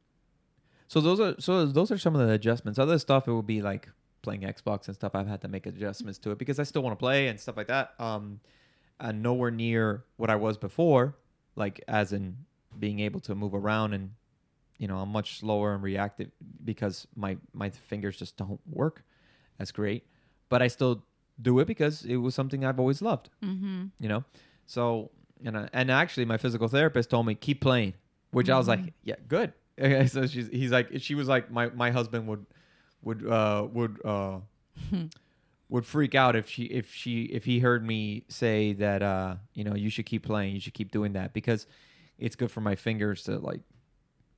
so 0.87 1.01
those 1.01 1.19
are 1.19 1.35
so 1.39 1.65
those 1.65 1.89
are 1.91 1.97
some 1.97 2.15
of 2.15 2.25
the 2.27 2.33
adjustments 2.33 2.77
other 2.77 2.99
stuff 2.99 3.27
it 3.27 3.33
would 3.33 3.47
be 3.47 3.61
like 3.61 3.89
playing 4.21 4.41
xbox 4.41 4.87
and 4.87 4.95
stuff 4.95 5.15
i've 5.15 5.27
had 5.27 5.41
to 5.41 5.47
make 5.47 5.65
adjustments 5.65 6.19
to 6.19 6.31
it 6.31 6.37
because 6.37 6.59
i 6.59 6.63
still 6.63 6.83
want 6.83 6.93
to 6.97 7.01
play 7.01 7.27
and 7.27 7.39
stuff 7.39 7.57
like 7.57 7.67
that 7.67 7.93
um 7.99 8.39
and 8.99 9.23
nowhere 9.23 9.49
near 9.51 10.03
what 10.17 10.29
i 10.29 10.35
was 10.35 10.57
before 10.57 11.15
like 11.55 11.81
as 11.87 12.13
in 12.13 12.37
being 12.77 12.99
able 12.99 13.19
to 13.21 13.33
move 13.33 13.53
around 13.55 13.93
and 13.93 14.11
you 14.81 14.87
know 14.89 14.97
i'm 14.97 15.09
much 15.09 15.29
slower 15.39 15.73
and 15.75 15.83
reactive 15.83 16.29
because 16.71 17.07
my 17.15 17.37
my 17.53 17.69
fingers 17.69 18.15
just 18.17 18.35
don't 18.41 18.59
work 18.81 19.03
as 19.59 19.71
great 19.71 20.01
but 20.49 20.59
i 20.65 20.67
still 20.67 21.03
do 21.41 21.59
it 21.61 21.65
because 21.73 22.03
it 22.13 22.17
was 22.17 22.33
something 22.35 22.65
i've 22.65 22.79
always 22.79 23.01
loved 23.09 23.29
Mm-hmm. 23.43 23.81
you 24.03 24.09
know 24.09 24.23
so 24.65 24.83
and 25.45 25.55
I, 25.57 25.69
and 25.73 25.91
actually 25.91 26.25
my 26.25 26.37
physical 26.37 26.67
therapist 26.67 27.09
told 27.11 27.25
me 27.27 27.35
keep 27.35 27.61
playing 27.61 27.93
which 28.31 28.49
i 28.49 28.57
was 28.57 28.67
like 28.67 28.79
Mhm. 28.85 28.93
yeah 29.03 29.19
good 29.27 29.53
so 30.13 30.25
she's 30.27 30.47
he's 30.59 30.71
like 30.71 30.87
she 31.07 31.15
was 31.15 31.27
like 31.27 31.45
my 31.51 31.65
my 31.83 31.89
husband 31.91 32.27
would 32.27 32.45
would 33.03 33.21
uh 33.27 33.67
would 33.71 33.93
uh 34.05 34.39
would 35.69 35.85
freak 35.85 36.15
out 36.15 36.35
if 36.35 36.49
she 36.49 36.63
if 36.63 36.93
she 36.93 37.23
if 37.23 37.45
he 37.45 37.59
heard 37.59 37.85
me 37.85 38.23
say 38.29 38.73
that 38.73 39.01
uh 39.01 39.35
you 39.53 39.63
know 39.63 39.75
you 39.75 39.89
should 39.89 40.05
keep 40.05 40.23
playing 40.25 40.53
you 40.53 40.59
should 40.59 40.73
keep 40.73 40.91
doing 40.91 41.13
that 41.13 41.33
because 41.33 41.65
it's 42.17 42.35
good 42.35 42.51
for 42.51 42.61
my 42.61 42.75
fingers 42.75 43.23
to 43.23 43.37
like 43.39 43.61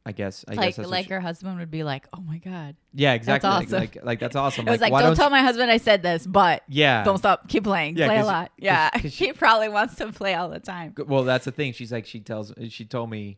i 0.06 0.12
guess 0.12 0.44
i 0.48 0.54
like 0.54 0.68
guess 0.70 0.76
that's 0.78 0.89
like 0.89 1.06
she- 1.06 1.13
her 1.13 1.20
husband 1.22 1.58
would 1.60 1.72
be 1.72 1.84
like, 1.84 2.08
"Oh 2.13 2.22
my 2.22 2.38
god." 2.39 2.76
yeah 2.94 3.13
exactly 3.13 3.50
like- 3.50 3.63
awesome. 3.68 3.80
like, 3.80 3.98
like 4.04 4.20
that's 4.20 4.36
awesome 4.44 4.68
I 4.68 4.72
was 4.72 4.82
like, 4.82 4.92
why 4.92 5.02
"Don't 5.02 5.16
tell 5.16 5.30
my 5.30 5.42
husband 5.42 5.72
I 5.72 5.78
said 5.78 6.02
this, 6.04 6.28
but 6.28 6.63
yeah 6.68 7.04
don't 7.04 7.18
stop, 7.18 7.48
keep 7.48 7.63
playing, 7.63 7.96
Yeah, 7.98 8.08
play 8.08 8.16
a 8.16 8.20
'cause- 8.20 8.28
lot." 8.28 8.46
'cause- 8.50 8.58
yeah, 8.60 8.89
'cause 8.89 9.13
she- 9.13 9.26
he 9.28 9.34
probably 9.34 9.70
wants 9.70 9.96
to 9.96 10.12
play 10.12 10.34
all 10.34 10.50
the 10.50 10.60
time. 10.60 10.94
Well, 11.08 11.24
that's 11.24 11.46
the 11.46 11.52
thing. 11.52 11.72
She's 11.74 11.92
like, 11.92 12.06
she 12.06 12.20
tells, 12.20 12.52
she 12.70 12.84
told 12.86 13.10
me, 13.10 13.38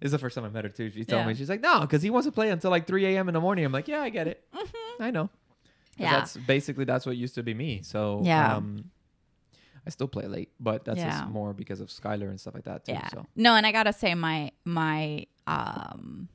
this 0.00 0.08
is 0.08 0.12
the 0.12 0.18
first 0.18 0.34
time 0.34 0.44
I 0.44 0.48
met 0.50 0.64
her 0.64 0.70
too. 0.70 0.90
She 0.90 1.04
told 1.04 1.22
Yeah. 1.22 1.26
me, 1.28 1.34
she's 1.34 1.48
like, 1.48 1.60
no, 1.62 1.80
because 1.80 2.02
he 2.02 2.10
wants 2.10 2.26
to 2.26 2.32
play 2.32 2.50
until 2.50 2.70
like 2.70 2.86
3 2.86 3.06
a.m. 3.06 3.28
in 3.28 3.34
the 3.34 3.40
morning. 3.40 3.64
I'm 3.64 3.72
like, 3.72 3.88
yeah, 3.88 4.00
I 4.02 4.10
get 4.10 4.26
it. 4.28 4.42
I 5.00 5.10
know." 5.10 5.30
Yeah. 5.96 6.10
That's 6.18 6.36
basically, 6.36 6.84
that's 6.84 7.04
what 7.06 7.16
used 7.16 7.34
to 7.36 7.42
be 7.42 7.54
me. 7.54 7.80
So, 7.82 8.20
Yeah. 8.24 8.56
um, 8.56 8.90
I 9.86 9.90
still 9.90 10.08
play 10.08 10.26
late, 10.26 10.50
but 10.60 10.84
that's 10.84 10.98
Yeah. 10.98 11.10
just 11.20 11.28
more 11.30 11.52
because 11.52 11.80
of 11.80 11.88
Skylar 11.88 12.28
and 12.30 12.40
stuff 12.40 12.54
like 12.54 12.64
that 12.64 12.84
too. 12.84 12.92
Yeah. 12.92 13.08
So, 13.08 13.26
No, 13.36 13.54
and 13.56 13.66
I 13.66 13.72
gotta 13.72 13.92
say 13.92 14.14
my 14.14 14.52
my 14.64 15.26
um 15.46 16.28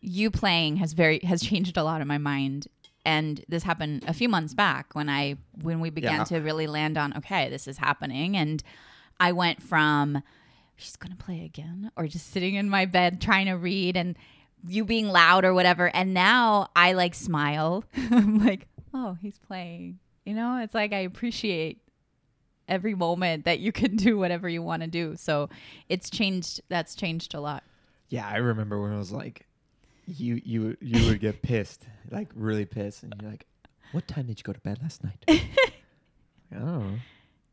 you 0.00 0.30
playing 0.30 0.76
has 0.76 0.92
very 0.92 1.20
has 1.20 1.40
changed 1.50 1.76
a 1.76 1.82
lot 1.84 2.00
in 2.00 2.08
my 2.08 2.18
mind. 2.18 2.68
And 3.04 3.42
this 3.48 3.62
happened 3.62 4.04
a 4.06 4.12
few 4.12 4.28
months 4.28 4.52
back 4.54 4.94
when 4.94 5.08
I 5.08 5.36
when 5.62 5.80
we 5.80 5.90
began 5.90 6.18
Yeah. 6.18 6.24
to 6.24 6.38
really 6.40 6.66
land 6.66 6.98
on 6.98 7.16
okay, 7.18 7.48
this 7.48 7.66
is 7.66 7.78
happening. 7.78 8.36
And 8.36 8.62
I 9.18 9.32
went 9.32 9.62
from 9.62 10.22
she's 10.76 10.96
gonna 10.96 11.16
play 11.16 11.44
again 11.44 11.90
or 11.96 12.06
just 12.06 12.30
sitting 12.30 12.54
in 12.54 12.68
my 12.68 12.84
bed 12.86 13.20
trying 13.20 13.46
to 13.46 13.54
read 13.54 13.96
and 13.96 14.16
you 14.66 14.84
being 14.84 15.08
loud 15.08 15.44
or 15.44 15.54
whatever. 15.54 15.86
And 15.94 16.12
now 16.12 16.68
I 16.76 16.92
like 16.92 17.14
smile. 17.14 17.84
I'm 18.10 18.44
like, 18.44 18.66
oh, 18.92 19.16
he's 19.22 19.38
playing. 19.38 19.98
You 20.26 20.34
know, 20.34 20.58
it's 20.62 20.74
like 20.74 20.92
I 20.92 20.98
appreciate 20.98 21.80
every 22.68 22.94
moment 22.94 23.44
that 23.44 23.58
you 23.60 23.72
can 23.72 23.96
do 24.08 24.18
whatever 24.18 24.48
you 24.48 24.62
want 24.62 24.82
to 24.82 24.88
do. 24.88 25.16
So 25.16 25.48
it's 25.88 26.10
changed. 26.10 26.60
That's 26.68 26.94
changed 26.94 27.34
a 27.34 27.40
lot. 27.40 27.64
yeah, 28.08 28.28
I 28.28 28.36
remember 28.36 28.80
when 28.80 28.92
I 28.92 28.98
was 28.98 29.12
like, 29.12 29.46
you, 30.06 30.40
you, 30.44 30.76
you 30.80 31.06
would 31.08 31.20
get 31.20 31.42
pissed, 31.42 31.84
like 32.10 32.28
really 32.34 32.64
pissed. 32.64 33.02
And 33.02 33.14
you're 33.20 33.30
like, 33.30 33.46
what 33.92 34.08
time 34.08 34.26
did 34.26 34.38
you 34.38 34.42
go 34.44 34.52
to 34.52 34.60
bed 34.60 34.78
last 34.82 35.02
night? 35.04 35.24
oh, 36.58 36.84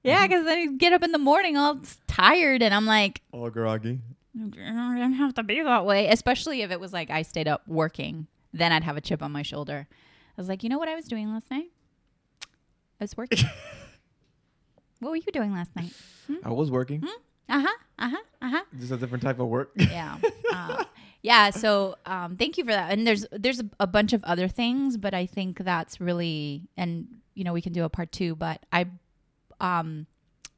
Yeah, 0.04 0.25
because 0.28 0.45
then 0.45 0.60
you 0.60 0.78
get 0.78 0.93
up 0.93 1.04
in 1.04 1.12
the 1.12 1.17
morning 1.17 1.58
all 1.58 1.80
tired, 2.08 2.62
and 2.62 2.73
I'm 2.73 2.86
like, 2.86 3.21
all 3.32 3.49
groggy. 3.49 3.99
Mm, 4.38 4.54
I 4.58 4.99
don't 4.99 5.13
have 5.13 5.34
to 5.36 5.43
be 5.43 5.62
that 5.62 5.86
way. 5.86 6.08
Especially 6.10 6.62
if 6.62 6.71
it 6.71 6.80
was 6.80 6.93
like 6.93 7.10
I 7.10 7.21
stayed 7.23 7.47
up 7.47 7.63
working, 7.67 8.28
then 8.54 8.71
I'd 8.71 8.84
have 8.84 8.97
a 8.97 9.01
chip 9.01 9.21
on 9.23 9.32
my 9.32 9.41
shoulder. 9.41 9.88
I 9.91 10.41
was 10.41 10.49
like, 10.49 10.63
you 10.63 10.69
know 10.69 10.78
what 10.78 10.89
I 10.89 10.95
was 10.95 11.06
doing 11.06 11.32
last 11.32 11.49
night? 11.49 11.71
I 12.43 13.04
was 13.04 13.15
working. 13.17 13.39
what 14.99 15.10
were 15.12 15.15
you 15.17 15.31
doing 15.34 15.53
last 15.53 15.75
night? 15.75 15.93
I 16.43 16.49
was 16.51 16.71
working. 16.71 17.03
Uh 17.47 17.60
huh. 17.62 17.67
Uh 17.99 18.10
huh. 18.10 18.17
Uh 18.41 18.49
huh. 18.49 18.63
Just 18.79 18.91
a 18.91 18.97
different 18.97 19.23
type 19.23 19.39
of 19.39 19.47
work. 19.47 19.71
Yeah. 19.77 20.17
Uh, 20.53 20.84
yeah. 21.21 21.49
So 21.51 21.95
um, 22.05 22.36
thank 22.38 22.58
you 22.58 22.63
for 22.63 22.71
that. 22.71 22.91
And 22.91 23.05
there's 23.05 23.25
there's 23.31 23.60
a, 23.60 23.65
a 23.79 23.88
bunch 23.88 24.13
of 24.13 24.23
other 24.23 24.47
things, 24.47 24.97
but 24.97 25.13
I 25.13 25.25
think 25.25 25.60
that's 25.60 25.99
really 26.01 26.67
and 26.77 27.08
you 27.36 27.43
know 27.43 27.53
we 27.53 27.62
can 27.62 27.73
do 27.73 27.84
a 27.84 27.89
part 27.89 28.12
two. 28.12 28.36
But 28.36 28.65
I 28.71 28.88
um 29.60 30.08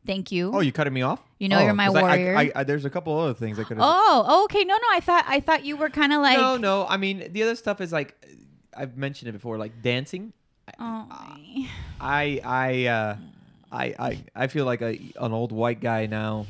thank 0.05 0.31
you. 0.31 0.51
oh, 0.53 0.61
you 0.61 0.71
cutting 0.71 0.93
me 0.93 1.01
off? 1.01 1.21
You 1.39 1.49
know 1.49 1.59
Oh, 1.59 1.63
you're 1.63 1.73
my 1.73 1.87
'cause 1.87 1.95
I- 1.95 1.99
I- 1.99 2.03
warrior. 2.03 2.37
I, 2.37 2.51
I, 2.55 2.63
there's 2.63 2.85
a 2.85 2.89
couple 2.89 3.17
other 3.19 3.33
things 3.33 3.59
I 3.59 3.63
could. 3.63 3.77
Oh, 3.79 4.25
oh, 4.27 4.43
okay. 4.45 4.63
No, 4.63 4.73
no. 4.75 4.87
I 4.93 4.99
thought 5.01 5.25
I 5.27 5.39
thought 5.41 5.65
you 5.65 5.75
were 5.77 5.89
kind 5.89 6.13
of 6.13 6.21
like. 6.21 6.37
no, 6.37 6.55
no. 6.57 6.85
I 6.87 6.97
mean, 6.97 7.31
the 7.33 7.43
other 7.43 7.55
stuff 7.55 7.81
is 7.81 7.91
like 7.91 8.15
I've 8.75 8.95
mentioned 8.97 9.29
it 9.29 9.33
before, 9.33 9.57
like 9.57 9.81
dancing. 9.81 10.31
Oh, 10.79 11.05
I 12.01 12.41
I 12.43 12.85
uh, 12.85 13.17
I 13.71 13.85
I 13.99 14.23
I 14.35 14.47
feel 14.47 14.65
like 14.65 14.81
a 14.81 14.99
an 15.19 15.33
old 15.33 15.51
white 15.51 15.79
guy 15.79 16.05
now. 16.05 16.45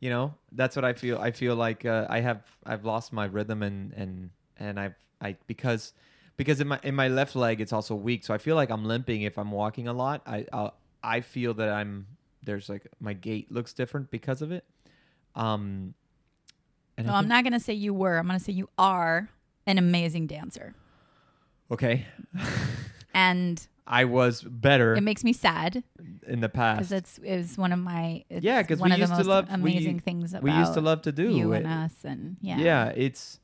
You 0.00 0.10
know, 0.10 0.34
that's 0.52 0.76
what 0.76 0.84
I 0.84 0.92
feel. 0.92 1.18
I 1.18 1.30
feel 1.30 1.56
like 1.56 1.84
uh, 1.84 2.06
I 2.10 2.20
have 2.20 2.42
I've 2.66 2.84
lost 2.84 3.12
my 3.12 3.24
rhythm 3.24 3.62
and 3.62 3.92
and 3.94 4.30
and 4.58 4.78
I've 4.78 4.94
I 5.20 5.36
because 5.46 5.92
because 6.36 6.60
in 6.60 6.68
my 6.68 6.80
in 6.82 6.94
my 6.94 7.08
left 7.08 7.34
leg 7.36 7.60
it's 7.60 7.72
also 7.72 7.94
weak, 7.94 8.24
so 8.24 8.34
I 8.34 8.38
feel 8.38 8.56
like 8.56 8.70
I'm 8.70 8.84
limping 8.84 9.22
if 9.22 9.38
I'm 9.38 9.50
walking 9.50 9.88
a 9.88 9.92
lot. 9.92 10.22
I 10.26 10.46
I'll, 10.52 10.74
I 11.02 11.20
feel 11.20 11.54
that 11.54 11.70
I'm 11.70 12.06
there's 12.42 12.68
like 12.68 12.86
my 13.00 13.14
gait 13.14 13.50
looks 13.50 13.72
different 13.72 14.10
because 14.10 14.42
of 14.42 14.52
it. 14.52 14.64
Um. 15.34 15.94
No, 16.96 17.12
I'm 17.12 17.26
not 17.26 17.42
gonna 17.42 17.58
say 17.58 17.72
you 17.74 17.92
were. 17.92 18.18
I'm 18.18 18.26
gonna 18.26 18.38
say 18.38 18.52
you 18.52 18.68
are 18.78 19.28
an 19.66 19.78
amazing 19.78 20.28
dancer, 20.28 20.74
Okay, 21.70 22.06
and 23.14 23.66
I 23.86 24.04
was 24.06 24.42
better 24.42 24.94
it 24.94 25.02
makes 25.02 25.22
me 25.24 25.32
sad 25.34 25.84
in 26.26 26.40
the 26.40 26.48
because 26.48 26.88
past. 26.88 26.92
it's 26.92 27.18
it 27.18 27.36
was 27.36 27.58
one 27.58 27.70
of 27.72 27.78
my 27.78 28.24
it's 28.30 28.42
Yeah, 28.44 28.62
'cause 28.62 28.78
one 28.80 28.88
we 28.90 28.94
of 28.94 28.98
the 28.98 29.02
used 29.02 29.12
to 29.12 29.18
most 29.18 29.26
love- 29.26 29.48
we- 29.48 29.54
amazing 29.54 30.00
things 30.00 30.32
about 30.32 30.42
we 30.42 30.52
used 30.52 30.72
to 30.74 30.80
love 30.80 31.02
to 31.02 31.12
do 31.12 31.28
you 31.30 31.52
it. 31.52 31.58
and 31.58 31.66
us, 31.66 31.92
and 32.04 32.36
yeah, 32.40 32.58
yeah 32.58 32.84
it's 32.96 33.40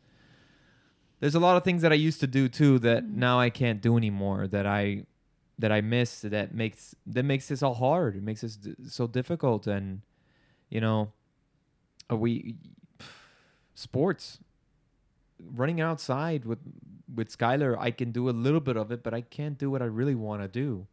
there's 1.21 1.35
a 1.35 1.41
lot 1.41 1.57
of 1.59 1.65
things 1.65 1.83
that 1.83 1.93
i 1.93 1.95
used 1.95 2.21
to 2.21 2.27
do 2.27 2.49
too 2.49 2.79
that 2.79 3.05
Mm. 3.05 3.17
now 3.17 3.39
i 3.39 3.51
can't 3.51 3.83
do 3.83 3.97
anymore 3.99 4.47
that 4.49 4.67
i 4.67 5.05
that 5.59 5.71
i 5.71 5.83
miss 5.83 6.23
that 6.23 6.55
makes 6.55 6.95
that 7.07 7.25
makes 7.25 7.49
this 7.49 7.63
all 7.63 7.75
hard 7.75 8.17
it 8.17 8.23
makes 8.23 8.41
this 8.41 8.57
d- 8.57 8.75
so 8.89 9.07
difficult 9.07 9.67
and 9.67 10.01
you 10.71 10.81
know 10.81 11.13
uh, 12.11 12.17
we 12.17 12.57
sports 13.75 14.39
running 15.39 15.81
outside 15.81 16.45
with 16.47 16.59
with 17.15 17.37
skylar 17.37 17.77
i 17.79 17.91
can 17.91 18.13
do 18.13 18.29
a 18.29 18.35
little 18.47 18.61
bit 18.61 18.77
of 18.77 18.91
it 18.93 19.03
but 19.03 19.13
i 19.15 19.21
can't 19.21 19.59
do 19.59 19.71
what 19.71 19.83
i 19.83 19.85
really 19.85 20.15
want 20.15 20.41
to 20.43 20.49
do 20.49 20.87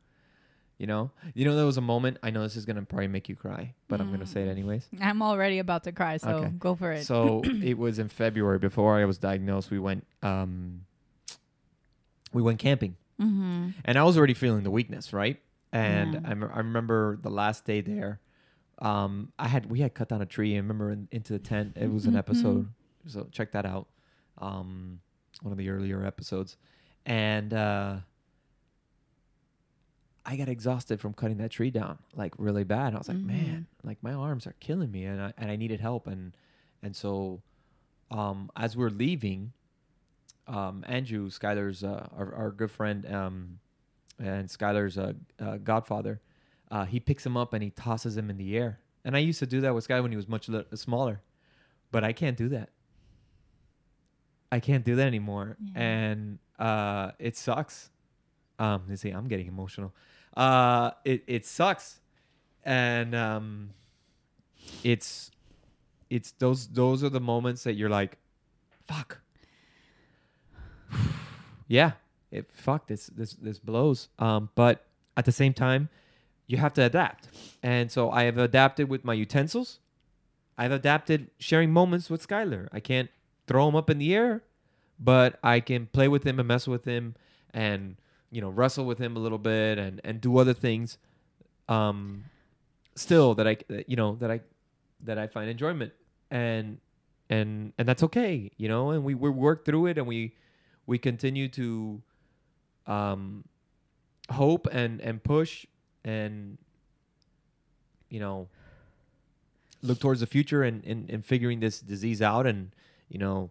you 0.77 0.85
know 0.87 1.09
you 1.33 1.43
know 1.45 1.55
there 1.55 1.65
was 1.65 1.77
a 1.77 1.81
moment 1.81 2.17
i 2.23 2.29
know 2.29 2.41
this 2.43 2.55
is 2.55 2.65
gonna 2.65 2.81
probably 2.81 3.07
make 3.07 3.27
you 3.29 3.35
cry 3.35 3.73
but 3.87 3.99
i'm 4.01 4.11
gonna 4.11 4.25
say 4.25 4.41
it 4.43 4.49
anyways 4.49 4.87
I'm 5.01 5.21
already 5.21 5.59
about 5.59 5.83
to 5.85 5.91
cry, 5.91 6.17
so 6.17 6.29
Okay. 6.29 6.49
go 6.59 6.75
for 6.75 6.91
it. 6.91 7.05
so 7.05 7.41
it 7.63 7.77
was 7.77 7.99
in 7.99 8.09
February 8.09 8.59
before 8.59 8.95
I 8.97 9.05
was 9.05 9.17
diagnosed. 9.17 9.69
We 9.71 9.79
went 9.79 10.05
um 10.23 10.85
we 12.33 12.41
went 12.41 12.59
camping. 12.59 12.95
mm-hmm. 13.19 13.69
And 13.85 13.97
I 13.97 14.03
was 14.03 14.17
already 14.17 14.33
feeling 14.33 14.63
the 14.63 14.71
weakness, 14.71 15.13
right? 15.13 15.39
And 15.71 16.13
Yeah. 16.13 16.19
I, 16.25 16.31
m- 16.31 16.51
I 16.53 16.57
remember 16.59 17.17
the 17.21 17.29
last 17.29 17.65
day 17.65 17.81
there 17.81 18.19
um 18.79 19.31
I 19.39 19.47
had 19.47 19.65
we 19.71 19.79
had 19.81 19.93
cut 19.93 20.09
down 20.09 20.21
a 20.21 20.25
tree. 20.25 20.53
I 20.53 20.57
remember 20.57 20.91
in, 20.91 21.07
into 21.11 21.33
the 21.33 21.39
tent. 21.39 21.73
It 21.75 21.91
was 21.91 22.05
an 22.05 22.13
Mhm. 22.13 22.17
episode. 22.19 22.67
So 23.07 23.27
check 23.31 23.51
that 23.53 23.65
out. 23.65 23.87
Um 24.37 24.99
one 25.41 25.51
of 25.51 25.57
the 25.57 25.69
earlier 25.69 26.05
episodes. 26.05 26.57
And 27.05 27.53
uh 27.53 27.97
I 30.25 30.35
got 30.35 30.49
exhausted 30.49 30.99
from 30.99 31.13
cutting 31.13 31.37
that 31.37 31.51
tree 31.51 31.71
down 31.71 31.99
like 32.15 32.33
really 32.37 32.65
bad. 32.65 32.93
I 32.93 32.97
was 32.97 33.07
like, 33.07 33.17
Mhm. 33.17 33.25
man, 33.25 33.67
like 33.83 34.03
my 34.03 34.11
arms 34.13 34.45
are 34.45 34.55
killing 34.59 34.91
me 34.91 35.05
and 35.05 35.21
I 35.21 35.33
and 35.37 35.49
I 35.49 35.55
needed 35.55 35.79
help 35.79 36.07
and 36.07 36.35
and 36.83 36.95
so 36.95 37.41
um 38.11 38.51
as 38.55 38.75
we're 38.75 38.89
leaving 38.89 39.53
um 40.47 40.83
Andrew 40.87 41.29
Skylar's 41.29 41.83
uh, 41.83 42.07
our, 42.15 42.33
our 42.35 42.51
good 42.51 42.71
friend 42.71 43.05
um 43.13 43.59
and 44.19 44.49
Skylar's 44.49 44.97
uh, 44.97 45.13
uh, 45.39 45.57
godfather 45.57 46.19
uh, 46.71 46.83
he 46.85 46.99
picks 46.99 47.25
him 47.25 47.37
up 47.37 47.53
and 47.53 47.63
he 47.63 47.69
tosses 47.69 48.17
him 48.17 48.29
in 48.29 48.35
the 48.35 48.57
air. 48.57 48.79
And 49.05 49.15
I 49.15 49.19
used 49.19 49.39
to 49.39 49.45
do 49.45 49.61
that 49.61 49.73
with 49.73 49.85
Sky 49.85 50.01
when 50.01 50.11
he 50.11 50.17
was 50.17 50.27
much 50.27 50.49
li- 50.49 50.65
smaller, 50.75 51.21
but 51.91 52.03
I 52.03 52.11
can't 52.11 52.35
do 52.35 52.49
that. 52.49 52.71
I 54.51 54.59
can't 54.59 54.83
do 54.85 54.95
that 54.95 55.07
anymore, 55.07 55.57
Yeah. 55.59 55.81
and 55.81 56.39
uh, 56.57 57.11
it 57.19 57.35
sucks. 57.35 57.89
Um, 58.59 58.83
you 58.89 58.95
see, 58.95 59.11
I'm 59.11 59.27
getting 59.27 59.47
emotional. 59.47 59.93
Uh, 60.35 60.91
it 61.05 61.23
it 61.27 61.45
sucks, 61.45 61.99
and 62.63 63.13
um, 63.15 63.69
it's 64.83 65.31
it's 66.09 66.31
those 66.39 66.67
those 66.69 67.03
are 67.03 67.09
the 67.09 67.19
moments 67.19 67.63
that 67.63 67.73
you're 67.73 67.89
like, 67.89 68.17
fuck. 68.87 69.19
yeah, 71.67 71.91
it 72.31 72.49
fuck 72.53 72.87
this 72.87 73.07
this 73.07 73.33
this 73.33 73.59
blows. 73.59 74.09
Um, 74.19 74.49
but 74.55 74.85
at 75.15 75.25
the 75.25 75.31
same 75.31 75.53
time, 75.53 75.89
you 76.47 76.57
have 76.57 76.73
to 76.73 76.83
adapt. 76.83 77.27
And 77.61 77.91
so 77.91 78.11
I 78.11 78.23
have 78.23 78.37
adapted 78.37 78.89
with 78.89 79.03
my 79.03 79.13
utensils. 79.13 79.79
I've 80.57 80.71
adapted 80.71 81.29
sharing 81.37 81.71
moments 81.71 82.09
with 82.09 82.25
Skylar. 82.27 82.67
I 82.71 82.79
can't 82.79 83.09
throw 83.47 83.67
him 83.67 83.75
up 83.75 83.89
in 83.89 83.97
the 83.97 84.13
air, 84.13 84.43
but 84.99 85.39
I 85.43 85.59
can 85.59 85.87
play 85.87 86.07
with 86.07 86.23
him 86.23 86.39
and 86.39 86.47
mess 86.47 86.67
with 86.67 86.85
him 86.85 87.15
and 87.53 87.95
you 88.29 88.41
know 88.41 88.49
wrestle 88.49 88.85
with 88.85 88.99
him 88.99 89.15
a 89.15 89.19
little 89.19 89.37
bit 89.37 89.77
and 89.77 90.01
and 90.03 90.21
do 90.21 90.37
other 90.37 90.53
things. 90.53 90.97
Um, 91.69 92.25
still 92.95 93.35
that 93.35 93.47
I 93.47 93.57
you 93.87 93.95
know 93.95 94.15
that 94.15 94.29
I 94.29 94.41
that 95.03 95.17
I 95.17 95.27
find 95.27 95.49
enjoyment 95.49 95.93
and 96.29 96.79
and 97.29 97.73
and 97.77 97.87
that's 97.87 98.03
okay, 98.03 98.51
you 98.57 98.67
know. 98.67 98.91
And 98.91 99.03
we 99.03 99.15
we 99.15 99.29
work 99.29 99.65
through 99.65 99.87
it 99.87 99.97
and 99.97 100.07
we 100.07 100.33
we 100.85 100.97
continue 100.97 101.47
to 101.49 102.01
um 102.85 103.43
hope 104.29 104.67
and 104.71 105.01
and 105.01 105.23
push 105.23 105.65
and 106.03 106.57
you 108.09 108.19
know 108.19 108.47
look 109.83 109.99
towards 109.99 110.19
the 110.21 110.25
future 110.25 110.63
and, 110.63 110.83
and 110.83 111.23
figuring 111.25 111.59
this 111.59 111.79
disease 111.79 112.21
out 112.21 112.47
and 112.47 112.71
you 113.09 113.17
know 113.17 113.49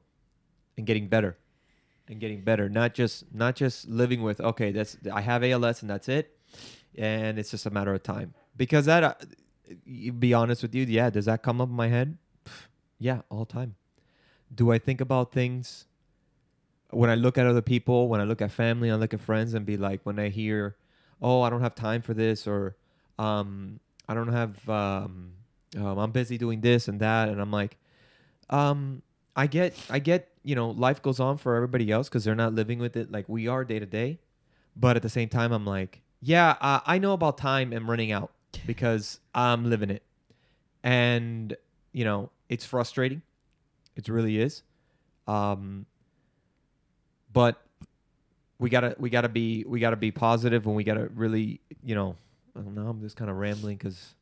and 0.76 0.86
getting 0.86 1.08
better 1.08 1.36
and 2.08 2.20
getting 2.20 2.42
better 2.42 2.68
not 2.68 2.94
just 2.94 3.24
not 3.34 3.56
just 3.56 3.88
living 3.88 4.22
with 4.22 4.40
okay 4.40 4.70
that's 4.70 4.96
i 5.12 5.20
have 5.20 5.42
als 5.42 5.82
and 5.82 5.90
that's 5.90 6.08
it 6.08 6.36
and 6.96 7.38
it's 7.38 7.50
just 7.50 7.66
a 7.66 7.70
matter 7.70 7.92
of 7.94 8.02
time. 8.02 8.34
Because 8.56 8.86
that 8.86 9.04
uh, 9.04 9.14
be 10.18 10.32
honest 10.32 10.62
with 10.62 10.74
you 10.74 10.84
yeah 10.84 11.10
does 11.10 11.26
that 11.26 11.42
come 11.42 11.60
up 11.60 11.68
in 11.68 11.74
my 11.74 11.88
head? 11.88 12.16
Yeah 12.98 13.22
all 13.28 13.44
the 13.44 13.52
time. 13.52 13.74
Do 14.54 14.72
i 14.72 14.78
think 14.78 15.00
about 15.00 15.32
things 15.32 15.86
when 16.90 17.10
i 17.10 17.14
look 17.14 17.36
at 17.36 17.46
other 17.46 17.62
people 17.62 18.08
when 18.08 18.20
i 18.20 18.24
look 18.24 18.40
at 18.40 18.50
family 18.52 18.92
i 18.92 18.94
look 18.94 19.12
at 19.12 19.20
friends 19.20 19.54
and 19.54 19.66
be 19.66 19.76
like 19.76 20.00
when 20.04 20.20
i 20.20 20.28
hear 20.28 20.76
oh 21.20 21.42
i 21.42 21.50
don't 21.50 21.60
have 21.60 21.74
time 21.74 22.00
for 22.00 22.14
this 22.14 22.46
or 22.46 22.76
um 23.18 23.80
i 24.08 24.14
don't 24.14 24.32
have 24.32 24.68
um, 24.68 25.32
um 25.76 25.98
i'm 25.98 26.12
busy 26.12 26.38
doing 26.38 26.60
this 26.60 26.86
and 26.86 27.00
that 27.00 27.28
and 27.28 27.40
i'm 27.40 27.50
like 27.50 27.76
um 28.50 29.02
i 29.36 29.46
get 29.46 29.76
i 29.90 29.98
get 29.98 30.28
you 30.42 30.54
know 30.54 30.70
life 30.70 31.00
goes 31.02 31.20
on 31.20 31.36
for 31.36 31.54
everybody 31.54 31.90
else 31.90 32.08
because 32.08 32.24
they're 32.24 32.34
not 32.34 32.54
living 32.54 32.78
with 32.78 32.96
it 32.96 33.12
like 33.12 33.28
we 33.28 33.46
are 33.46 33.64
day 33.64 33.78
to 33.78 33.86
day 33.86 34.18
but 34.76 34.96
at 34.96 35.02
the 35.02 35.08
same 35.08 35.28
time 35.28 35.52
i'm 35.52 35.64
like 35.66 36.02
yeah 36.20 36.56
uh, 36.60 36.80
i 36.86 36.98
know 36.98 37.12
about 37.12 37.36
time 37.38 37.72
and 37.72 37.86
running 37.88 38.10
out 38.12 38.32
because 38.66 39.20
i'm 39.34 39.68
living 39.68 39.90
it 39.90 40.02
and 40.82 41.56
you 41.92 42.04
know 42.04 42.30
it's 42.48 42.64
frustrating 42.64 43.22
it 43.96 44.08
really 44.08 44.38
is 44.38 44.62
um 45.28 45.86
but 47.32 47.60
we 48.58 48.70
gotta 48.70 48.94
we 48.98 49.10
gotta 49.10 49.28
be 49.28 49.64
we 49.66 49.80
gotta 49.80 49.96
be 49.96 50.10
positive 50.10 50.66
and 50.66 50.74
we 50.74 50.84
gotta 50.84 51.08
really 51.14 51.60
you 51.84 51.94
know 51.94 52.16
I 52.56 52.60
don't 52.60 52.74
know 52.74 52.88
I'm 52.88 53.00
just 53.02 53.16
kind 53.16 53.30
of 53.30 53.36
rambling 53.36 53.76
because 53.76 54.14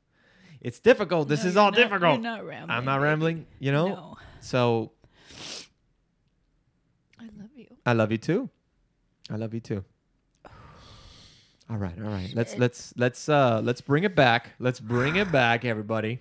it's 0.61 0.81
difficult. 0.81 1.29
This 1.29 1.45
No, 1.45 1.51
is 1.51 1.57
all 1.57 1.71
not- 1.71 1.77
difficult. 1.77 2.21
Not 2.21 2.45
rambling. 2.45 2.71
I'm 2.77 2.85
not 2.85 3.01
rambling, 3.01 3.47
you 3.61 3.71
know. 3.71 3.87
No. 3.89 4.17
So 4.41 4.91
I 7.19 7.25
love 7.25 7.51
you. 7.55 7.67
I 7.87 7.93
love 7.93 8.13
you 8.13 8.19
too. 8.19 8.51
I 9.31 9.37
love 9.37 9.55
you 9.55 9.61
too. 9.61 9.85
All 11.71 11.79
right, 11.79 11.95
all 11.99 12.11
right. 12.11 12.31
Let's 12.35 12.59
let's 12.59 12.93
let's 12.97 13.29
uh 13.29 13.61
let's 13.65 13.81
bring 13.81 14.05
it 14.05 14.15
back. 14.15 14.51
Let's 14.59 14.81
bring 14.81 15.17
it 15.17 15.33
back, 15.33 15.65
everybody. 15.65 16.21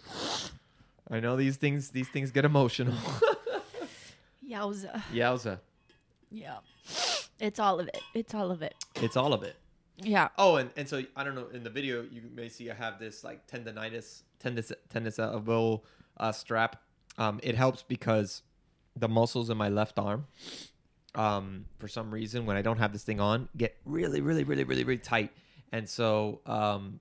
I 1.11 1.19
know 1.19 1.35
these 1.35 1.57
things 1.57 1.89
these 1.89 2.07
things 2.07 2.31
get 2.31 2.45
emotional. 2.45 2.95
Yowza. 4.49 5.01
Yowza. 5.11 5.59
Yeah. 6.31 6.57
It's 7.39 7.59
all 7.59 7.79
of 7.79 7.87
it. 7.87 8.01
It's 8.13 8.33
all 8.33 8.51
of 8.51 8.61
it. 8.61 8.73
It's 8.95 9.17
all 9.17 9.33
of 9.33 9.43
it. 9.43 9.55
Yeah. 9.97 10.29
Oh, 10.37 10.55
and, 10.55 10.69
and 10.77 10.87
so 10.87 11.03
I 11.15 11.23
don't 11.23 11.35
know. 11.35 11.47
In 11.53 11.63
the 11.63 11.69
video, 11.69 12.03
you 12.11 12.21
may 12.33 12.49
see 12.49 12.71
I 12.71 12.73
have 12.73 12.99
this 12.99 13.23
like 13.23 13.45
tendonitis, 13.47 14.21
tendis, 14.43 14.71
tendinous 14.89 15.19
uh, 16.17 16.31
strap. 16.31 16.81
Um, 17.17 17.39
it 17.43 17.55
helps 17.55 17.83
because 17.83 18.41
the 18.95 19.07
muscles 19.07 19.49
in 19.49 19.57
my 19.57 19.69
left 19.69 19.97
arm, 19.99 20.27
um, 21.15 21.65
for 21.79 21.87
some 21.87 22.11
reason, 22.11 22.45
when 22.45 22.57
I 22.57 22.61
don't 22.61 22.77
have 22.77 22.91
this 22.93 23.03
thing 23.03 23.19
on, 23.19 23.49
get 23.57 23.75
really, 23.85 24.21
really, 24.21 24.43
really, 24.43 24.63
really, 24.63 24.83
really 24.83 24.97
tight. 24.99 25.31
and 25.71 25.87
so 25.89 26.39
um, 26.45 26.99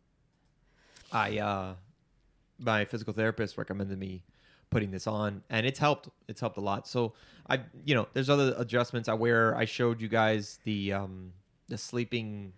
I 1.12 1.38
uh, 1.38 1.74
my 2.58 2.84
physical 2.84 3.12
therapist 3.12 3.58
recommended 3.58 3.98
me 3.98 4.22
putting 4.70 4.90
this 4.90 5.06
on, 5.06 5.42
and 5.50 5.66
it's 5.66 5.78
helped. 5.78 6.08
It's 6.28 6.40
helped 6.40 6.56
a 6.56 6.60
lot. 6.60 6.86
So 6.88 7.12
I, 7.48 7.60
you 7.84 7.94
know, 7.94 8.08
there's 8.14 8.30
other 8.30 8.54
adjustments. 8.56 9.08
I 9.08 9.14
wear. 9.14 9.54
I 9.56 9.64
showed 9.66 10.00
you 10.00 10.08
guys 10.08 10.58
the 10.64 10.92
um, 10.94 11.32
the 11.68 11.76
sleeping 11.78 12.52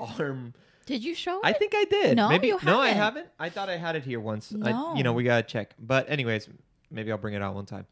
arm. 0.00 0.54
Did 0.86 1.02
you 1.04 1.14
show 1.16 1.40
I 1.42 1.50
it? 1.50 1.58
think 1.58 1.72
I 1.74 1.84
did. 1.84 2.16
No, 2.16 2.28
maybe 2.28 2.46
you 2.48 2.58
no, 2.64 2.80
I 2.80 2.88
haven't. 2.88 2.98
haven't. 3.02 3.26
I 3.40 3.48
thought 3.48 3.68
I 3.68 3.76
had 3.76 3.96
it 3.96 4.04
here 4.04 4.20
once. 4.20 4.54
I, 4.62 4.94
you 4.96 5.02
know, 5.02 5.12
we 5.12 5.24
gotta 5.24 5.42
check. 5.42 5.74
But 5.80 6.08
anyways, 6.08 6.48
maybe 6.92 7.10
I'll 7.10 7.18
bring 7.18 7.34
it 7.34 7.42
out 7.42 7.54
one 7.56 7.66
time. 7.66 7.86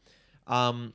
Um, 0.47 0.93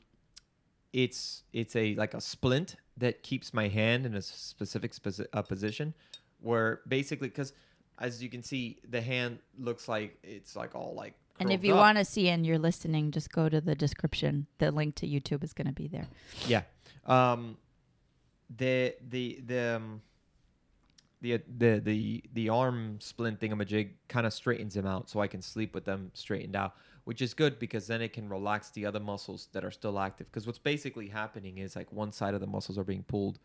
it's 0.92 1.42
it's 1.52 1.76
a 1.76 1.94
like 1.94 2.14
a 2.14 2.20
splint 2.20 2.76
that 2.96 3.22
keeps 3.22 3.54
my 3.54 3.68
hand 3.68 4.06
in 4.06 4.14
a 4.14 4.22
specific 4.22 4.92
speci- 4.92 5.26
uh, 5.32 5.42
position, 5.42 5.94
where 6.40 6.80
basically 6.88 7.28
because 7.28 7.52
as 7.98 8.22
you 8.22 8.28
can 8.28 8.42
see, 8.42 8.78
the 8.88 9.00
hand 9.00 9.38
looks 9.58 9.88
like 9.88 10.18
it's 10.22 10.56
like 10.56 10.74
all 10.74 10.94
like. 10.94 11.14
And 11.38 11.50
if 11.50 11.64
you 11.64 11.74
want 11.74 11.96
to 11.96 12.04
see 12.04 12.28
and 12.28 12.44
you're 12.44 12.58
listening, 12.58 13.12
just 13.12 13.32
go 13.32 13.48
to 13.48 13.62
the 13.62 13.74
description. 13.74 14.46
The 14.58 14.70
link 14.70 14.96
to 14.96 15.06
YouTube 15.06 15.42
is 15.42 15.54
going 15.54 15.68
to 15.68 15.72
be 15.72 15.88
there. 15.88 16.06
Yeah. 16.46 16.62
Um, 17.06 17.56
the 18.54 18.94
the 19.08 19.40
the 19.46 19.76
um, 19.76 20.02
the 21.22 21.40
the 21.58 21.80
the 21.82 22.24
the 22.34 22.48
arm 22.48 22.98
splint 23.00 23.40
thingamajig 23.40 23.90
kind 24.08 24.26
of 24.26 24.34
straightens 24.34 24.74
them 24.74 24.86
out, 24.86 25.08
so 25.08 25.20
I 25.20 25.28
can 25.28 25.40
sleep 25.40 25.74
with 25.74 25.84
them 25.84 26.10
straightened 26.14 26.56
out, 26.56 26.74
which 27.04 27.22
is 27.22 27.34
good 27.34 27.58
because 27.58 27.86
then 27.86 28.02
it 28.02 28.12
can 28.12 28.28
relax 28.28 28.70
the 28.70 28.86
other 28.86 29.00
muscles 29.00 29.48
that 29.52 29.64
are 29.64 29.70
still 29.70 29.98
active. 29.98 30.26
Because 30.30 30.46
what's 30.46 30.58
basically 30.58 31.08
happening 31.08 31.58
is 31.58 31.76
like 31.76 31.92
one 31.92 32.12
side 32.12 32.34
of 32.34 32.40
the 32.40 32.46
muscles 32.46 32.78
are 32.78 32.84
being 32.84 33.02
pulled. 33.04 33.38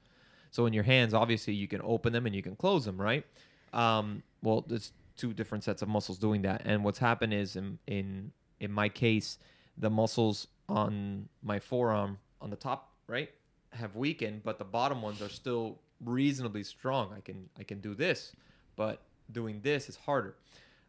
So 0.51 0.65
in 0.65 0.73
your 0.73 0.83
hands, 0.83 1.13
obviously 1.13 1.53
you 1.53 1.67
can 1.67 1.81
open 1.83 2.13
them 2.13 2.25
and 2.25 2.35
you 2.35 2.41
can 2.41 2.55
close 2.55 2.85
them, 2.85 2.99
right? 2.99 3.25
Um, 3.73 4.23
well, 4.41 4.63
there's 4.67 4.93
two 5.17 5.33
different 5.33 5.63
sets 5.63 5.81
of 5.81 5.87
muscles 5.87 6.17
doing 6.17 6.41
that, 6.43 6.61
and 6.65 6.83
what's 6.83 6.99
happened 6.99 7.33
is 7.33 7.55
in 7.55 7.79
in 7.87 8.31
in 8.59 8.71
my 8.71 8.89
case, 8.89 9.37
the 9.77 9.89
muscles 9.89 10.47
on 10.69 11.27
my 11.43 11.59
forearm 11.59 12.17
on 12.41 12.49
the 12.49 12.55
top 12.55 12.93
right 13.07 13.29
have 13.73 13.95
weakened, 13.95 14.41
but 14.43 14.57
the 14.57 14.65
bottom 14.65 15.01
ones 15.01 15.21
are 15.21 15.29
still 15.29 15.79
reasonably 16.03 16.63
strong. 16.63 17.13
I 17.15 17.19
can 17.19 17.49
I 17.59 17.63
can 17.63 17.81
do 17.81 17.93
this, 17.93 18.33
but 18.75 19.01
doing 19.31 19.59
this 19.61 19.89
is 19.89 19.95
harder. 19.95 20.35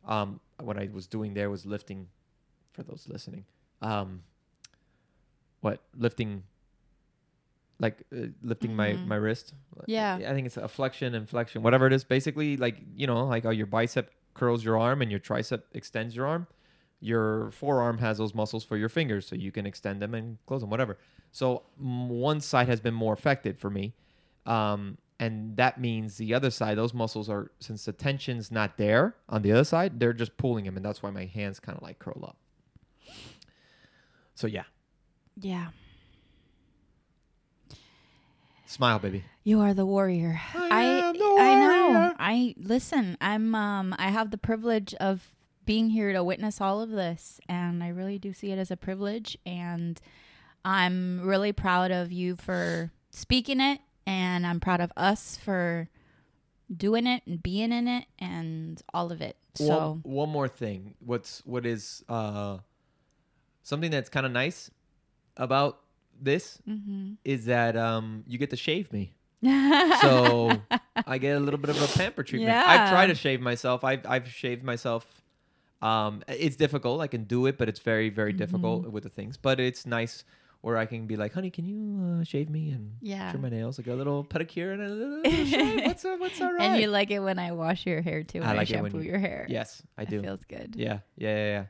Um, 0.06 0.40
what 0.60 0.78
I 0.78 0.88
was 0.92 1.06
doing 1.06 1.34
there 1.34 1.50
was 1.50 1.66
lifting, 1.66 2.06
for 2.76 2.82
those 2.84 3.08
listening. 3.08 3.44
Um, 3.82 4.22
what 5.62 5.80
lifting? 5.96 6.44
Like 7.78 8.02
uh, 8.14 8.26
lifting 8.42 8.74
my 8.74 8.92
Mhm. 8.92 9.06
my 9.06 9.16
wrist. 9.16 9.52
Yeah. 9.86 10.14
I 10.16 10.32
think 10.34 10.46
it's 10.46 10.56
a 10.56 10.68
flexion 10.68 11.14
and 11.14 11.28
flexion, 11.28 11.62
whatever 11.62 11.86
it 11.86 11.92
is. 11.92 12.04
Basically, 12.04 12.56
like 12.56 12.76
you 12.94 13.06
know, 13.06 13.26
like 13.26 13.44
how 13.44 13.50
your 13.50 13.66
bicep 13.66 14.10
curls 14.34 14.64
your 14.64 14.78
arm 14.78 15.02
and 15.02 15.10
your 15.10 15.20
tricep 15.20 15.62
extends 15.72 16.14
your 16.16 16.26
arm. 16.26 16.46
Your 17.00 17.50
forearm 17.50 17.98
has 17.98 18.16
those 18.16 18.34
muscles 18.34 18.64
for 18.64 18.76
your 18.78 18.88
fingers, 18.88 19.26
so 19.26 19.34
you 19.36 19.52
can 19.52 19.66
extend 19.66 20.00
them 20.00 20.14
and 20.14 20.38
close 20.46 20.62
them, 20.62 20.70
whatever. 20.70 20.96
So 21.32 21.64
mm, 21.82 22.08
one 22.08 22.40
side 22.40 22.68
has 22.68 22.80
been 22.80 22.94
more 22.94 23.12
affected 23.12 23.58
for 23.58 23.68
me, 23.68 23.92
um, 24.46 24.96
and 25.20 25.56
that 25.58 25.78
means 25.78 26.16
the 26.16 26.32
other 26.32 26.50
side, 26.50 26.78
those 26.78 26.94
muscles 26.94 27.28
are 27.28 27.50
since 27.60 27.84
the 27.84 27.92
tension's 27.92 28.50
not 28.50 28.78
there 28.78 29.14
on 29.28 29.42
the 29.42 29.52
other 29.52 29.64
side, 29.64 30.00
they're 30.00 30.14
just 30.14 30.38
pulling 30.38 30.64
them, 30.64 30.76
and 30.76 30.84
that's 30.86 31.02
why 31.02 31.10
my 31.10 31.26
hands 31.26 31.60
kind 31.60 31.76
of 31.76 31.82
like 31.82 31.98
curl 31.98 32.24
up. 32.24 32.38
So 34.36 34.46
yeah, 34.46 34.64
Yeah. 35.40 35.68
smile, 38.66 38.98
baby. 38.98 39.24
You 39.44 39.60
are 39.60 39.74
the 39.74 39.86
warrior. 39.86 40.40
I 40.54 40.82
am 40.84 41.16
the 41.16 41.24
I 41.24 41.54
know. 41.54 41.88
warrior. 41.90 42.14
I 42.18 42.54
listen. 42.58 43.16
I'm. 43.20 43.54
Um. 43.54 43.94
I 43.98 44.10
have 44.10 44.30
the 44.30 44.38
privilege 44.38 44.94
of 44.94 45.34
being 45.64 45.90
here 45.90 46.12
to 46.12 46.22
witness 46.22 46.60
all 46.60 46.80
of 46.80 46.90
this, 46.90 47.40
and 47.48 47.82
I 47.82 47.88
really 47.88 48.18
do 48.18 48.32
see 48.32 48.50
it 48.52 48.58
as 48.58 48.70
a 48.70 48.76
privilege. 48.76 49.36
And 49.46 50.00
I'm 50.64 51.20
really 51.22 51.52
proud 51.52 51.90
of 51.90 52.12
you 52.12 52.36
for 52.36 52.92
speaking 53.10 53.60
it, 53.60 53.80
and 54.06 54.46
I'm 54.46 54.60
proud 54.60 54.80
of 54.80 54.92
us 54.96 55.36
for 55.36 55.88
doing 56.74 57.06
it 57.06 57.22
and 57.26 57.42
being 57.42 57.72
in 57.72 57.86
it 57.88 58.04
and 58.18 58.82
all 58.92 59.12
of 59.12 59.20
it. 59.22 59.36
So 59.54 60.00
one, 60.04 60.12
one 60.14 60.28
more 60.28 60.48
thing. 60.48 60.94
What's 60.98 61.40
what 61.46 61.64
is 61.64 62.04
uh 62.08 62.58
something 63.66 63.90
that's 63.90 64.08
kind 64.08 64.24
of 64.26 64.32
nice 64.32 64.70
about 65.36 65.80
this 66.28 66.58
Mm-hmm. 66.68 67.14
is 67.24 67.44
that 67.46 67.76
um 67.76 68.22
you 68.26 68.38
get 68.38 68.50
to 68.50 68.56
shave 68.56 68.92
me. 68.92 69.04
So 70.00 70.62
I 71.06 71.18
get 71.18 71.36
a 71.36 71.40
little 71.40 71.58
bit 71.60 71.70
of 71.70 71.78
a 71.82 71.88
pamper 71.98 72.22
treatment. 72.22 72.56
I've 72.72 72.88
tried 72.90 73.08
to 73.08 73.14
shave 73.14 73.40
myself. 73.40 73.84
I've 73.84 74.04
I've 74.06 74.28
shaved 74.28 74.62
myself. 74.64 75.04
Um, 75.82 76.22
it's 76.26 76.56
difficult. 76.56 77.00
I 77.00 77.06
can 77.06 77.24
do 77.24 77.46
it, 77.46 77.58
but 77.58 77.68
it's 77.68 77.80
very 77.80 78.08
very 78.08 78.32
Mm-hmm. 78.32 78.38
difficult 78.44 78.80
with 78.94 79.02
the 79.04 79.10
things. 79.18 79.36
But 79.36 79.60
it's 79.60 79.84
nice 79.86 80.24
where 80.62 80.76
I 80.78 80.86
can 80.86 81.06
be 81.06 81.16
like, 81.16 81.32
honey, 81.34 81.50
can 81.50 81.64
you 81.64 81.78
uh, 82.20 82.24
shave 82.24 82.48
me 82.50 82.70
and 82.70 82.96
Yeah. 83.02 83.30
trim 83.30 83.42
my 83.42 83.50
nails, 83.50 83.78
like 83.78 83.86
a 83.86 83.94
little 83.94 84.24
pedicure 84.24 84.72
and 84.72 84.82
a 84.82 84.88
little, 84.88 85.20
little 85.22 85.44
shave? 85.54 85.84
What's 85.86 86.04
uh, 86.04 86.16
what's 86.18 86.40
all 86.40 86.52
right? 86.52 86.62
and 86.72 86.80
you 86.80 86.88
like 86.88 87.10
it 87.10 87.20
when 87.20 87.38
I 87.38 87.52
wash 87.52 87.86
your 87.86 88.00
hair 88.02 88.22
too. 88.24 88.40
When 88.40 88.48
I 88.48 88.52
I, 88.52 88.56
like 88.56 88.70
it 88.70 88.80
when 88.80 88.90
shampoo 88.90 89.04
you- 89.04 89.10
your 89.12 89.18
hair. 89.20 89.46
yes, 89.48 89.82
I 90.00 90.04
do. 90.06 90.18
It 90.20 90.22
feels 90.24 90.44
good. 90.44 90.74
yeah, 90.76 91.00
yeah, 91.16 91.36
yeah, 91.36 91.46
yeah. 91.56 91.64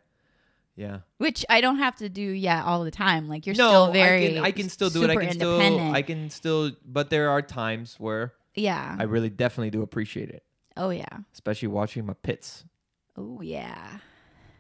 Yeah. 0.77 0.99
Which 1.17 1.45
I 1.49 1.63
don't 1.63 1.79
have 1.79 1.97
to 1.97 2.09
do 2.09 2.23
yeah 2.23 2.63
all 2.65 2.85
the 2.85 2.91
time. 2.91 3.29
Like 3.29 3.47
you're 3.47 3.57
no, 3.57 3.69
still 3.69 3.93
very 3.93 4.27
I 4.27 4.35
can, 4.35 4.45
I 4.45 4.51
can 4.51 4.69
still 4.69 4.91
do 4.91 5.03
it. 5.05 5.11
I 5.11 5.17
can 5.17 5.33
still. 5.33 5.81
I 5.95 6.03
can 6.03 6.31
still, 6.31 6.73
but 6.85 7.11
there 7.11 7.31
are 7.31 7.41
times 7.43 7.97
where 7.99 8.35
yeah. 8.55 8.95
I 8.99 9.05
really 9.05 9.31
definitely 9.31 9.71
do 9.71 9.83
appreciate 9.83 10.29
it, 10.29 10.45
oh 10.77 10.91
yeah. 10.91 11.07
especially 11.33 11.69
watching 11.69 12.05
my 12.05 12.15
pits. 12.15 12.65
Oh 13.17 13.41
yeah. 13.41 13.99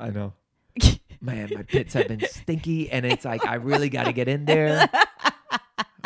I 0.00 0.10
know. 0.10 0.32
Man, 1.20 1.50
my 1.54 1.62
pits 1.62 1.94
have 1.94 2.08
been 2.08 2.20
stinky, 2.28 2.90
and 2.90 3.06
it's 3.06 3.24
like 3.24 3.46
I 3.46 3.54
really 3.54 3.88
got 3.88 4.04
to 4.04 4.12
get 4.12 4.28
in 4.28 4.44
there. 4.44 4.88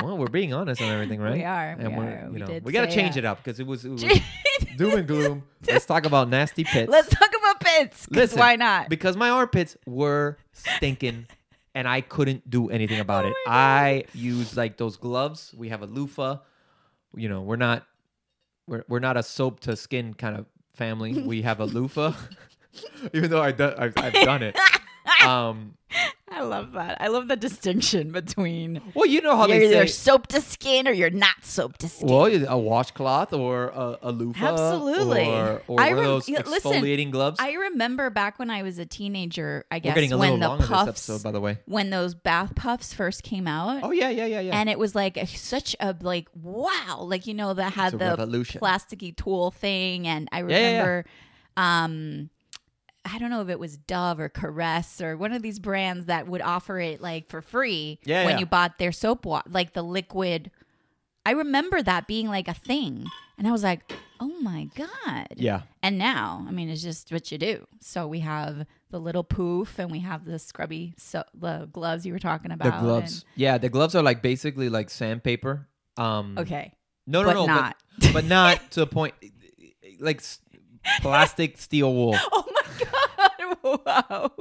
Well, 0.02 0.16
we're 0.16 0.28
being 0.28 0.52
honest 0.54 0.80
on 0.80 0.88
everything, 0.88 1.20
right? 1.20 1.34
We 1.34 1.44
are. 1.44 1.76
And 1.78 1.88
we 1.88 1.98
we're, 1.98 2.24
you 2.24 2.32
we 2.32 2.38
know, 2.38 2.46
did 2.46 2.64
we 2.64 2.72
got 2.72 2.88
to 2.88 2.94
change 2.94 3.14
that. 3.14 3.20
it 3.20 3.24
up 3.26 3.42
because 3.42 3.60
it 3.60 3.66
was, 3.66 3.84
it 3.84 3.90
was 3.90 4.02
doom 4.76 4.94
and 4.98 5.06
gloom. 5.06 5.42
Let's 5.66 5.86
talk 5.86 6.06
about 6.06 6.28
nasty 6.28 6.64
pits. 6.64 6.90
Let's 6.90 7.08
talk 7.08 7.29
about 7.70 7.80
pits. 7.90 8.06
'cause 8.06 8.16
Listen, 8.16 8.38
why 8.38 8.56
not? 8.56 8.88
because 8.88 9.16
my 9.16 9.30
armpits 9.30 9.76
were 9.86 10.38
stinking 10.52 11.26
and 11.74 11.86
I 11.88 12.00
couldn't 12.00 12.48
do 12.50 12.68
anything 12.70 13.00
about 13.00 13.24
Oh 13.24 13.28
it. 13.28 13.34
I 13.46 14.04
used 14.14 14.56
like 14.56 14.76
those 14.76 14.96
gloves. 14.96 15.54
We 15.56 15.68
have 15.70 15.82
a 15.82 15.86
loofah. 15.86 16.38
You 17.16 17.28
know, 17.28 17.42
we're 17.42 17.56
not 17.56 17.86
we're 18.66 18.84
we're 18.88 18.98
not 19.00 19.16
a 19.16 19.22
soap 19.22 19.60
to 19.60 19.76
skin 19.76 20.14
kind 20.14 20.36
of 20.36 20.46
family. 20.74 21.22
We 21.22 21.42
have 21.42 21.60
a 21.60 21.64
loofah. 21.76 22.12
Even 23.12 23.30
though 23.30 23.42
I 23.42 23.50
do, 23.52 23.72
I've, 23.76 23.94
I've 23.96 24.12
done 24.12 24.42
it. 24.44 24.56
Um, 25.24 25.74
I 26.40 26.44
love 26.44 26.72
that. 26.72 26.96
I 27.00 27.08
love 27.08 27.28
the 27.28 27.36
distinction 27.36 28.12
between 28.12 28.80
well, 28.94 29.06
you 29.06 29.20
know 29.20 29.36
how 29.36 29.46
you're 29.46 29.58
they 29.58 29.66
either 29.66 29.86
say. 29.86 29.92
soap 29.92 30.26
to 30.28 30.40
skin 30.40 30.88
or 30.88 30.92
you're 30.92 31.10
not 31.10 31.36
soap 31.44 31.78
to 31.78 31.88
skin. 31.88 32.08
Well, 32.08 32.26
a 32.48 32.58
washcloth 32.58 33.32
or 33.32 33.66
a, 33.68 33.98
a 34.02 34.12
loofah, 34.12 34.46
Absolutely. 34.46 35.26
or, 35.26 35.62
or 35.68 35.80
I 35.80 35.92
rem- 35.92 36.04
those 36.04 36.28
yeah, 36.28 36.42
listen, 36.46 36.72
exfoliating 36.72 37.10
gloves. 37.10 37.38
I 37.40 37.52
remember 37.52 38.10
back 38.10 38.38
when 38.38 38.50
I 38.50 38.62
was 38.62 38.78
a 38.78 38.86
teenager. 38.86 39.64
I 39.70 39.78
guess 39.78 39.94
getting 39.94 40.12
a 40.12 40.18
when 40.18 40.40
the 40.40 40.48
puffs, 40.58 40.88
episode, 40.88 41.22
by 41.22 41.30
the 41.32 41.40
way. 41.40 41.58
when 41.66 41.90
those 41.90 42.14
bath 42.14 42.54
puffs 42.54 42.92
first 42.94 43.22
came 43.22 43.46
out, 43.46 43.80
Oh 43.82 43.90
yeah, 43.90 44.08
yeah, 44.08 44.26
yeah, 44.26 44.40
yeah. 44.40 44.58
and 44.58 44.68
it 44.68 44.78
was 44.78 44.94
like 44.94 45.16
a, 45.16 45.26
such 45.26 45.76
a 45.80 45.94
like 46.00 46.28
wow, 46.34 47.00
like 47.02 47.26
you 47.26 47.34
know 47.34 47.54
that 47.54 47.72
had 47.74 47.92
the 47.92 47.98
revolution. 47.98 48.60
plasticky 48.60 49.14
tool 49.14 49.50
thing, 49.50 50.06
and 50.06 50.28
I 50.32 50.38
Yeah, 50.40 50.46
yeah, 50.48 50.56
yeah. 50.58 50.66
remember, 50.78 51.04
um, 51.56 52.30
I 53.04 53.18
don't 53.18 53.30
know 53.30 53.40
if 53.40 53.48
it 53.48 53.58
was 53.58 53.76
Dove 53.76 54.20
or 54.20 54.28
Caress 54.28 55.00
or 55.00 55.16
one 55.16 55.32
of 55.32 55.42
these 55.42 55.58
brands 55.58 56.06
that 56.06 56.28
would 56.28 56.42
offer 56.42 56.78
it 56.78 57.00
like 57.00 57.28
for 57.28 57.40
free 57.40 57.98
Yeah, 58.04 58.24
when 58.24 58.34
yeah. 58.34 58.40
you 58.40 58.46
bought 58.46 58.78
their 58.78 58.92
soap 58.92 59.24
water, 59.24 59.48
like 59.50 59.72
the 59.72 59.82
liquid. 59.82 60.50
I 61.24 61.32
remember 61.32 61.82
that 61.82 62.06
being 62.06 62.28
like 62.28 62.48
a 62.48 62.54
thing, 62.54 63.06
and 63.38 63.46
I 63.46 63.52
was 63.52 63.62
like, 63.62 63.92
oh 64.20 64.34
my 64.40 64.68
god, 64.74 65.28
yeah. 65.36 65.62
and 65.82 65.98
now, 65.98 66.44
I 66.48 66.50
mean, 66.50 66.68
it's 66.70 66.82
just 66.82 67.12
what 67.12 67.30
you 67.30 67.36
do. 67.38 67.66
So 67.80 68.06
we 68.06 68.20
have 68.20 68.66
the 68.90 68.98
little 68.98 69.24
poof, 69.24 69.78
and 69.78 69.90
we 69.90 70.00
have 70.00 70.24
the 70.24 70.38
scrubby 70.38 70.94
so 70.96 71.22
the 71.34 71.68
gloves 71.72 72.04
you 72.06 72.12
were 72.12 72.18
talking 72.18 72.52
about. 72.52 72.80
The 72.80 72.86
gloves. 72.86 73.24
Yeah, 73.34 73.58
the 73.58 73.68
gloves 73.68 73.94
are 73.94 74.02
like 74.02 74.22
basically 74.22 74.68
like 74.68 74.90
sandpaper. 74.90 75.68
Um 75.96 76.36
okay, 76.38 76.72
No, 77.06 77.22
no, 77.22 77.28
but 77.28 77.34
no, 77.34 77.46
not. 77.46 77.76
But, 78.00 78.12
but 78.12 78.24
not 78.24 78.70
to 78.72 78.80
the 78.80 78.86
point 78.86 79.14
like 80.00 80.22
plastic 81.00 81.58
steel 81.58 81.92
wool. 81.94 82.16
oh 82.32 82.44
my! 82.46 82.59
Wow. 83.62 84.32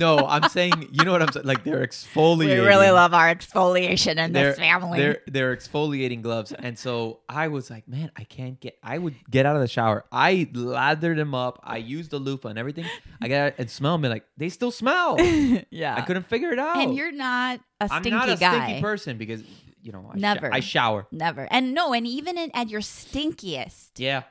No, 0.00 0.18
I'm 0.26 0.48
saying, 0.48 0.88
you 0.90 1.04
know 1.04 1.12
what 1.12 1.22
I'm 1.22 1.30
saying? 1.30 1.46
Like 1.46 1.62
they're 1.62 1.86
exfoliating. 1.86 2.60
We 2.60 2.66
really 2.66 2.90
love 2.90 3.14
our 3.14 3.32
exfoliation 3.32 4.16
in 4.18 4.32
they're, 4.32 4.50
this 4.50 4.58
family. 4.58 4.98
They're 4.98 5.18
they're 5.26 5.56
exfoliating 5.56 6.22
gloves, 6.22 6.52
and 6.52 6.78
so 6.78 7.20
I 7.28 7.48
was 7.48 7.70
like, 7.70 7.86
man, 7.88 8.10
I 8.16 8.24
can't 8.24 8.58
get. 8.60 8.78
I 8.82 8.98
would 8.98 9.14
get 9.30 9.46
out 9.46 9.54
of 9.56 9.62
the 9.62 9.68
shower. 9.68 10.04
I 10.10 10.48
lathered 10.52 11.16
them 11.18 11.34
up. 11.34 11.60
I 11.62 11.76
used 11.76 12.10
the 12.10 12.18
loofah 12.18 12.48
and 12.48 12.58
everything. 12.58 12.86
I 13.20 13.28
got 13.28 13.54
and 13.58 13.70
smell 13.70 13.96
them. 13.98 14.10
Like 14.10 14.24
they 14.36 14.48
still 14.48 14.70
smell. 14.70 15.16
yeah. 15.70 15.94
I 15.96 16.00
couldn't 16.00 16.26
figure 16.26 16.50
it 16.52 16.58
out. 16.58 16.78
and 16.78 16.96
you're 16.96 17.12
not 17.12 17.60
a 17.80 17.84
I'm 17.90 18.02
stinky 18.02 18.10
not 18.10 18.28
a 18.28 18.36
guy. 18.36 18.64
stinky 18.64 18.80
person 18.82 19.16
because 19.16 19.42
you 19.82 19.92
know 19.92 20.10
I 20.12 20.18
Never. 20.18 20.52
I 20.52 20.60
shower. 20.60 21.06
Never. 21.12 21.46
And 21.50 21.72
no, 21.72 21.92
and 21.92 22.06
even 22.06 22.36
in, 22.36 22.50
at 22.54 22.68
your 22.68 22.80
stinkiest, 22.80 23.90
Yeah. 23.96 24.22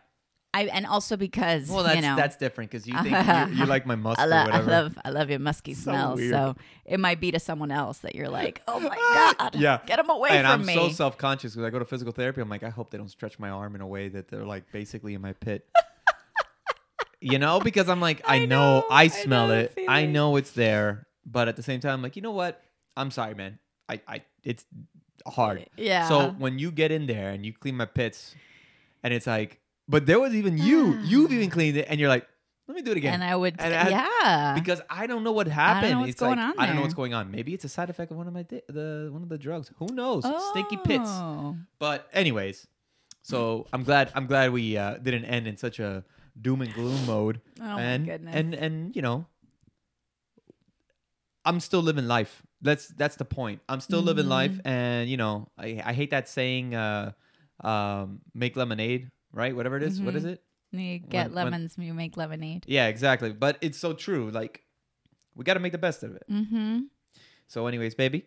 I 0.56 0.64
and 0.66 0.86
also 0.86 1.18
because 1.18 1.70
Well, 1.70 1.84
that's 1.84 1.96
you 1.98 2.02
know 2.02 2.16
that's 2.16 2.38
different 2.38 2.72
because 2.72 2.88
you 2.88 2.94
think 3.04 3.16
you, 3.52 3.56
you 3.58 3.66
like 3.66 3.86
my 3.86 3.96
musk 3.96 4.20
I, 4.20 4.26
or 4.26 4.28
lo- 4.30 4.36
I 4.52 4.60
love 4.62 4.98
I 5.04 5.10
love 5.10 5.30
your 5.30 5.40
musky 5.40 5.74
So 5.74 5.92
smell. 5.92 6.16
weird. 6.16 6.32
So 6.32 6.56
it 6.86 7.00
might 7.00 7.20
be 7.20 7.32
to 7.32 7.40
someone 7.40 7.72
else 7.72 7.98
that 8.00 8.16
you're 8.16 8.30
like, 8.30 8.62
oh 8.68 8.80
my 8.80 8.96
ah, 8.98 9.36
god, 9.38 9.56
yeah, 9.56 9.80
get 9.86 9.98
them 9.98 10.10
away 10.10 10.30
and 10.30 10.48
from 10.48 10.62
I'm 10.62 10.66
me. 10.66 10.74
so 10.74 10.90
self 10.90 11.18
conscious 11.18 11.54
because 11.54 11.68
I 11.68 11.70
go 11.72 11.80
to 11.80 11.86
physical 11.86 12.14
therapy. 12.14 12.40
I'm 12.40 12.48
like, 12.50 12.64
I 12.64 12.70
hope 12.70 12.90
they 12.90 12.98
don't 12.98 13.10
stretch 13.12 13.38
my 13.38 13.50
arm 13.50 13.76
in 13.76 13.82
a 13.82 13.88
way 13.88 14.08
that 14.10 14.30
they're 14.30 14.46
like 14.46 14.72
basically 14.72 15.14
in 15.14 15.22
my 15.22 15.34
pit. 15.34 15.68
you 17.20 17.38
know, 17.40 17.60
because 17.60 17.90
I'm 17.90 18.00
like, 18.00 18.22
I, 18.26 18.38
I 18.38 18.46
know, 18.46 18.80
know, 18.80 18.86
I 18.90 19.04
I 19.04 19.08
smell 19.10 19.48
know 19.50 19.54
it, 19.56 19.74
I 19.90 20.06
know 20.06 20.36
it's 20.38 20.52
there, 20.52 21.08
but 21.26 21.48
at 21.48 21.56
the 21.58 21.64
same 21.64 21.80
time, 21.82 21.94
I'm 21.96 22.02
like, 22.02 22.16
you 22.16 22.22
know 22.22 22.32
what? 22.32 22.62
I'm 22.96 23.12
sorry, 23.12 23.34
man. 23.34 23.60
I, 23.90 24.00
I, 24.08 24.22
it's 24.44 24.66
hard. 25.28 25.66
yeah. 25.78 26.08
So 26.08 26.30
when 26.38 26.60
you 26.60 26.72
get 26.72 26.92
in 26.92 27.08
there 27.08 27.30
and 27.32 27.46
you 27.46 27.52
clean 27.54 27.76
my 27.76 27.86
pits, 27.86 28.36
and 29.04 29.14
it's 29.14 29.28
like, 29.28 29.60
but 29.88 30.06
there 30.06 30.20
was 30.20 30.34
even 30.36 30.58
you, 30.58 30.94
you've 31.04 31.32
even 31.32 31.50
cleaned 31.50 31.78
it, 31.78 31.86
and 31.90 32.00
you're 32.00 32.10
like, 32.10 32.28
let 32.68 32.74
me 32.76 32.82
do 32.82 32.92
it 32.92 32.98
again. 32.98 33.14
and 33.14 33.24
I 33.24 33.36
would, 33.36 33.56
And 33.60 33.74
I- 33.74 33.90
yeah, 33.90 34.54
because 34.56 34.82
I 34.90 35.06
don't 35.06 35.24
know 35.24 35.32
what 35.34 35.48
happened. 35.48 36.00
what's 36.00 36.12
it's 36.12 36.20
going 36.20 36.38
like 36.40 36.50
on 36.50 36.54
I 36.60 36.66
don't 36.66 36.70
know 36.70 36.74
there. 36.74 36.82
what's 36.82 36.94
going 36.96 37.14
on. 37.14 37.30
Maybe 37.30 37.54
it's 37.54 37.64
a 37.64 37.70
side 37.70 37.92
effect 37.92 38.10
of 38.12 38.18
one 38.18 38.28
of 38.28 38.34
my 38.34 38.42
di- 38.44 38.64
the 38.68 39.10
one 39.12 39.22
of 39.22 39.30
the 39.30 39.38
drugs. 39.38 39.72
Who 39.78 39.88
knows? 39.94 40.26
Stinky 40.50 40.78
pits. 40.78 41.04
Oh. 41.08 41.56
But 41.78 42.08
anyways, 42.12 42.66
so 43.22 43.68
I'm 43.72 43.84
glad 43.84 44.12
I'm 44.16 44.26
glad 44.26 44.52
we 44.52 44.78
uh, 44.78 44.98
didn't 44.98 45.26
end 45.26 45.46
in 45.46 45.58
such 45.58 45.80
a 45.80 46.04
doom 46.42 46.62
and 46.64 46.74
gloom 46.74 47.06
mode. 47.06 47.40
Oh 47.62 47.64
my 47.64 47.82
and 47.82 48.06
goodness. 48.08 48.34
and 48.36 48.56
and 48.56 48.96
you 48.96 49.04
know, 49.04 49.28
I'm 51.46 51.60
still 51.60 51.82
living 51.82 52.08
life. 52.08 52.42
That's 52.62 52.88
that's 52.88 53.16
the 53.18 53.26
point. 53.26 53.62
I'm 53.70 53.80
still 53.82 54.02
living 54.02 54.28
life, 54.28 54.52
Mm-hmm. 54.54 54.68
and 54.68 55.10
you 55.10 55.18
know, 55.18 55.50
I 55.58 55.82
I 55.86 55.94
hate 55.94 56.10
that 56.12 56.28
saying, 56.28 56.74
uh, 56.74 57.12
um, 57.64 58.22
make 58.34 58.56
lemonade, 58.56 59.12
right? 59.36 59.56
Whatever 59.56 59.78
it 59.78 59.84
is. 59.84 60.02
What 60.02 60.16
Mhm. 60.16 60.18
is 60.18 60.26
it? 60.26 60.44
You 60.72 60.98
get 61.00 61.28
when- 61.28 61.36
when- 61.36 61.46
lemons, 61.54 61.76
you 61.78 61.94
make 61.94 62.18
lemonade. 62.18 62.66
Yeah, 62.68 62.88
exactly. 62.88 63.32
But 63.32 63.58
it's 63.62 63.78
so 63.78 63.94
true. 63.94 64.32
Like, 64.32 64.64
we 65.36 65.44
got 65.44 65.54
to 65.54 65.60
make 65.60 65.72
the 65.72 65.78
best 65.78 66.02
of 66.04 66.16
it. 66.16 66.24
Mm-hmm. 66.30 66.80
So, 67.48 67.68
anyways, 67.68 67.94
baby. 67.96 68.26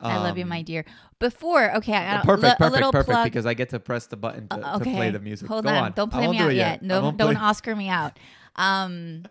I 0.00 0.18
love 0.18 0.36
you, 0.36 0.42
um, 0.44 0.50
my 0.50 0.60
dear. 0.62 0.84
Before, 1.18 1.74
okay, 1.76 1.94
I, 1.94 2.20
Perfect, 2.22 2.26
li- 2.26 2.48
perfect, 2.50 2.60
a 2.60 2.68
little 2.70 2.92
perfect. 2.92 3.10
plug. 3.10 3.24
Because 3.24 3.46
I 3.46 3.54
get 3.54 3.70
to 3.70 3.80
press 3.80 4.06
the 4.06 4.16
button 4.18 4.46
to, 4.48 4.56
Uh, 4.56 4.78
to 4.78 4.84
play 4.84 5.10
the 5.10 5.18
music. 5.18 5.48
Hold 5.48 5.64
Go 5.64 5.70
on. 5.70 5.84
on. 5.84 5.92
Don't 5.92 6.12
play 6.12 6.28
me 6.28 6.38
out 6.38 6.50
it 6.50 6.56
yet. 6.56 6.82
No, 6.82 7.00
don't 7.12 7.16
play- 7.16 7.34
Oscar 7.34 7.74
me 7.74 7.88
out. 7.88 8.18
Um, 8.56 9.24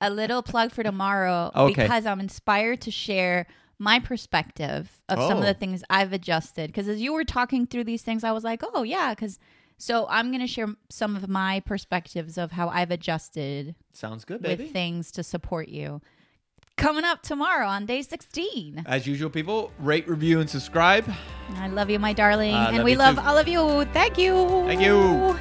a 0.00 0.10
little 0.10 0.42
plug 0.42 0.72
for 0.72 0.82
tomorrow 0.82 1.50
Okay. 1.56 1.82
because 1.82 2.06
I'm 2.06 2.20
inspired 2.20 2.80
to 2.82 2.90
share 2.90 3.46
my 3.78 3.98
perspective 4.00 5.02
of 5.10 5.18
some 5.20 5.38
of 5.38 5.44
Oh. 5.44 5.46
the 5.46 5.54
things 5.54 5.84
I've 5.90 6.12
adjusted. 6.14 6.68
Because 6.68 6.88
as 6.88 7.00
you 7.02 7.12
were 7.12 7.24
talking 7.24 7.66
through 7.66 7.84
these 7.84 8.02
things, 8.02 8.24
I 8.24 8.32
was 8.32 8.44
like, 8.44 8.62
oh 8.74 8.82
yeah, 8.82 9.14
because. 9.14 9.38
So 9.78 10.06
I'm 10.10 10.30
going 10.30 10.40
to 10.40 10.46
share 10.48 10.66
some 10.90 11.14
of 11.14 11.28
my 11.28 11.60
perspectives 11.60 12.36
of 12.36 12.50
how 12.52 12.68
I've 12.68 12.90
adjusted 12.90 13.76
Sounds 13.92 14.24
good, 14.24 14.42
baby. 14.42 14.64
with 14.64 14.72
things 14.72 15.12
to 15.12 15.22
support 15.22 15.68
you. 15.68 16.02
Coming 16.76 17.04
up 17.04 17.22
tomorrow 17.22 17.66
on 17.66 17.86
day 17.86 18.02
16. 18.02 18.84
As 18.86 19.06
usual, 19.06 19.30
people, 19.30 19.72
rate, 19.78 20.08
review, 20.08 20.40
and 20.40 20.48
subscribe. 20.50 21.04
I 21.56 21.68
love 21.68 21.90
you, 21.90 21.98
my 21.98 22.12
darling. 22.12 22.54
I 22.54 22.68
and 22.68 22.78
love 22.78 22.84
we 22.84 22.96
love 22.96 23.14
too. 23.16 23.22
all 23.22 23.38
of 23.38 23.48
you. 23.48 23.84
Thank 23.92 24.18
you. 24.18 24.32
Thank 24.66 24.80
you. 24.80 25.36